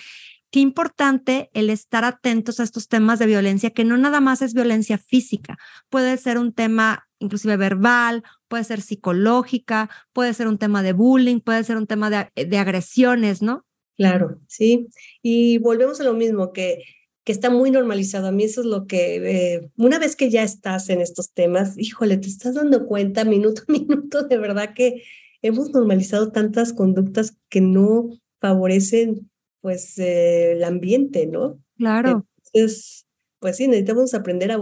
qué 0.56 0.62
importante 0.62 1.50
el 1.54 1.70
estar 1.70 2.06
atentos 2.06 2.62
a 2.62 2.64
estos 2.64 2.88
temas 2.88 3.20
de 3.20 3.26
violencia, 3.26 3.72
que 3.72 3.84
no 3.84 3.98
nada 3.98 4.22
más 4.22 4.42
es 4.42 4.54
violencia 4.54 4.98
física, 4.98 5.58
puede 5.90 6.16
ser 6.16 6.38
un 6.38 6.54
tema 6.54 7.10
inclusive 7.20 7.58
verbal, 7.58 8.24
puede 8.48 8.64
ser 8.64 8.80
psicológica, 8.80 9.90
puede 10.14 10.34
ser 10.34 10.48
un 10.48 10.58
tema 10.58 10.82
de 10.82 10.94
bullying, 10.94 11.42
puede 11.42 11.62
ser 11.66 11.76
un 11.76 11.88
tema 11.88 12.10
de, 12.10 12.46
de 12.46 12.58
agresiones, 12.58 13.42
¿no? 13.42 13.66
Claro, 13.98 14.40
sí. 14.48 14.88
Y 15.22 15.58
volvemos 15.58 16.00
a 16.00 16.06
lo 16.06 16.14
mismo, 16.14 16.54
que, 16.54 16.86
que 17.26 17.34
está 17.34 17.50
muy 17.50 17.70
normalizado. 17.70 18.28
A 18.28 18.32
mí 18.32 18.46
eso 18.46 18.62
es 18.62 18.68
lo 18.68 18.88
que, 18.88 19.56
eh, 19.56 19.70
una 19.76 20.00
vez 20.00 20.16
que 20.16 20.30
ya 20.30 20.44
estás 20.44 20.88
en 20.88 21.02
estos 21.02 21.34
temas, 21.34 21.78
híjole, 21.78 22.16
te 22.16 22.30
estás 22.30 22.56
dando 22.56 22.86
cuenta 22.86 23.26
minuto 23.26 23.64
a 23.68 23.72
minuto, 23.74 24.24
de 24.24 24.38
verdad 24.38 24.74
que 24.74 25.04
hemos 25.42 25.72
normalizado 25.72 26.32
tantas 26.32 26.72
conductas 26.72 27.36
que 27.50 27.60
no 27.60 28.08
favorecen 28.40 29.30
pues 29.66 29.98
eh, 29.98 30.52
el 30.52 30.64
ambiente, 30.64 31.26
¿no? 31.26 31.60
Claro. 31.76 32.28
Entonces, 32.54 33.08
pues 33.40 33.58
sí, 33.58 33.68
necesitamos 33.68 34.14
aprender 34.14 34.52
a, 34.52 34.60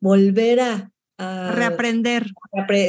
volver 0.00 0.58
a, 0.58 0.90
a 1.18 1.52
reaprender. 1.52 2.26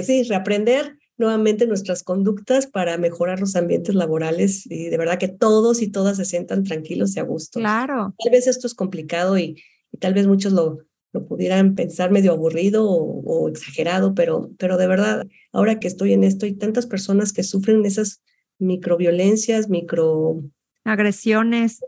sí, 0.01 0.23
reaprender 0.23 0.97
nuevamente 1.15 1.67
nuestras 1.67 2.01
conductas 2.01 2.65
para 2.65 2.97
mejorar 2.97 3.39
los 3.39 3.55
ambientes 3.55 3.93
laborales 3.93 4.65
y 4.65 4.89
de 4.89 4.97
verdad 4.97 5.19
que 5.19 5.27
todos 5.27 5.83
y 5.83 5.91
todas 5.91 6.17
se 6.17 6.25
sientan 6.25 6.63
tranquilos 6.63 7.15
y 7.15 7.19
a 7.19 7.23
gusto. 7.23 7.59
Claro. 7.59 8.15
Tal 8.17 8.31
vez 8.31 8.47
esto 8.47 8.65
es 8.65 8.73
complicado 8.73 9.37
y, 9.37 9.61
tal 9.99 10.15
vez 10.15 10.25
muchos 10.25 10.51
lo, 10.51 10.79
lo 11.13 11.27
pudieran 11.27 11.75
pensar 11.75 12.09
medio 12.09 12.31
aburrido 12.31 12.89
o, 12.89 13.47
exagerado, 13.49 14.15
pero, 14.15 14.49
pero 14.57 14.77
de 14.77 14.87
verdad, 14.87 15.27
ahora 15.51 15.77
que 15.77 15.87
estoy 15.87 16.13
en 16.13 16.23
esto, 16.23 16.47
hay 16.47 16.53
tantas 16.53 16.87
personas 16.87 17.33
que 17.33 17.43
sufren 17.43 17.85
esas 17.85 18.23
microviolencias, 18.57 19.69
micro 19.69 20.41
agresiones. 20.88 21.79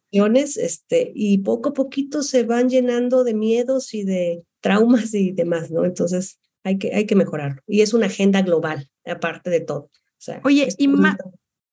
Este, 0.57 1.11
y 1.15 1.39
poco 1.39 1.69
a 1.69 1.73
poquito 1.73 2.23
se 2.23 2.43
van 2.43 2.69
llenando 2.69 3.23
de 3.23 3.33
miedos 3.33 3.93
y 3.93 4.03
de 4.03 4.43
traumas 4.61 5.13
y 5.13 5.31
demás, 5.31 5.71
¿no? 5.71 5.85
Entonces, 5.85 6.39
hay 6.63 6.77
que, 6.77 6.93
hay 6.93 7.05
que 7.05 7.15
mejorarlo. 7.15 7.61
Y 7.67 7.81
es 7.81 7.93
una 7.93 8.07
agenda 8.07 8.41
global, 8.41 8.89
aparte 9.05 9.49
de 9.49 9.61
todo. 9.61 9.89
Oye, 10.43 10.67
y 10.77 10.87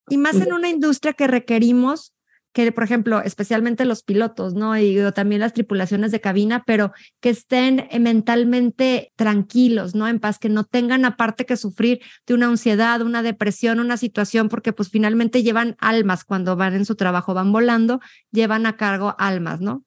Y 0.09 0.17
más 0.19 0.37
en 0.37 0.53
una 0.53 0.69
industria 0.69 1.13
que 1.13 1.27
requerimos 1.27 2.15
que, 2.57 2.73
por 2.73 2.85
ejemplo, 2.85 3.21
especialmente 3.21 3.85
los 3.85 4.03
pilotos, 4.03 4.55
¿no? 4.55 4.79
Y 4.79 4.99
también 5.15 5.43
las 5.43 5.53
tripulaciones 5.53 6.11
de 6.11 6.23
cabina, 6.23 6.65
pero 6.67 6.91
que 7.21 7.29
estén 7.29 7.81
eh, 7.91 7.99
mentalmente 8.01 9.13
tranquilos, 9.15 9.95
¿no? 9.95 10.09
En 10.09 10.21
paz, 10.21 10.39
que 10.39 10.49
no 10.49 10.65
tengan 10.65 11.05
aparte 11.05 11.45
que 11.45 11.59
sufrir 11.59 12.01
de 12.27 12.33
una 12.33 12.47
ansiedad, 12.47 13.03
una 13.03 13.23
depresión, 13.23 13.79
una 13.79 13.99
situación, 13.99 14.49
porque 14.49 14.73
pues 14.73 14.89
finalmente 14.89 15.43
llevan 15.43 15.77
almas 15.81 16.25
cuando 16.25 16.57
van 16.57 16.75
en 16.75 16.87
su 16.87 16.95
trabajo, 16.95 17.35
van 17.35 17.53
volando, 17.53 18.01
llevan 18.33 18.65
a 18.65 18.79
cargo 18.79 19.15
almas, 19.19 19.61
¿no? 19.61 19.85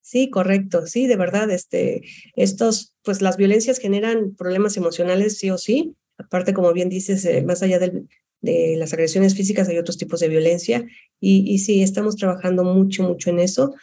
Sí, 0.00 0.30
correcto. 0.30 0.86
Sí, 0.86 1.08
de 1.08 1.16
verdad, 1.16 1.50
este, 1.50 2.02
estos, 2.36 2.94
pues 3.02 3.20
las 3.20 3.36
violencias 3.36 3.80
generan 3.80 4.36
problemas 4.36 4.76
emocionales, 4.76 5.38
sí 5.38 5.50
o 5.50 5.58
sí. 5.58 5.96
Aparte, 6.18 6.54
como 6.54 6.72
bien 6.72 6.88
dices, 6.88 7.24
eh, 7.24 7.42
más 7.42 7.64
allá 7.64 7.80
del, 7.80 8.06
de 8.42 8.76
las 8.76 8.92
agresiones 8.92 9.34
físicas, 9.34 9.68
hay 9.68 9.78
otros 9.78 9.96
tipos 9.96 10.20
de 10.20 10.28
violencia 10.28 10.84
y, 11.20 11.50
y 11.50 11.58
sí, 11.58 11.82
estamos 11.82 12.16
trabajando 12.16 12.64
mucho, 12.64 13.02
mucho 13.04 13.30
en 13.30 13.38
eso 13.38 13.74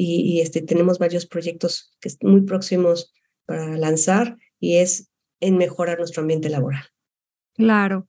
y, 0.00 0.40
este, 0.40 0.62
tenemos 0.62 0.98
varios 0.98 1.26
proyectos 1.26 1.96
que 2.00 2.10
muy 2.22 2.42
próximos 2.42 3.12
para 3.46 3.76
lanzar 3.76 4.36
y 4.60 4.76
es 4.76 5.10
en 5.40 5.56
mejorar 5.56 5.98
nuestro 5.98 6.22
ambiente 6.22 6.48
laboral. 6.48 6.84
Claro. 7.54 8.08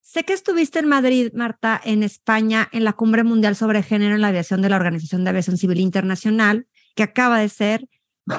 Sé 0.00 0.24
que 0.24 0.32
estuviste 0.32 0.78
en 0.78 0.86
Madrid, 0.86 1.32
Marta, 1.34 1.80
en 1.82 2.02
España, 2.02 2.68
en 2.72 2.84
la 2.84 2.92
Cumbre 2.92 3.24
Mundial 3.24 3.56
sobre 3.56 3.82
Género 3.82 4.14
en 4.14 4.20
la 4.20 4.28
Aviación 4.28 4.62
de 4.62 4.68
la 4.68 4.76
Organización 4.76 5.24
de 5.24 5.30
Aviación 5.30 5.56
Civil 5.56 5.80
Internacional, 5.80 6.68
que 6.94 7.02
acaba 7.02 7.40
de 7.40 7.48
ser, 7.48 7.88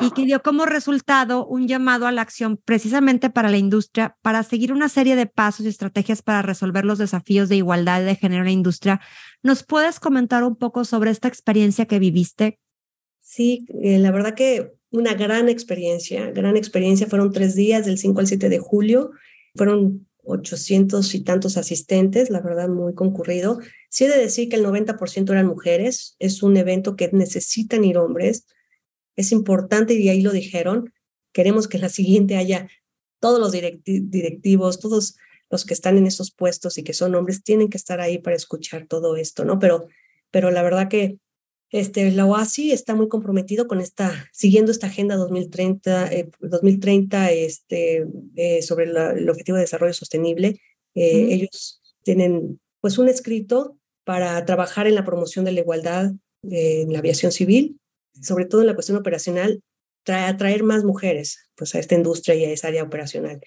y 0.01 0.11
que 0.11 0.25
dio 0.25 0.41
como 0.41 0.65
resultado 0.65 1.45
un 1.45 1.67
llamado 1.67 2.07
a 2.07 2.11
la 2.11 2.21
acción 2.21 2.57
precisamente 2.57 3.29
para 3.29 3.49
la 3.49 3.57
industria 3.57 4.17
para 4.21 4.41
seguir 4.43 4.73
una 4.73 4.89
serie 4.89 5.15
de 5.15 5.27
pasos 5.27 5.65
y 5.65 5.69
estrategias 5.69 6.21
para 6.21 6.41
resolver 6.41 6.85
los 6.85 6.97
desafíos 6.97 7.49
de 7.49 7.57
igualdad 7.57 8.03
de 8.03 8.15
género 8.15 8.41
en 8.41 8.45
la 8.45 8.51
industria. 8.51 9.01
¿Nos 9.43 9.63
puedes 9.63 9.99
comentar 9.99 10.43
un 10.43 10.55
poco 10.55 10.85
sobre 10.85 11.11
esta 11.11 11.27
experiencia 11.27 11.85
que 11.85 11.99
viviste? 11.99 12.59
Sí, 13.21 13.65
eh, 13.83 13.99
la 13.99 14.11
verdad 14.11 14.33
que 14.33 14.73
una 14.89 15.13
gran 15.13 15.49
experiencia, 15.49 16.31
gran 16.31 16.57
experiencia. 16.57 17.07
Fueron 17.07 17.31
tres 17.31 17.53
días, 17.55 17.85
del 17.85 17.97
5 17.97 18.19
al 18.19 18.27
7 18.27 18.49
de 18.49 18.59
julio. 18.59 19.11
Fueron 19.55 20.07
800 20.23 21.13
y 21.13 21.23
tantos 21.23 21.57
asistentes, 21.57 22.29
la 22.29 22.41
verdad 22.41 22.69
muy 22.69 22.95
concurrido. 22.95 23.59
Sí 23.89 24.05
he 24.05 24.09
de 24.09 24.17
decir 24.17 24.49
que 24.49 24.55
el 24.55 24.65
90% 24.65 25.31
eran 25.31 25.47
mujeres. 25.47 26.15
Es 26.19 26.41
un 26.41 26.57
evento 26.57 26.95
que 26.95 27.09
necesitan 27.13 27.83
ir 27.83 27.97
hombres 27.97 28.45
es 29.15 29.31
importante 29.31 29.93
y 29.93 30.09
ahí 30.09 30.21
lo 30.21 30.31
dijeron, 30.31 30.93
queremos 31.31 31.67
que 31.67 31.77
en 31.77 31.81
la 31.81 31.89
siguiente 31.89 32.37
haya 32.37 32.67
todos 33.19 33.39
los 33.39 33.51
directivos, 33.51 34.79
todos 34.79 35.15
los 35.49 35.65
que 35.65 35.73
están 35.73 35.97
en 35.97 36.05
esos 36.05 36.31
puestos 36.31 36.77
y 36.77 36.83
que 36.83 36.93
son 36.93 37.15
hombres 37.15 37.43
tienen 37.43 37.69
que 37.69 37.77
estar 37.77 38.01
ahí 38.01 38.17
para 38.17 38.35
escuchar 38.35 38.87
todo 38.87 39.15
esto, 39.15 39.45
¿no? 39.45 39.59
Pero, 39.59 39.87
pero 40.31 40.51
la 40.51 40.63
verdad 40.63 40.89
que 40.89 41.17
este, 41.71 42.11
la 42.11 42.25
OASI 42.25 42.71
está 42.71 42.95
muy 42.95 43.07
comprometido 43.07 43.67
con 43.67 43.81
esta, 43.81 44.29
siguiendo 44.31 44.71
esta 44.71 44.87
agenda 44.87 45.15
2030, 45.15 46.09
2030 46.39 47.31
eh, 47.31 47.45
este, 47.45 48.05
eh, 48.35 48.61
sobre 48.61 48.85
el 48.85 49.29
Objetivo 49.29 49.57
de 49.57 49.63
Desarrollo 49.63 49.93
Sostenible. 49.93 50.61
Eh, 50.93 51.33
ellos 51.33 51.81
tienen 52.03 52.59
pues 52.79 52.97
un 52.97 53.09
escrito 53.09 53.77
para 54.03 54.45
trabajar 54.45 54.87
en 54.87 54.95
la 54.95 55.03
promoción 55.03 55.43
de 55.45 55.51
la 55.51 55.61
igualdad 55.61 56.13
en 56.43 56.93
la 56.93 56.99
aviación 56.99 57.31
civil 57.31 57.79
sobre 58.21 58.45
todo 58.45 58.61
en 58.61 58.67
la 58.67 58.73
cuestión 58.73 58.97
operacional, 58.97 59.61
trae, 60.03 60.25
atraer 60.25 60.63
más 60.63 60.83
mujeres 60.83 61.49
pues, 61.55 61.75
a 61.75 61.79
esta 61.79 61.95
industria 61.95 62.35
y 62.35 62.45
a 62.45 62.51
esa 62.51 62.67
área 62.67 62.83
operacional. 62.83 63.41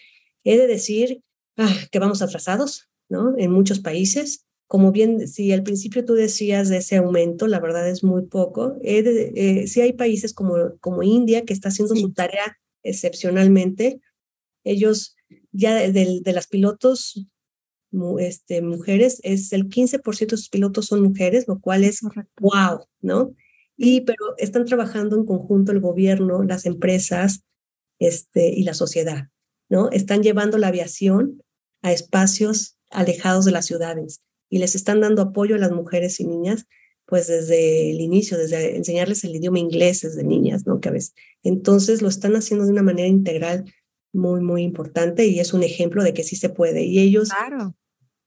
He 0.45 0.57
de 0.57 0.67
decir 0.67 1.23
ah, 1.57 1.75
que 1.91 1.99
vamos 1.99 2.23
atrasados, 2.23 2.89
¿no? 3.09 3.35
En 3.39 3.51
muchos 3.51 3.81
países. 3.81 4.45
Como 4.67 4.93
bien, 4.93 5.27
si 5.29 5.53
al 5.53 5.63
principio 5.63 6.05
tú 6.05 6.15
decías 6.15 6.69
de 6.69 6.79
ese 6.79 6.97
aumento, 6.97 7.47
la 7.47 7.61
verdad 7.61 7.89
es 7.89 8.05
muy 8.05 8.27
poco. 8.27 8.77
Eh, 8.83 9.67
sí 9.67 9.81
hay 9.81 9.95
países 9.95 10.35
como, 10.35 10.77
como 10.81 11.03
India 11.03 11.45
que 11.45 11.55
está 11.55 11.71
haciendo 11.71 11.97
su 11.97 12.13
tarea 12.13 12.59
excepcionalmente. 12.83 14.01
Ellos 14.65 15.17
ya 15.53 15.75
de, 15.75 16.21
de 16.23 16.33
las 16.33 16.47
pilotos 16.47 17.27
este, 18.19 18.63
mujeres, 18.63 19.21
es 19.23 19.53
el 19.53 19.69
15% 19.69 20.31
de 20.31 20.37
sus 20.37 20.49
pilotos 20.49 20.87
son 20.87 21.03
mujeres, 21.03 21.47
lo 21.49 21.59
cual 21.61 21.85
es 21.85 22.01
wow, 22.41 22.87
¿no? 23.01 23.35
Y 23.79 24.01
pero 24.03 24.35
están 24.37 24.65
trabajando 24.67 25.17
en 25.17 25.25
conjunto 25.25 25.73
el 25.73 25.81
gobierno, 25.81 26.43
las 26.43 26.67
empresas 26.67 27.45
este, 28.01 28.51
y 28.51 28.65
la 28.65 28.75
sociedad, 28.75 29.29
¿no? 29.71 29.89
Están 29.91 30.23
llevando 30.23 30.59
la 30.59 30.69
aviación 30.69 31.43
a 31.83 31.93
espacios 31.93 32.77
alejados 32.91 33.45
de 33.45 33.53
las 33.53 33.67
ciudades 33.67 34.23
y 34.51 34.59
les 34.59 34.75
están 34.75 35.01
dando 35.01 35.23
apoyo 35.23 35.55
a 35.55 35.59
las 35.59 35.71
mujeres 35.71 36.19
y 36.19 36.27
niñas, 36.27 36.67
pues 37.07 37.29
desde 37.29 37.93
el 37.93 38.01
inicio, 38.01 38.37
desde 38.37 38.77
enseñarles 38.77 39.23
el 39.23 39.37
idioma 39.37 39.61
inglés 39.61 40.01
desde 40.01 40.25
niñas, 40.25 40.67
¿no? 40.67 40.81
Que 40.81 40.89
a 40.89 40.93
veces. 40.93 41.15
Entonces 41.45 42.03
lo 42.03 42.09
están 42.09 42.35
haciendo 42.35 42.67
de 42.67 42.73
una 42.73 42.83
manera 42.83 43.07
integral 43.07 43.73
muy, 44.13 44.41
muy 44.41 44.63
importante 44.63 45.27
y 45.27 45.39
es 45.39 45.55
un 45.55 45.63
ejemplo 45.63 46.03
de 46.03 46.15
que 46.15 46.25
sí 46.25 46.35
se 46.35 46.49
puede. 46.49 46.83
Y 46.83 46.99
ellos, 46.99 47.29
claro. 47.29 47.77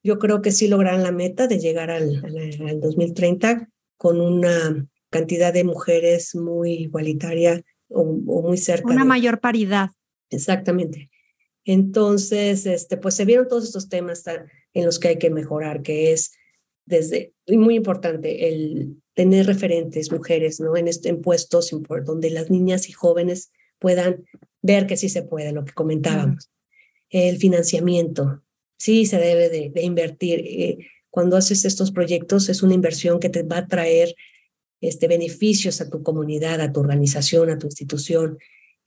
yo 0.01 0.17
creo 0.17 0.41
que 0.41 0.51
sí 0.51 0.69
lograrán 0.69 1.03
la 1.03 1.11
meta 1.11 1.47
de 1.47 1.59
llegar 1.59 1.91
al, 1.91 2.23
al, 2.23 2.67
al 2.69 2.79
2030 2.79 3.69
con 3.97 4.21
una 4.21 4.87
cantidad 5.11 5.53
de 5.53 5.63
mujeres 5.63 6.33
muy 6.33 6.73
igualitaria 6.73 7.61
o, 7.89 8.03
muy 8.05 8.57
cerca. 8.57 8.91
Una 8.91 9.05
mayor 9.05 9.39
paridad. 9.39 9.89
Exactamente. 10.31 11.11
Entonces, 11.65 12.65
este, 12.65 12.97
pues 12.97 13.13
se 13.15 13.25
vieron 13.25 13.47
todos 13.47 13.65
estos 13.65 13.89
temas 13.89 14.23
en 14.73 14.85
los 14.85 14.97
que 14.97 15.09
hay 15.09 15.17
que 15.17 15.29
mejorar, 15.29 15.83
que 15.83 16.11
es 16.11 16.31
desde, 16.85 17.33
y 17.45 17.57
muy 17.57 17.75
importante, 17.75 18.47
el 18.49 18.97
tener 19.13 19.45
referentes 19.45 20.11
mujeres, 20.11 20.59
¿no? 20.59 20.75
En, 20.75 20.87
este, 20.87 21.09
en 21.09 21.21
puestos 21.21 21.69
donde 22.05 22.29
las 22.31 22.49
niñas 22.49 22.89
y 22.89 22.93
jóvenes 22.93 23.51
puedan 23.77 24.23
ver 24.61 24.87
que 24.87 24.97
sí 24.97 25.09
se 25.09 25.21
puede, 25.21 25.51
lo 25.51 25.65
que 25.65 25.73
comentábamos. 25.73 26.49
El 27.09 27.37
financiamiento, 27.37 28.41
sí 28.77 29.05
se 29.05 29.17
debe 29.17 29.49
de, 29.49 29.81
invertir. 29.81 30.39
Eh, 30.39 30.77
cuando 31.09 31.35
haces 31.35 31.65
estos 31.65 31.91
proyectos 31.91 32.47
es 32.47 32.63
una 32.63 32.73
inversión 32.73 33.19
que 33.19 33.29
te 33.29 33.43
va 33.43 33.57
a 33.57 33.67
traer 33.67 34.15
este, 34.81 35.07
beneficios 35.07 35.79
a 35.79 35.89
tu 35.89 36.03
comunidad, 36.03 36.59
a 36.59 36.73
tu 36.73 36.79
organización, 36.79 37.49
a 37.49 37.57
tu 37.57 37.67
institución. 37.67 38.37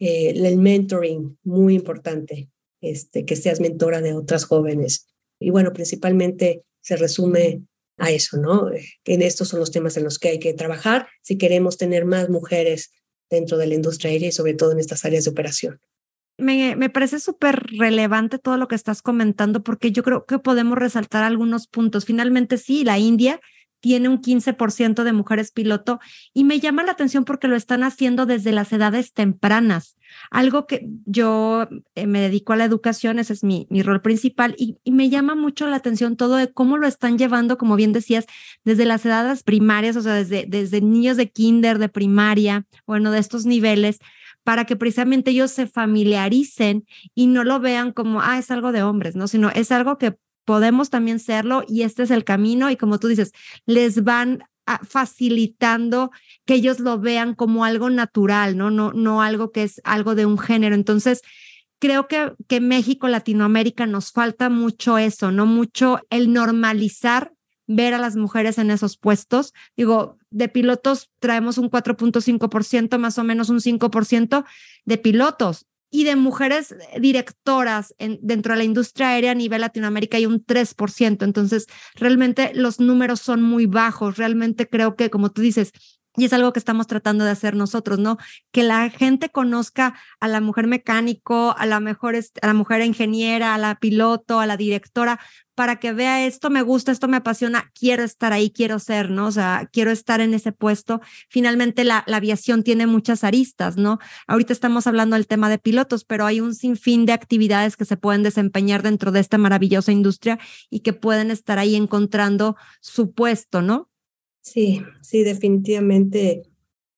Eh, 0.01 0.31
el 0.31 0.59
mentoring, 0.59 1.39
muy 1.45 1.75
importante, 1.75 2.51
este, 2.81 3.25
que 3.25 3.37
seas 3.37 3.61
mentora 3.61 4.01
de 4.01 4.13
otras 4.13 4.45
jóvenes. 4.45 5.07
Y 5.41 5.51
bueno, 5.51 5.73
principalmente 5.73 6.65
se 6.81 6.97
resume 6.97 7.63
a 7.97 8.11
eso, 8.11 8.37
¿no? 8.39 8.71
En 9.05 9.23
estos 9.23 9.49
son 9.49 9.61
los 9.61 9.71
temas 9.71 9.97
en 9.97 10.05
los 10.05 10.19
que 10.19 10.29
hay 10.29 10.39
que 10.41 10.53
trabajar 10.53 11.07
si 11.23 11.39
queremos 11.39 11.79
tener 11.79 12.05
más 12.05 12.29
mujeres 12.29 12.91
dentro 13.31 13.57
de 13.57 13.69
la 13.69 13.75
industria 13.75 14.11
aérea 14.11 14.29
y 14.29 14.33
sobre 14.33 14.55
todo 14.55 14.73
en 14.73 14.81
estas 14.81 15.05
áreas 15.05 15.25
de 15.25 15.31
operación. 15.31 15.81
Me, 16.37 16.75
me, 16.75 16.91
parece 16.91 17.21
súper 17.21 17.65
relevante 17.79 18.41
todo 18.41 18.57
lo 18.57 18.67
que 18.67 18.75
estás 18.75 19.03
comentando 19.03 19.63
porque 19.63 19.93
yo 19.93 20.03
creo 20.03 20.27
que 20.27 20.41
podemos 20.41 20.77
resaltar 20.77 21.23
algunos 21.23 21.69
puntos. 21.69 22.05
Finalmente, 22.05 22.59
sí, 22.59 22.83
la 22.83 22.99
India 22.99 23.41
tiene 23.85 24.09
un 24.09 24.23
15% 24.23 25.05
de 25.05 25.13
mujeres 25.13 25.53
piloto 25.53 26.01
y 26.33 26.45
me 26.45 26.59
llama 26.59 26.85
la 26.85 26.93
atención 26.93 27.27
porque 27.27 27.49
lo 27.49 27.55
están 27.55 27.83
haciendo 27.83 28.25
desde 28.25 28.51
las 28.51 28.73
edades 28.73 29.13
tempranas. 29.13 29.99
Algo 30.31 30.67
que 30.67 30.89
yo 31.05 31.69
eh, 31.95 32.07
me 32.07 32.21
dedico 32.21 32.55
a 32.55 32.57
la 32.57 32.65
educación, 32.65 33.19
ese 33.19 33.35
es 33.35 33.45
mi, 33.45 33.67
mi 33.69 33.83
rol 33.83 34.01
principal 34.01 34.55
y, 34.57 34.79
y, 34.85 34.93
me 34.93 35.11
llama 35.11 35.35
mucho 35.35 35.69
la 35.69 35.77
atención 35.77 36.17
todo 36.17 36.37
de 36.37 36.51
cómo 36.51 36.79
lo 36.79 36.87
están 36.87 37.19
llevando, 37.19 37.59
como 37.59 37.77
bien 37.77 37.93
decías, 37.93 38.25
desde 38.65 38.87
las 38.87 39.05
edades 39.05 39.43
primarias, 39.43 39.97
o 39.97 40.01
sea, 40.01 40.15
desde, 40.15 40.47
desde 40.49 40.81
niños 40.81 41.19
de 41.19 41.31
kinder, 41.31 41.79
de 41.79 41.91
primaria, 41.91 42.65
bueno, 42.87 43.11
de 43.11 43.19
estos 43.19 43.45
niveles 43.45 43.99
para 44.45 44.65
que 44.65 44.77
precisamente 44.77 45.31
ellos 45.31 45.51
se 45.51 45.67
familiaricen 45.67 46.87
y 47.15 47.27
no 47.27 47.45
lo 47.45 47.61
vean 47.61 47.93
como, 47.93 48.23
ah, 48.23 48.39
es 48.39 48.51
algo 48.51 48.73
de 48.73 48.83
hombres, 48.83 49.15
¿no? 49.15 49.27
Sino 49.29 49.51
es 49.51 49.73
algo 49.73 49.99
que 49.99 50.17
podemos 50.45 50.91
también 50.91 51.19
serlo 51.19 51.65
y 51.67 51.83
este 51.83 52.03
es 52.05 52.11
el 52.11 52.25
camino 52.25 52.71
y 52.71 52.77
como 52.77 52.99
tú 52.99 53.09
dices, 53.09 53.33
les 53.67 54.05
van 54.05 54.45
facilitando 54.89 56.11
que 56.47 56.55
ellos 56.55 56.81
lo 56.81 56.99
vean 56.99 57.35
como 57.35 57.65
algo 57.65 57.91
natural, 57.91 58.57
¿no? 58.57 58.71
No, 58.71 58.93
no 58.93 59.23
algo 59.23 59.53
que 59.53 59.63
es 59.63 59.81
algo 59.85 60.15
de 60.15 60.27
un 60.27 60.39
género. 60.39 60.75
Entonces, 60.75 61.23
creo 61.79 62.09
que, 62.09 62.33
que 62.49 62.61
México, 62.61 63.09
Latinoamérica, 63.09 63.87
nos 63.87 64.13
falta 64.13 64.49
mucho 64.49 64.97
eso, 64.97 65.31
¿no? 65.31 65.47
Mucho 65.47 66.01
el 66.11 66.33
normalizar 66.33 67.33
ver 67.67 67.95
a 67.95 67.99
las 67.99 68.17
mujeres 68.17 68.59
en 68.59 68.71
esos 68.71 68.97
puestos. 68.97 69.53
Digo, 69.77 70.19
de 70.31 70.49
pilotos 70.49 71.11
traemos 71.19 71.59
un 71.59 71.71
4.5%, 71.71 72.99
más 72.99 73.19
o 73.19 73.25
menos 73.25 73.49
un 73.51 73.61
5% 73.61 74.45
de 74.85 74.99
pilotos 74.99 75.67
y 75.95 76.03
de 76.03 76.17
mujeres 76.17 76.75
directoras 77.01 77.95
en, 77.99 78.19
dentro 78.21 78.53
de 78.53 78.59
la 78.59 78.65
industria 78.65 79.11
aérea 79.11 79.31
a 79.31 79.37
nivel 79.37 79.61
Latinoamérica 79.61 80.17
hay 80.17 80.27
un 80.27 80.45
3%. 80.45 81.25
Entonces, 81.25 81.69
realmente 81.95 82.51
los 82.53 82.81
números 82.81 83.21
son 83.21 83.43
muy 83.43 83.67
bajos. 83.67 84.17
Realmente 84.17 84.69
creo 84.69 84.97
que, 84.97 85.09
como 85.09 85.31
tú 85.31 85.41
dices, 85.41 85.71
Y 86.17 86.25
es 86.25 86.33
algo 86.33 86.53
que 86.53 86.61
estamos 86.61 86.87
tratando 86.87 87.25
de 87.25 87.31
hacer 87.31 87.57
nosotros, 87.57 87.99
¿no? 87.99 88.19
Que 88.53 88.63
la 88.63 88.89
gente 88.91 89.31
conozca 89.31 89.95
a 90.21 90.29
la 90.29 90.41
mujer 90.41 90.69
mecánico, 90.69 91.55
a 91.59 91.67
la, 91.67 91.81
mejor, 91.81 92.15
a 92.17 92.47
la 92.47 92.55
mujer 92.55 92.83
ingeniera, 92.83 93.55
a 93.55 93.59
la 93.59 93.75
piloto, 93.75 94.39
a 94.39 94.47
la 94.47 94.57
directora, 94.57 95.19
para 95.55 95.77
que 95.77 95.93
vea 95.93 96.25
esto 96.27 96.51
me 96.51 96.63
gusta, 96.63 96.93
esto 96.93 97.09
me 97.09 97.17
apasiona, 97.17 97.71
quiero 97.75 98.03
estar 98.03 98.33
ahí, 98.33 98.51
quiero 98.51 98.79
ser, 98.79 99.11
¿no? 99.11 99.27
O 99.27 99.33
sea, 99.33 99.69
quiero 99.73 99.91
estar 99.91 100.21
en 100.21 100.35
ese 100.35 100.53
puesto. 100.53 101.01
Finalmente, 101.29 101.85
la, 101.85 102.05
la 102.07 102.19
aviación 102.19 102.63
tiene 102.63 102.87
muchas 102.87 103.25
aristas, 103.25 103.77
¿no? 103.77 103.99
Ahorita 104.27 104.53
estamos 104.53 104.87
hablando 104.87 105.17
del 105.17 105.27
tema 105.27 105.49
de 105.49 105.59
pilotos, 105.59 106.05
pero 106.05 106.27
hay 106.27 106.41
un 106.41 106.55
sinfín 106.55 107.07
de 107.07 107.13
actividades 107.13 107.77
que 107.77 107.85
se 107.85 107.97
pueden 107.97 108.23
desempeñar 108.23 108.83
dentro 108.83 109.13
de 109.13 109.21
esta 109.21 109.39
maravillosa 109.39 109.93
industria 109.93 110.39
y 110.71 110.81
que 110.81 110.93
pueden 110.93 111.31
estar 111.31 111.59
ahí 111.59 111.75
encontrando 111.77 112.57
su 112.81 113.13
puesto, 113.13 113.63
¿no? 113.63 113.91
Sí, 114.45 114.83
sí, 115.01 115.25
definitivamente, 115.25 116.43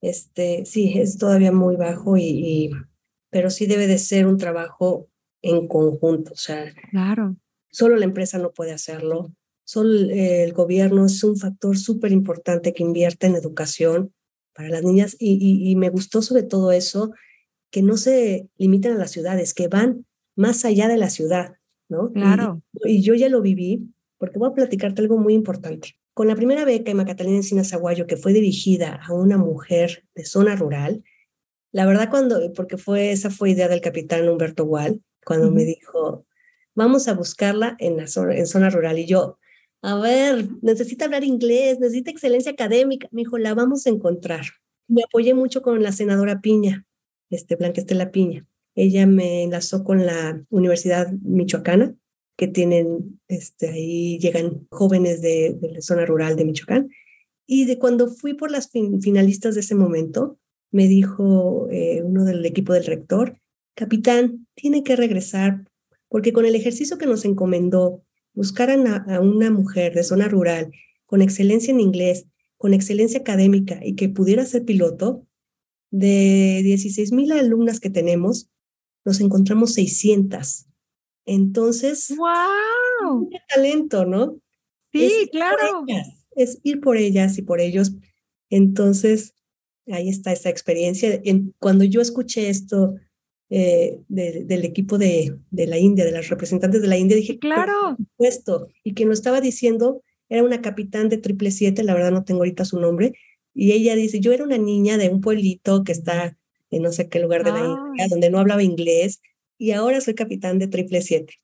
este, 0.00 0.64
sí, 0.66 0.98
es 0.98 1.16
todavía 1.16 1.52
muy 1.52 1.76
bajo 1.76 2.16
y, 2.16 2.70
pero 3.30 3.50
sí 3.50 3.66
debe 3.66 3.86
de 3.86 3.98
ser 3.98 4.26
un 4.26 4.36
trabajo 4.36 5.08
en 5.42 5.68
conjunto, 5.68 6.32
o 6.32 6.36
sea, 6.36 6.74
claro. 6.90 7.36
Solo 7.70 7.96
la 7.96 8.04
empresa 8.04 8.38
no 8.38 8.52
puede 8.52 8.72
hacerlo, 8.72 9.32
solo 9.64 10.10
el 10.10 10.52
gobierno 10.54 11.06
es 11.06 11.22
un 11.22 11.36
factor 11.36 11.78
súper 11.78 12.10
importante 12.10 12.72
que 12.72 12.82
invierte 12.82 13.28
en 13.28 13.36
educación 13.36 14.12
para 14.52 14.68
las 14.68 14.82
niñas 14.82 15.16
y, 15.16 15.70
y, 15.70 15.76
me 15.76 15.90
gustó 15.90 16.22
sobre 16.22 16.42
todo 16.42 16.72
eso, 16.72 17.12
que 17.70 17.82
no 17.82 17.96
se 17.96 18.48
limitan 18.56 18.92
a 18.92 18.98
las 18.98 19.12
ciudades, 19.12 19.54
que 19.54 19.68
van 19.68 20.04
más 20.34 20.64
allá 20.64 20.88
de 20.88 20.96
la 20.96 21.10
ciudad, 21.10 21.54
¿no? 21.88 22.10
Claro. 22.12 22.62
Y, 22.84 22.96
y 22.96 23.02
yo 23.02 23.14
ya 23.14 23.28
lo 23.28 23.40
viví, 23.40 23.94
porque 24.18 24.38
voy 24.38 24.48
a 24.50 24.54
platicarte 24.54 25.02
algo 25.02 25.18
muy 25.18 25.34
importante. 25.34 25.94
Con 26.16 26.28
la 26.28 26.34
primera 26.34 26.64
beca 26.64 26.90
en 26.90 26.96
Macatalina 26.96 27.36
Encinas 27.36 27.74
Aguayo, 27.74 28.06
que 28.06 28.16
fue 28.16 28.32
dirigida 28.32 28.98
a 29.06 29.12
una 29.12 29.36
mujer 29.36 30.06
de 30.14 30.24
zona 30.24 30.56
rural, 30.56 31.04
la 31.72 31.84
verdad 31.84 32.08
cuando, 32.08 32.54
porque 32.54 32.78
fue, 32.78 33.12
esa 33.12 33.28
fue 33.28 33.50
idea 33.50 33.68
del 33.68 33.82
capitán 33.82 34.26
Humberto 34.26 34.64
Wall, 34.64 35.02
cuando 35.26 35.50
me 35.50 35.66
dijo, 35.66 36.24
vamos 36.74 37.06
a 37.08 37.12
buscarla 37.12 37.76
en 37.80 37.98
la 37.98 38.06
zona, 38.06 38.34
en 38.34 38.46
zona 38.46 38.70
rural. 38.70 38.98
Y 38.98 39.04
yo, 39.04 39.38
a 39.82 39.96
ver, 39.96 40.48
necesita 40.62 41.04
hablar 41.04 41.22
inglés, 41.22 41.80
necesita 41.80 42.12
excelencia 42.12 42.52
académica. 42.52 43.08
Me 43.12 43.20
dijo, 43.20 43.36
la 43.36 43.52
vamos 43.52 43.86
a 43.86 43.90
encontrar. 43.90 44.46
Me 44.88 45.02
apoyé 45.02 45.34
mucho 45.34 45.60
con 45.60 45.82
la 45.82 45.92
senadora 45.92 46.40
Piña, 46.40 46.86
este, 47.28 47.56
Blanca 47.56 47.82
Estela 47.82 48.10
Piña. 48.10 48.46
Ella 48.74 49.06
me 49.06 49.42
enlazó 49.42 49.84
con 49.84 50.06
la 50.06 50.42
Universidad 50.48 51.12
Michoacana 51.20 51.94
que 52.36 52.48
tienen, 52.48 53.20
este, 53.28 53.68
ahí 53.68 54.18
llegan 54.18 54.66
jóvenes 54.70 55.22
de, 55.22 55.56
la 55.60 55.80
zona 55.80 56.04
rural 56.04 56.36
de 56.36 56.44
Michoacán. 56.44 56.90
Y 57.46 57.64
de 57.64 57.78
cuando 57.78 58.08
fui 58.08 58.34
por 58.34 58.50
las 58.50 58.70
finalistas 58.70 59.54
de 59.54 59.60
ese 59.60 59.74
momento, 59.74 60.38
me 60.70 60.88
dijo 60.88 61.68
eh, 61.70 62.02
uno 62.02 62.24
del 62.24 62.44
equipo 62.44 62.72
del 62.72 62.84
rector, 62.84 63.40
capitán, 63.74 64.46
tiene 64.54 64.82
que 64.82 64.96
regresar 64.96 65.64
porque 66.08 66.32
con 66.32 66.46
el 66.46 66.54
ejercicio 66.54 66.98
que 66.98 67.06
nos 67.06 67.24
encomendó, 67.24 68.02
buscaran 68.32 68.86
a, 68.86 69.20
una 69.20 69.50
mujer 69.50 69.94
de 69.94 70.04
zona 70.04 70.28
rural 70.28 70.72
con 71.06 71.22
excelencia 71.22 71.72
en 71.72 71.80
inglés, 71.80 72.26
con 72.56 72.74
excelencia 72.74 73.20
académica 73.20 73.80
y 73.82 73.94
que 73.96 74.08
pudiera 74.08 74.44
ser 74.44 74.64
piloto, 74.64 75.26
de 75.90 76.60
16 76.64 77.12
mil 77.12 77.32
alumnas 77.32 77.80
que 77.80 77.90
tenemos, 77.90 78.50
nos 79.04 79.20
encontramos 79.20 79.72
600. 79.74 80.66
Entonces, 81.26 82.14
¡wow! 82.16 83.28
¡Qué 83.30 83.38
talento, 83.48 84.06
¿no? 84.06 84.40
Sí, 84.92 85.28
claro. 85.30 85.84
es 86.36 86.58
ir 86.62 86.80
por 86.80 86.96
ellas 86.96 87.36
y 87.36 87.42
por 87.42 87.60
ellos. 87.60 87.92
Entonces, 88.48 89.34
ahí 89.88 90.08
está 90.08 90.32
esa 90.32 90.48
experiencia. 90.48 91.20
cuando 91.58 91.84
yo 91.84 92.00
escuché 92.00 92.48
esto 92.48 92.94
eh, 93.50 94.00
del 94.08 94.64
equipo 94.64 94.98
de, 94.98 95.36
de, 95.50 95.66
la 95.66 95.78
India, 95.78 96.04
de 96.04 96.12
las 96.12 96.28
representantes 96.28 96.80
de 96.80 96.88
la 96.88 96.96
India, 96.96 97.16
dije, 97.16 97.38
claro. 97.38 97.96
Esto, 98.18 98.68
y 98.82 98.94
quien 98.94 99.08
lo 99.08 99.14
estaba 99.14 99.40
diciendo 99.40 100.02
era 100.28 100.42
una 100.42 100.62
capitán 100.62 101.08
de 101.08 101.18
triple 101.18 101.50
siete, 101.50 101.84
la 101.84 101.94
verdad 101.94 102.10
no 102.10 102.24
tengo 102.24 102.40
ahorita 102.40 102.64
su 102.64 102.80
nombre, 102.80 103.12
y 103.54 103.72
ella 103.72 103.94
dice, 103.94 104.20
yo 104.20 104.32
era 104.32 104.44
una 104.44 104.58
niña 104.58 104.98
de 104.98 105.08
un 105.08 105.20
pueblito 105.20 105.84
que 105.84 105.92
está 105.92 106.36
en 106.70 106.82
no 106.82 106.92
sé 106.92 107.08
qué 107.08 107.20
lugar 107.20 107.44
de 107.44 107.52
la 107.52 107.64
India, 107.64 108.08
donde 108.10 108.30
no 108.30 108.38
hablaba 108.38 108.62
inglés, 108.62 109.20
y 109.58 109.72
ahora 109.72 110.00
soy 110.00 110.14
capitán 110.14 110.58
de 110.58 110.68
triple 110.68 111.02
siete, 111.02 111.34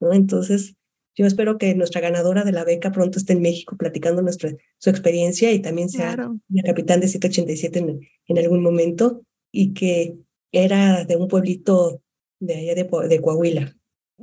¿no? 0.00 0.12
Entonces, 0.12 0.74
yo 1.14 1.26
espero 1.26 1.58
que 1.58 1.74
nuestra 1.74 2.00
ganadora 2.00 2.44
de 2.44 2.52
la 2.52 2.64
beca 2.64 2.90
pronto 2.90 3.18
esté 3.18 3.34
en 3.34 3.42
México 3.42 3.76
platicando 3.76 4.22
nuestra, 4.22 4.52
su 4.78 4.90
experiencia 4.90 5.52
y 5.52 5.60
también 5.60 5.90
sea 5.90 6.16
la 6.16 6.62
capitán 6.64 7.00
de 7.00 7.08
787 7.08 7.78
en, 7.78 8.00
en 8.28 8.38
algún 8.38 8.62
momento 8.62 9.22
y 9.50 9.74
que 9.74 10.16
era 10.52 11.04
de 11.04 11.16
un 11.16 11.28
pueblito 11.28 12.02
de 12.40 12.54
allá 12.54 12.74
de, 12.74 13.08
de 13.08 13.20
Coahuila. 13.20 13.76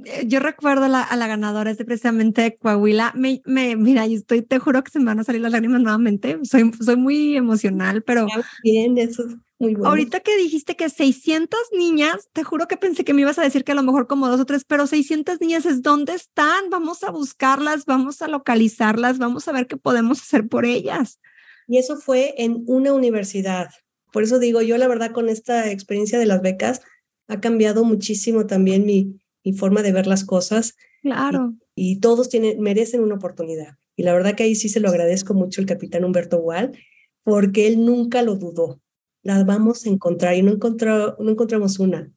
Eh, 0.05 0.23
yo 0.27 0.39
recuerdo 0.39 0.85
a 0.85 0.89
la, 0.89 1.03
a 1.03 1.15
la 1.15 1.27
ganadora, 1.27 1.71
es 1.71 1.77
de 1.77 1.85
precisamente 1.85 2.41
de 2.41 2.57
Coahuila. 2.57 3.13
Me, 3.15 3.41
me, 3.45 3.75
mira, 3.75 4.05
yo 4.07 4.17
estoy, 4.17 4.41
te 4.41 4.59
juro 4.59 4.83
que 4.83 4.91
se 4.91 4.99
me 4.99 5.05
van 5.05 5.19
a 5.19 5.23
salir 5.23 5.41
las 5.41 5.51
lágrimas 5.51 5.81
nuevamente. 5.81 6.39
Soy, 6.43 6.71
soy 6.81 6.95
muy 6.95 7.35
emocional, 7.35 8.03
pero. 8.03 8.27
Bien, 8.63 8.97
eso 8.97 9.23
muy 9.59 9.73
bueno. 9.73 9.89
Ahorita 9.89 10.21
que 10.21 10.37
dijiste 10.37 10.75
que 10.75 10.89
600 10.89 11.59
niñas, 11.77 12.29
te 12.31 12.43
juro 12.43 12.67
que 12.67 12.77
pensé 12.77 13.03
que 13.03 13.13
me 13.13 13.21
ibas 13.21 13.37
a 13.39 13.43
decir 13.43 13.63
que 13.63 13.73
a 13.73 13.75
lo 13.75 13.83
mejor 13.83 14.07
como 14.07 14.27
dos 14.29 14.39
o 14.39 14.45
tres, 14.45 14.63
pero 14.65 14.87
600 14.87 15.41
niñas 15.41 15.65
es 15.65 15.81
dónde 15.81 16.13
están. 16.13 16.69
Vamos 16.69 17.03
a 17.03 17.11
buscarlas, 17.11 17.85
vamos 17.85 18.21
a 18.21 18.27
localizarlas, 18.29 19.17
vamos 19.17 19.47
a 19.47 19.51
ver 19.51 19.67
qué 19.67 19.75
podemos 19.75 20.21
hacer 20.21 20.47
por 20.47 20.65
ellas. 20.65 21.19
Y 21.67 21.77
eso 21.77 21.97
fue 21.97 22.35
en 22.37 22.63
una 22.67 22.93
universidad. 22.93 23.69
Por 24.11 24.23
eso 24.23 24.39
digo, 24.39 24.61
yo 24.61 24.77
la 24.77 24.87
verdad 24.87 25.11
con 25.11 25.29
esta 25.29 25.69
experiencia 25.69 26.17
de 26.17 26.25
las 26.25 26.41
becas 26.41 26.81
ha 27.27 27.39
cambiado 27.41 27.83
muchísimo 27.83 28.47
también 28.47 28.85
mi, 28.85 29.19
mi 29.43 29.53
forma 29.53 29.81
de 29.81 29.91
ver 29.91 30.07
las 30.07 30.23
cosas. 30.23 30.75
Claro. 31.01 31.55
Y, 31.75 31.99
todos 31.99 32.29
tienen, 32.29 32.59
merecen 32.59 33.01
una 33.01 33.15
oportunidad. 33.15 33.77
Y 33.95 34.03
la 34.03 34.13
verdad 34.13 34.35
que 34.35 34.43
ahí 34.43 34.55
sí 34.55 34.69
se 34.69 34.79
lo 34.79 34.89
agradezco 34.89 35.33
mucho 35.33 35.61
el 35.61 35.67
capitán 35.67 36.03
Humberto 36.03 36.37
Wall, 36.37 36.77
porque 37.23 37.67
él 37.67 37.83
nunca 37.85 38.21
lo 38.21 38.35
dudó 38.35 38.81
las 39.23 39.45
vamos 39.45 39.85
a 39.85 39.89
encontrar 39.89 40.35
y 40.35 40.41
no, 40.41 40.51
no 40.51 41.31
encontramos 41.31 41.79
una, 41.79 42.11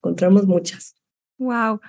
encontramos 0.00 0.46
muchas. 0.46 0.94
Wow. 1.38 1.80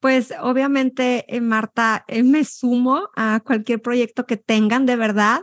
Pues 0.00 0.32
obviamente, 0.40 1.24
eh, 1.34 1.40
Marta, 1.40 2.04
eh, 2.08 2.22
me 2.22 2.44
sumo 2.44 3.08
a 3.16 3.40
cualquier 3.44 3.80
proyecto 3.80 4.26
que 4.26 4.36
tengan 4.36 4.84
de 4.86 4.96
verdad 4.96 5.40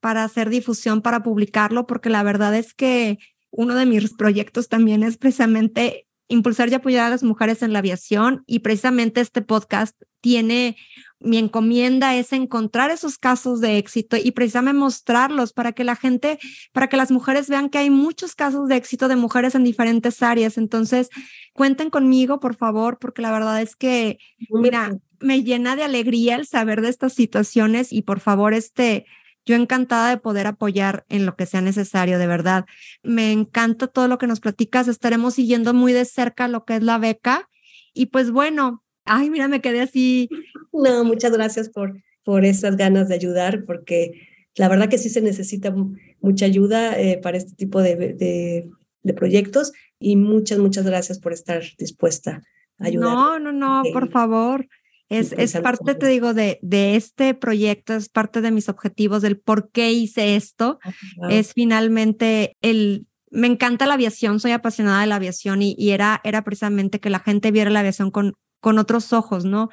para 0.00 0.22
hacer 0.22 0.48
difusión, 0.48 1.02
para 1.02 1.22
publicarlo, 1.22 1.86
porque 1.86 2.10
la 2.10 2.22
verdad 2.22 2.54
es 2.54 2.72
que 2.72 3.18
uno 3.50 3.74
de 3.74 3.86
mis 3.86 4.14
proyectos 4.14 4.68
también 4.68 5.02
es 5.02 5.16
precisamente 5.16 6.05
impulsar 6.28 6.68
y 6.68 6.74
apoyar 6.74 7.06
a 7.06 7.10
las 7.10 7.22
mujeres 7.22 7.62
en 7.62 7.72
la 7.72 7.80
aviación 7.80 8.42
y 8.46 8.60
precisamente 8.60 9.20
este 9.20 9.42
podcast 9.42 10.00
tiene 10.20 10.76
mi 11.18 11.38
encomienda 11.38 12.14
es 12.14 12.32
encontrar 12.32 12.90
esos 12.90 13.16
casos 13.16 13.60
de 13.60 13.78
éxito 13.78 14.16
y 14.16 14.32
precisamente 14.32 14.78
mostrarlos 14.78 15.52
para 15.52 15.72
que 15.72 15.82
la 15.82 15.96
gente, 15.96 16.38
para 16.72 16.88
que 16.88 16.96
las 16.96 17.10
mujeres 17.10 17.48
vean 17.48 17.70
que 17.70 17.78
hay 17.78 17.90
muchos 17.90 18.34
casos 18.34 18.68
de 18.68 18.76
éxito 18.76 19.08
de 19.08 19.16
mujeres 19.16 19.54
en 19.54 19.64
diferentes 19.64 20.22
áreas. 20.22 20.58
Entonces, 20.58 21.08
cuenten 21.54 21.90
conmigo, 21.90 22.38
por 22.38 22.54
favor, 22.54 22.98
porque 22.98 23.22
la 23.22 23.32
verdad 23.32 23.62
es 23.62 23.76
que, 23.76 24.18
mira, 24.50 24.98
me 25.18 25.42
llena 25.42 25.74
de 25.74 25.84
alegría 25.84 26.36
el 26.36 26.46
saber 26.46 26.82
de 26.82 26.90
estas 26.90 27.14
situaciones 27.14 27.92
y 27.92 28.02
por 28.02 28.20
favor, 28.20 28.52
este, 28.52 29.06
yo 29.46 29.54
encantada 29.54 30.10
de 30.10 30.18
poder 30.18 30.46
apoyar 30.46 31.06
en 31.08 31.24
lo 31.24 31.36
que 31.36 31.46
sea 31.46 31.62
necesario, 31.62 32.18
de 32.18 32.26
verdad. 32.26 32.66
Me 33.02 33.32
encanta 33.32 33.86
todo 33.86 34.08
lo 34.08 34.18
que 34.18 34.26
nos 34.26 34.40
platicas. 34.40 34.88
Estaremos 34.88 35.34
siguiendo 35.34 35.72
muy 35.72 35.92
de 35.94 36.04
cerca 36.04 36.48
lo 36.48 36.64
que 36.64 36.76
es 36.76 36.82
la 36.82 36.98
beca. 36.98 37.48
Y 37.94 38.06
pues 38.06 38.30
bueno, 38.30 38.84
Ay, 39.06 39.30
mira, 39.30 39.48
me 39.48 39.60
quedé 39.60 39.80
así. 39.80 40.28
No, 40.72 41.04
muchas 41.04 41.32
gracias 41.32 41.70
por, 41.70 42.02
por 42.24 42.44
esas 42.44 42.76
ganas 42.76 43.08
de 43.08 43.14
ayudar, 43.14 43.64
porque 43.64 44.28
la 44.56 44.68
verdad 44.68 44.88
que 44.88 44.98
sí 44.98 45.08
se 45.08 45.22
necesita 45.22 45.74
mucha 46.20 46.44
ayuda 46.44 46.98
eh, 46.98 47.18
para 47.22 47.38
este 47.38 47.54
tipo 47.54 47.80
de, 47.80 47.96
de, 47.96 48.68
de, 49.02 49.14
proyectos 49.14 49.72
y 50.00 50.16
muchas, 50.16 50.58
muchas 50.58 50.84
gracias 50.84 51.20
por 51.20 51.32
estar 51.32 51.62
dispuesta 51.78 52.42
a 52.78 52.86
ayudar. 52.86 53.14
No, 53.14 53.38
no, 53.38 53.52
no, 53.52 53.82
por 53.92 54.10
favor. 54.10 54.66
Es, 55.08 55.32
es 55.32 55.52
parte, 55.60 55.94
te 55.94 56.08
digo, 56.08 56.34
de, 56.34 56.58
de 56.62 56.96
este 56.96 57.34
proyecto, 57.34 57.94
es 57.94 58.08
parte 58.08 58.40
de 58.40 58.50
mis 58.50 58.68
objetivos, 58.68 59.22
del 59.22 59.38
por 59.38 59.70
qué 59.70 59.92
hice 59.92 60.36
esto. 60.36 60.80
Ah, 60.82 60.92
es 61.30 61.52
finalmente 61.52 62.56
el 62.60 63.06
me 63.30 63.48
encanta 63.48 63.86
la 63.86 63.94
aviación, 63.94 64.40
soy 64.40 64.52
apasionada 64.52 65.00
de 65.00 65.08
la 65.08 65.16
aviación 65.16 65.60
y, 65.60 65.74
y, 65.78 65.90
era, 65.90 66.20
era 66.24 66.42
precisamente 66.42 67.00
que 67.00 67.10
la 67.10 67.18
gente 67.18 67.50
viera 67.50 67.70
la 67.70 67.80
aviación 67.80 68.10
con, 68.10 68.34
con 68.60 68.78
otros 68.78 69.12
ojos, 69.12 69.44
¿no? 69.44 69.68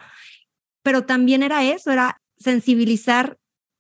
Pero 0.81 1.05
también 1.05 1.43
era 1.43 1.63
eso, 1.63 1.91
era 1.91 2.21
sensibilizar 2.37 3.37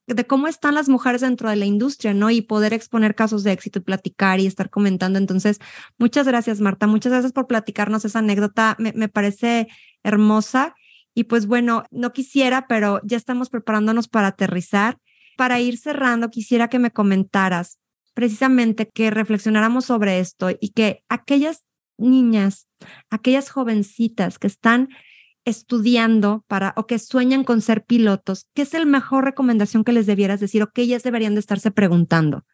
de 0.07 0.25
cómo 0.25 0.47
están 0.47 0.75
las 0.75 0.89
mujeres 0.89 1.21
dentro 1.21 1.49
de 1.49 1.55
la 1.55 1.65
industria, 1.65 2.13
¿no? 2.13 2.29
Y 2.29 2.41
poder 2.41 2.73
exponer 2.73 3.15
casos 3.15 3.43
de 3.43 3.51
éxito 3.51 3.79
y 3.79 3.83
platicar 3.83 4.39
y 4.39 4.47
estar 4.47 4.69
comentando. 4.69 5.17
Entonces, 5.17 5.59
muchas 5.97 6.27
gracias, 6.27 6.59
Marta. 6.59 6.87
Muchas 6.87 7.11
gracias 7.11 7.31
por 7.31 7.47
platicarnos 7.47 8.05
esa 8.05 8.19
anécdota. 8.19 8.75
Me, 8.79 8.91
me 8.93 9.07
parece 9.07 9.67
hermosa. 10.03 10.75
Y 11.13 11.25
pues 11.25 11.45
bueno, 11.45 11.83
no 11.91 12.13
quisiera, 12.13 12.67
pero 12.67 12.99
ya 13.03 13.17
estamos 13.17 13.49
preparándonos 13.49 14.07
para 14.07 14.27
aterrizar. 14.27 14.97
Para 15.37 15.59
ir 15.59 15.77
cerrando, 15.77 16.29
quisiera 16.29 16.67
que 16.67 16.79
me 16.79 16.91
comentaras 16.91 17.79
precisamente 18.13 18.89
que 18.89 19.09
reflexionáramos 19.09 19.85
sobre 19.85 20.19
esto 20.19 20.49
y 20.59 20.69
que 20.69 21.03
aquellas 21.09 21.65
niñas, 21.97 22.67
aquellas 23.09 23.49
jovencitas 23.49 24.39
que 24.39 24.47
están 24.47 24.89
estudiando 25.45 26.45
para 26.47 26.73
o 26.77 26.85
que 26.87 26.99
sueñan 26.99 27.43
con 27.43 27.61
ser 27.61 27.83
pilotos, 27.83 28.47
¿qué 28.53 28.61
es 28.61 28.73
la 28.73 28.85
mejor 28.85 29.25
recomendación 29.25 29.83
que 29.83 29.91
les 29.91 30.05
debieras 30.05 30.39
decir 30.39 30.63
o 30.63 30.71
que 30.71 30.83
ellas 30.83 31.03
deberían 31.03 31.33
de 31.33 31.41
estarse 31.41 31.71
preguntando? 31.71 32.45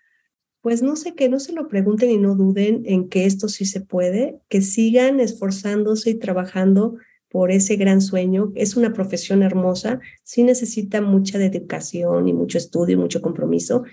Pues 0.61 0.81
no 0.81 0.95
sé, 0.95 1.15
que 1.15 1.29
no 1.29 1.39
se 1.39 1.53
lo 1.53 1.67
pregunten 1.67 2.09
y 2.11 2.17
no 2.17 2.35
duden 2.35 2.83
en 2.85 3.07
que 3.07 3.25
esto 3.25 3.47
sí 3.47 3.65
se 3.65 3.79
puede, 3.79 4.41
que 4.49 4.61
sigan 4.61 5.19
esforzándose 5.19 6.09
y 6.09 6.19
trabajando 6.19 6.95
por 7.29 7.51
ese 7.51 7.75
gran 7.75 8.01
sueño. 8.01 8.51
Es 8.55 8.75
una 8.75 8.93
profesión 8.93 9.43
hermosa, 9.43 9.99
sí 10.23 10.43
necesita 10.43 11.01
mucha 11.01 11.37
dedicación 11.37 12.27
y 12.27 12.33
mucho 12.33 12.57
estudio 12.57 12.95
y 12.95 12.99
mucho 12.99 13.21
compromiso, 13.21 13.83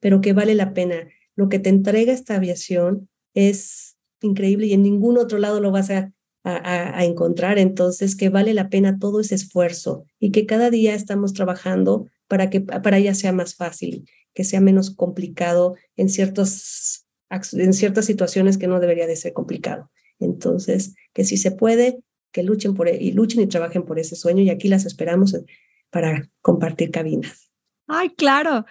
pero 0.00 0.20
que 0.20 0.32
vale 0.32 0.54
la 0.54 0.74
pena. 0.74 1.08
Lo 1.36 1.48
que 1.48 1.58
te 1.58 1.70
entrega 1.70 2.12
esta 2.12 2.36
aviación 2.36 3.08
es 3.34 3.96
increíble 4.20 4.66
y 4.66 4.72
en 4.74 4.82
ningún 4.82 5.18
otro 5.18 5.38
lado 5.38 5.60
lo 5.60 5.70
vas 5.70 5.90
a, 5.90 6.12
a, 6.44 7.04
encontrar. 7.04 7.58
Entonces, 7.58 8.16
que 8.16 8.28
vale 8.28 8.54
la 8.54 8.68
pena 8.68 8.98
todo 8.98 9.20
ese 9.20 9.34
esfuerzo 9.34 10.04
y 10.18 10.30
que 10.30 10.46
cada 10.46 10.70
día 10.70 10.94
estamos 10.94 11.32
trabajando 11.32 12.06
para 12.28 12.50
que 12.50 12.60
para 12.60 12.98
ella 12.98 13.14
sea 13.14 13.32
más 13.32 13.54
fácil, 13.54 14.08
que 14.34 14.44
sea 14.44 14.60
menos 14.60 14.90
complicado 14.94 15.76
en, 15.96 16.08
ciertos, 16.08 17.06
en 17.52 17.72
ciertas 17.72 18.04
situaciones 18.04 18.58
que 18.58 18.68
no 18.68 18.80
debería 18.80 19.06
de 19.06 19.16
ser 19.16 19.32
complicado. 19.32 19.90
Entonces, 20.18 20.94
que 21.12 21.24
si 21.24 21.36
se 21.36 21.50
puede, 21.50 22.00
que 22.32 22.42
luchen 22.42 22.74
por 22.74 22.88
e, 22.88 22.96
y 23.00 23.12
luchen 23.12 23.40
y 23.40 23.46
trabajen 23.46 23.84
por 23.84 23.98
ese 23.98 24.16
sueño 24.16 24.42
y 24.42 24.50
aquí 24.50 24.68
las 24.68 24.86
esperamos 24.86 25.36
para 25.90 26.28
compartir 26.40 26.90
cabinas. 26.90 27.50
Ay, 27.86 28.10
claro. 28.10 28.66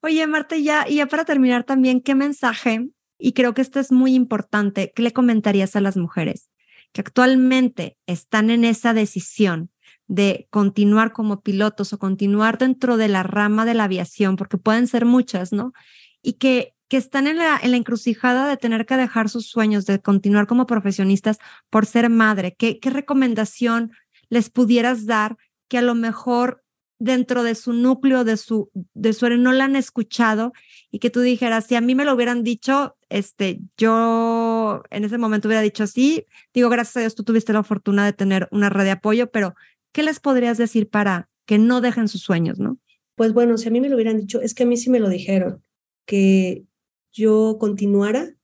Oye, 0.00 0.26
Marta, 0.26 0.56
ya, 0.56 0.86
y 0.88 0.96
ya 0.96 1.06
para 1.06 1.24
terminar 1.24 1.64
también, 1.64 2.00
¿qué 2.00 2.14
mensaje? 2.14 2.88
Y 3.18 3.32
creo 3.32 3.52
que 3.52 3.62
esto 3.62 3.80
es 3.80 3.92
muy 3.92 4.14
importante. 4.14 4.92
¿Qué 4.94 5.02
le 5.02 5.12
comentarías 5.12 5.76
a 5.76 5.80
las 5.80 5.96
mujeres 5.96 6.50
que 6.92 7.00
actualmente 7.00 7.96
están 8.06 8.50
en 8.50 8.64
esa 8.64 8.94
decisión 8.94 9.70
de 10.06 10.48
continuar 10.50 11.12
como 11.12 11.40
pilotos 11.40 11.92
o 11.92 11.98
continuar 11.98 12.58
dentro 12.58 12.96
de 12.96 13.08
la 13.08 13.22
rama 13.22 13.64
de 13.64 13.74
la 13.74 13.84
aviación, 13.84 14.36
porque 14.36 14.58
pueden 14.58 14.88
ser 14.88 15.04
muchas, 15.04 15.52
¿no? 15.52 15.72
Y 16.20 16.34
que 16.34 16.74
que 16.90 16.96
están 16.96 17.28
en 17.28 17.38
la, 17.38 17.58
en 17.62 17.70
la 17.70 17.76
encrucijada 17.76 18.48
de 18.48 18.56
tener 18.56 18.84
que 18.84 18.96
dejar 18.96 19.28
sus 19.28 19.46
sueños, 19.46 19.86
de 19.86 20.00
continuar 20.00 20.48
como 20.48 20.66
profesionistas 20.66 21.38
por 21.70 21.86
ser 21.86 22.10
madre? 22.10 22.56
¿Qué, 22.58 22.80
qué 22.80 22.90
recomendación 22.90 23.92
les 24.28 24.50
pudieras 24.50 25.06
dar 25.06 25.36
que 25.68 25.78
a 25.78 25.82
lo 25.82 25.94
mejor 25.94 26.64
dentro 26.98 27.44
de 27.44 27.54
su 27.54 27.72
núcleo, 27.72 28.24
de 28.24 28.36
su, 28.36 28.70
de 28.74 29.38
no 29.38 29.52
la 29.52 29.64
han 29.64 29.76
escuchado 29.76 30.52
y 30.90 30.98
que 30.98 31.10
tú 31.10 31.20
dijeras, 31.20 31.66
si 31.66 31.76
a 31.76 31.80
mí 31.80 31.94
me 31.94 32.04
lo 32.04 32.12
hubieran 32.12 32.42
dicho, 32.42 32.96
este, 33.08 33.60
yo 33.78 34.82
en 34.90 35.04
ese 35.04 35.16
momento 35.16 35.46
hubiera 35.46 35.62
dicho 35.62 35.86
sí, 35.86 36.26
digo, 36.52 36.68
gracias 36.70 36.96
a 36.96 37.00
Dios 37.00 37.14
tú 37.14 37.22
tuviste 37.22 37.52
la 37.52 37.62
fortuna 37.62 38.04
de 38.04 38.12
tener 38.12 38.48
una 38.50 38.68
red 38.68 38.82
de 38.82 38.90
apoyo, 38.90 39.30
pero 39.30 39.54
¿qué 39.92 40.02
les 40.02 40.18
podrías 40.18 40.58
decir 40.58 40.90
para 40.90 41.30
que 41.46 41.56
no 41.56 41.80
dejen 41.80 42.08
sus 42.08 42.20
sueños, 42.20 42.58
no? 42.58 42.78
Pues 43.14 43.32
bueno, 43.32 43.56
si 43.58 43.68
a 43.68 43.70
mí 43.70 43.80
me 43.80 43.88
lo 43.88 43.94
hubieran 43.94 44.18
dicho, 44.18 44.40
es 44.40 44.54
que 44.54 44.64
a 44.64 44.66
mí 44.66 44.76
sí 44.76 44.90
me 44.90 44.98
lo 44.98 45.08
dijeron, 45.08 45.62
que 46.04 46.64
yo 47.12 47.56
continuara, 47.58 48.34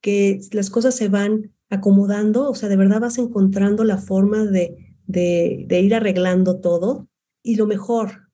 que 0.00 0.40
las 0.52 0.70
cosas 0.70 0.94
se 0.94 1.08
van 1.08 1.54
acomodando, 1.70 2.48
o 2.48 2.54
sea, 2.54 2.68
de 2.68 2.76
verdad 2.76 3.00
vas 3.00 3.18
encontrando 3.18 3.84
la 3.84 3.98
forma 3.98 4.44
de, 4.44 4.96
de, 5.06 5.64
de 5.66 5.80
ir 5.80 5.94
arreglando 5.94 6.60
todo. 6.60 7.08
Y 7.42 7.56
lo 7.56 7.66
mejor, 7.66 8.30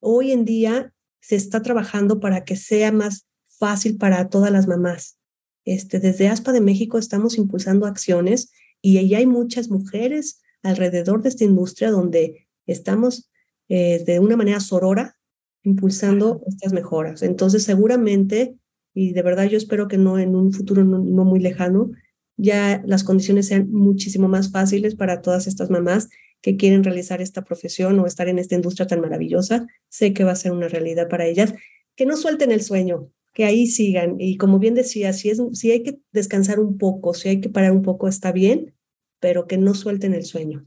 hoy 0.00 0.32
en 0.32 0.44
día 0.44 0.92
se 1.20 1.36
está 1.36 1.62
trabajando 1.62 2.20
para 2.20 2.44
que 2.44 2.56
sea 2.56 2.92
más 2.92 3.26
fácil 3.58 3.96
para 3.96 4.28
todas 4.28 4.50
las 4.50 4.66
mamás. 4.66 5.18
Este, 5.64 6.00
desde 6.00 6.28
ASPA 6.28 6.52
de 6.52 6.60
México 6.60 6.98
estamos 6.98 7.38
impulsando 7.38 7.86
acciones 7.86 8.50
y 8.80 8.98
ahí 8.98 9.14
hay 9.14 9.26
muchas 9.26 9.70
mujeres 9.70 10.40
alrededor 10.62 11.22
de 11.22 11.28
esta 11.28 11.44
industria 11.44 11.90
donde 11.90 12.48
estamos 12.66 13.30
eh, 13.68 14.02
de 14.04 14.18
una 14.18 14.36
manera 14.36 14.58
sorora 14.58 15.16
impulsando 15.62 16.42
estas 16.48 16.72
mejoras. 16.72 17.22
Entonces, 17.22 17.62
seguramente 17.62 18.56
y 18.94 19.12
de 19.12 19.22
verdad 19.22 19.44
yo 19.44 19.56
espero 19.56 19.88
que 19.88 19.98
no 19.98 20.18
en 20.18 20.36
un 20.36 20.52
futuro 20.52 20.84
no, 20.84 21.24
muy 21.24 21.40
lejano 21.40 21.90
ya 22.36 22.82
las 22.86 23.04
condiciones 23.04 23.46
sean 23.46 23.70
muchísimo 23.70 24.28
más 24.28 24.50
fáciles 24.50 24.94
para 24.94 25.22
todas 25.22 25.46
estas 25.46 25.70
mamás 25.70 26.08
que 26.40 26.56
quieren 26.56 26.82
realizar 26.82 27.22
esta 27.22 27.44
profesión 27.44 27.98
o 28.00 28.06
estar 28.06 28.28
en 28.28 28.38
esta 28.38 28.56
industria 28.56 28.86
tan 28.86 29.00
maravillosa. 29.00 29.68
Sé 29.88 30.12
que 30.12 30.24
va 30.24 30.32
a 30.32 30.36
ser 30.36 30.52
una 30.52 30.68
realidad 30.68 31.08
para 31.08 31.26
ellas. 31.26 31.54
Que 31.94 32.04
no 32.04 32.16
suelten 32.16 32.50
el 32.50 32.62
sueño, 32.62 33.10
que 33.32 33.44
ahí 33.44 33.66
sigan. 33.66 34.16
Y 34.18 34.38
como 34.38 34.58
bien 34.58 34.74
decía, 34.74 35.12
si, 35.12 35.30
es, 35.30 35.40
si 35.52 35.70
hay 35.70 35.82
que 35.84 36.00
descansar 36.10 36.58
un 36.58 36.78
poco, 36.78 37.14
si 37.14 37.28
hay 37.28 37.40
que 37.40 37.48
parar 37.48 37.70
un 37.70 37.82
poco, 37.82 38.08
está 38.08 38.32
bien, 38.32 38.74
pero 39.20 39.46
que 39.46 39.56
no 39.56 39.74
suelten 39.74 40.14
el 40.14 40.24
sueño. 40.24 40.66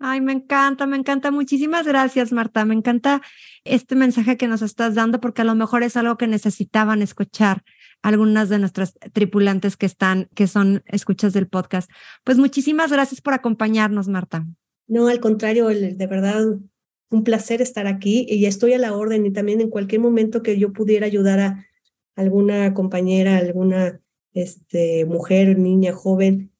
Ay, 0.00 0.20
me 0.20 0.32
encanta, 0.32 0.86
me 0.86 0.96
encanta. 0.96 1.32
Muchísimas 1.32 1.86
gracias, 1.86 2.30
Marta. 2.30 2.64
Me 2.64 2.74
encanta 2.74 3.20
este 3.64 3.96
mensaje 3.96 4.36
que 4.36 4.46
nos 4.46 4.62
estás 4.62 4.94
dando 4.94 5.20
porque 5.20 5.42
a 5.42 5.44
lo 5.44 5.56
mejor 5.56 5.82
es 5.82 5.96
algo 5.96 6.16
que 6.16 6.28
necesitaban 6.28 7.02
escuchar 7.02 7.64
algunas 8.00 8.48
de 8.48 8.60
nuestras 8.60 8.94
tripulantes 9.12 9.76
que 9.76 9.86
están, 9.86 10.28
que 10.36 10.46
son 10.46 10.84
escuchas 10.86 11.32
del 11.32 11.48
podcast. 11.48 11.90
Pues 12.22 12.38
muchísimas 12.38 12.92
gracias 12.92 13.20
por 13.20 13.34
acompañarnos, 13.34 14.06
Marta. 14.06 14.46
No, 14.86 15.08
al 15.08 15.18
contrario, 15.18 15.66
de 15.66 16.06
verdad, 16.06 16.44
un 17.10 17.24
placer 17.24 17.60
estar 17.60 17.88
aquí 17.88 18.24
y 18.28 18.46
estoy 18.46 18.74
a 18.74 18.78
la 18.78 18.94
orden 18.94 19.26
y 19.26 19.32
también 19.32 19.60
en 19.60 19.68
cualquier 19.68 20.00
momento 20.00 20.42
que 20.42 20.58
yo 20.60 20.72
pudiera 20.72 21.06
ayudar 21.06 21.40
a 21.40 21.66
alguna 22.14 22.72
compañera, 22.72 23.36
alguna 23.36 24.00
este, 24.32 25.04
mujer, 25.06 25.58
niña, 25.58 25.92
joven, 25.92 26.52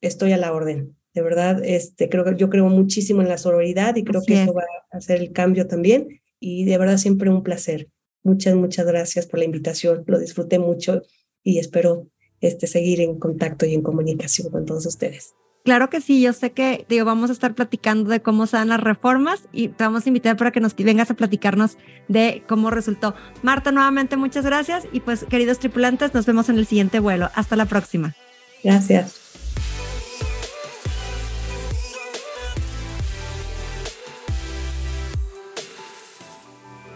estoy 0.00 0.30
a 0.30 0.36
la 0.36 0.52
orden 0.52 0.94
de 1.14 1.22
verdad, 1.22 1.64
este, 1.64 2.08
creo 2.08 2.24
que 2.24 2.34
yo 2.36 2.50
creo 2.50 2.68
muchísimo 2.68 3.22
en 3.22 3.28
la 3.28 3.38
sororidad 3.38 3.94
y 3.96 4.04
creo 4.04 4.22
que 4.22 4.42
eso 4.42 4.52
va 4.52 4.64
a 4.90 4.96
hacer 4.96 5.20
el 5.20 5.32
cambio 5.32 5.66
también. 5.66 6.20
Y 6.40 6.64
de 6.64 6.76
verdad 6.76 6.98
siempre 6.98 7.30
un 7.30 7.42
placer. 7.42 7.88
Muchas, 8.24 8.54
muchas 8.56 8.86
gracias 8.86 9.26
por 9.26 9.38
la 9.38 9.44
invitación. 9.44 10.02
Lo 10.06 10.18
disfruté 10.18 10.58
mucho 10.58 11.02
y 11.42 11.58
espero 11.58 12.08
este, 12.40 12.66
seguir 12.66 13.00
en 13.00 13.18
contacto 13.18 13.64
y 13.64 13.74
en 13.74 13.82
comunicación 13.82 14.50
con 14.50 14.66
todos 14.66 14.86
ustedes. 14.86 15.34
Claro 15.64 15.88
que 15.88 16.02
sí, 16.02 16.20
yo 16.20 16.34
sé 16.34 16.52
que 16.52 16.84
digo, 16.90 17.06
vamos 17.06 17.30
a 17.30 17.32
estar 17.32 17.54
platicando 17.54 18.10
de 18.10 18.20
cómo 18.20 18.46
se 18.46 18.58
dan 18.58 18.68
las 18.68 18.80
reformas 18.80 19.44
y 19.50 19.68
te 19.68 19.84
vamos 19.84 20.04
a 20.04 20.08
invitar 20.10 20.36
para 20.36 20.50
que 20.50 20.60
nos 20.60 20.76
vengas 20.76 21.10
a 21.10 21.14
platicarnos 21.14 21.78
de 22.06 22.42
cómo 22.46 22.70
resultó. 22.70 23.14
Marta, 23.42 23.72
nuevamente 23.72 24.18
muchas 24.18 24.44
gracias 24.44 24.86
y 24.92 25.00
pues 25.00 25.24
queridos 25.24 25.60
tripulantes, 25.60 26.12
nos 26.12 26.26
vemos 26.26 26.50
en 26.50 26.58
el 26.58 26.66
siguiente 26.66 26.98
vuelo. 26.98 27.30
Hasta 27.34 27.56
la 27.56 27.64
próxima. 27.64 28.14
Gracias. 28.62 29.23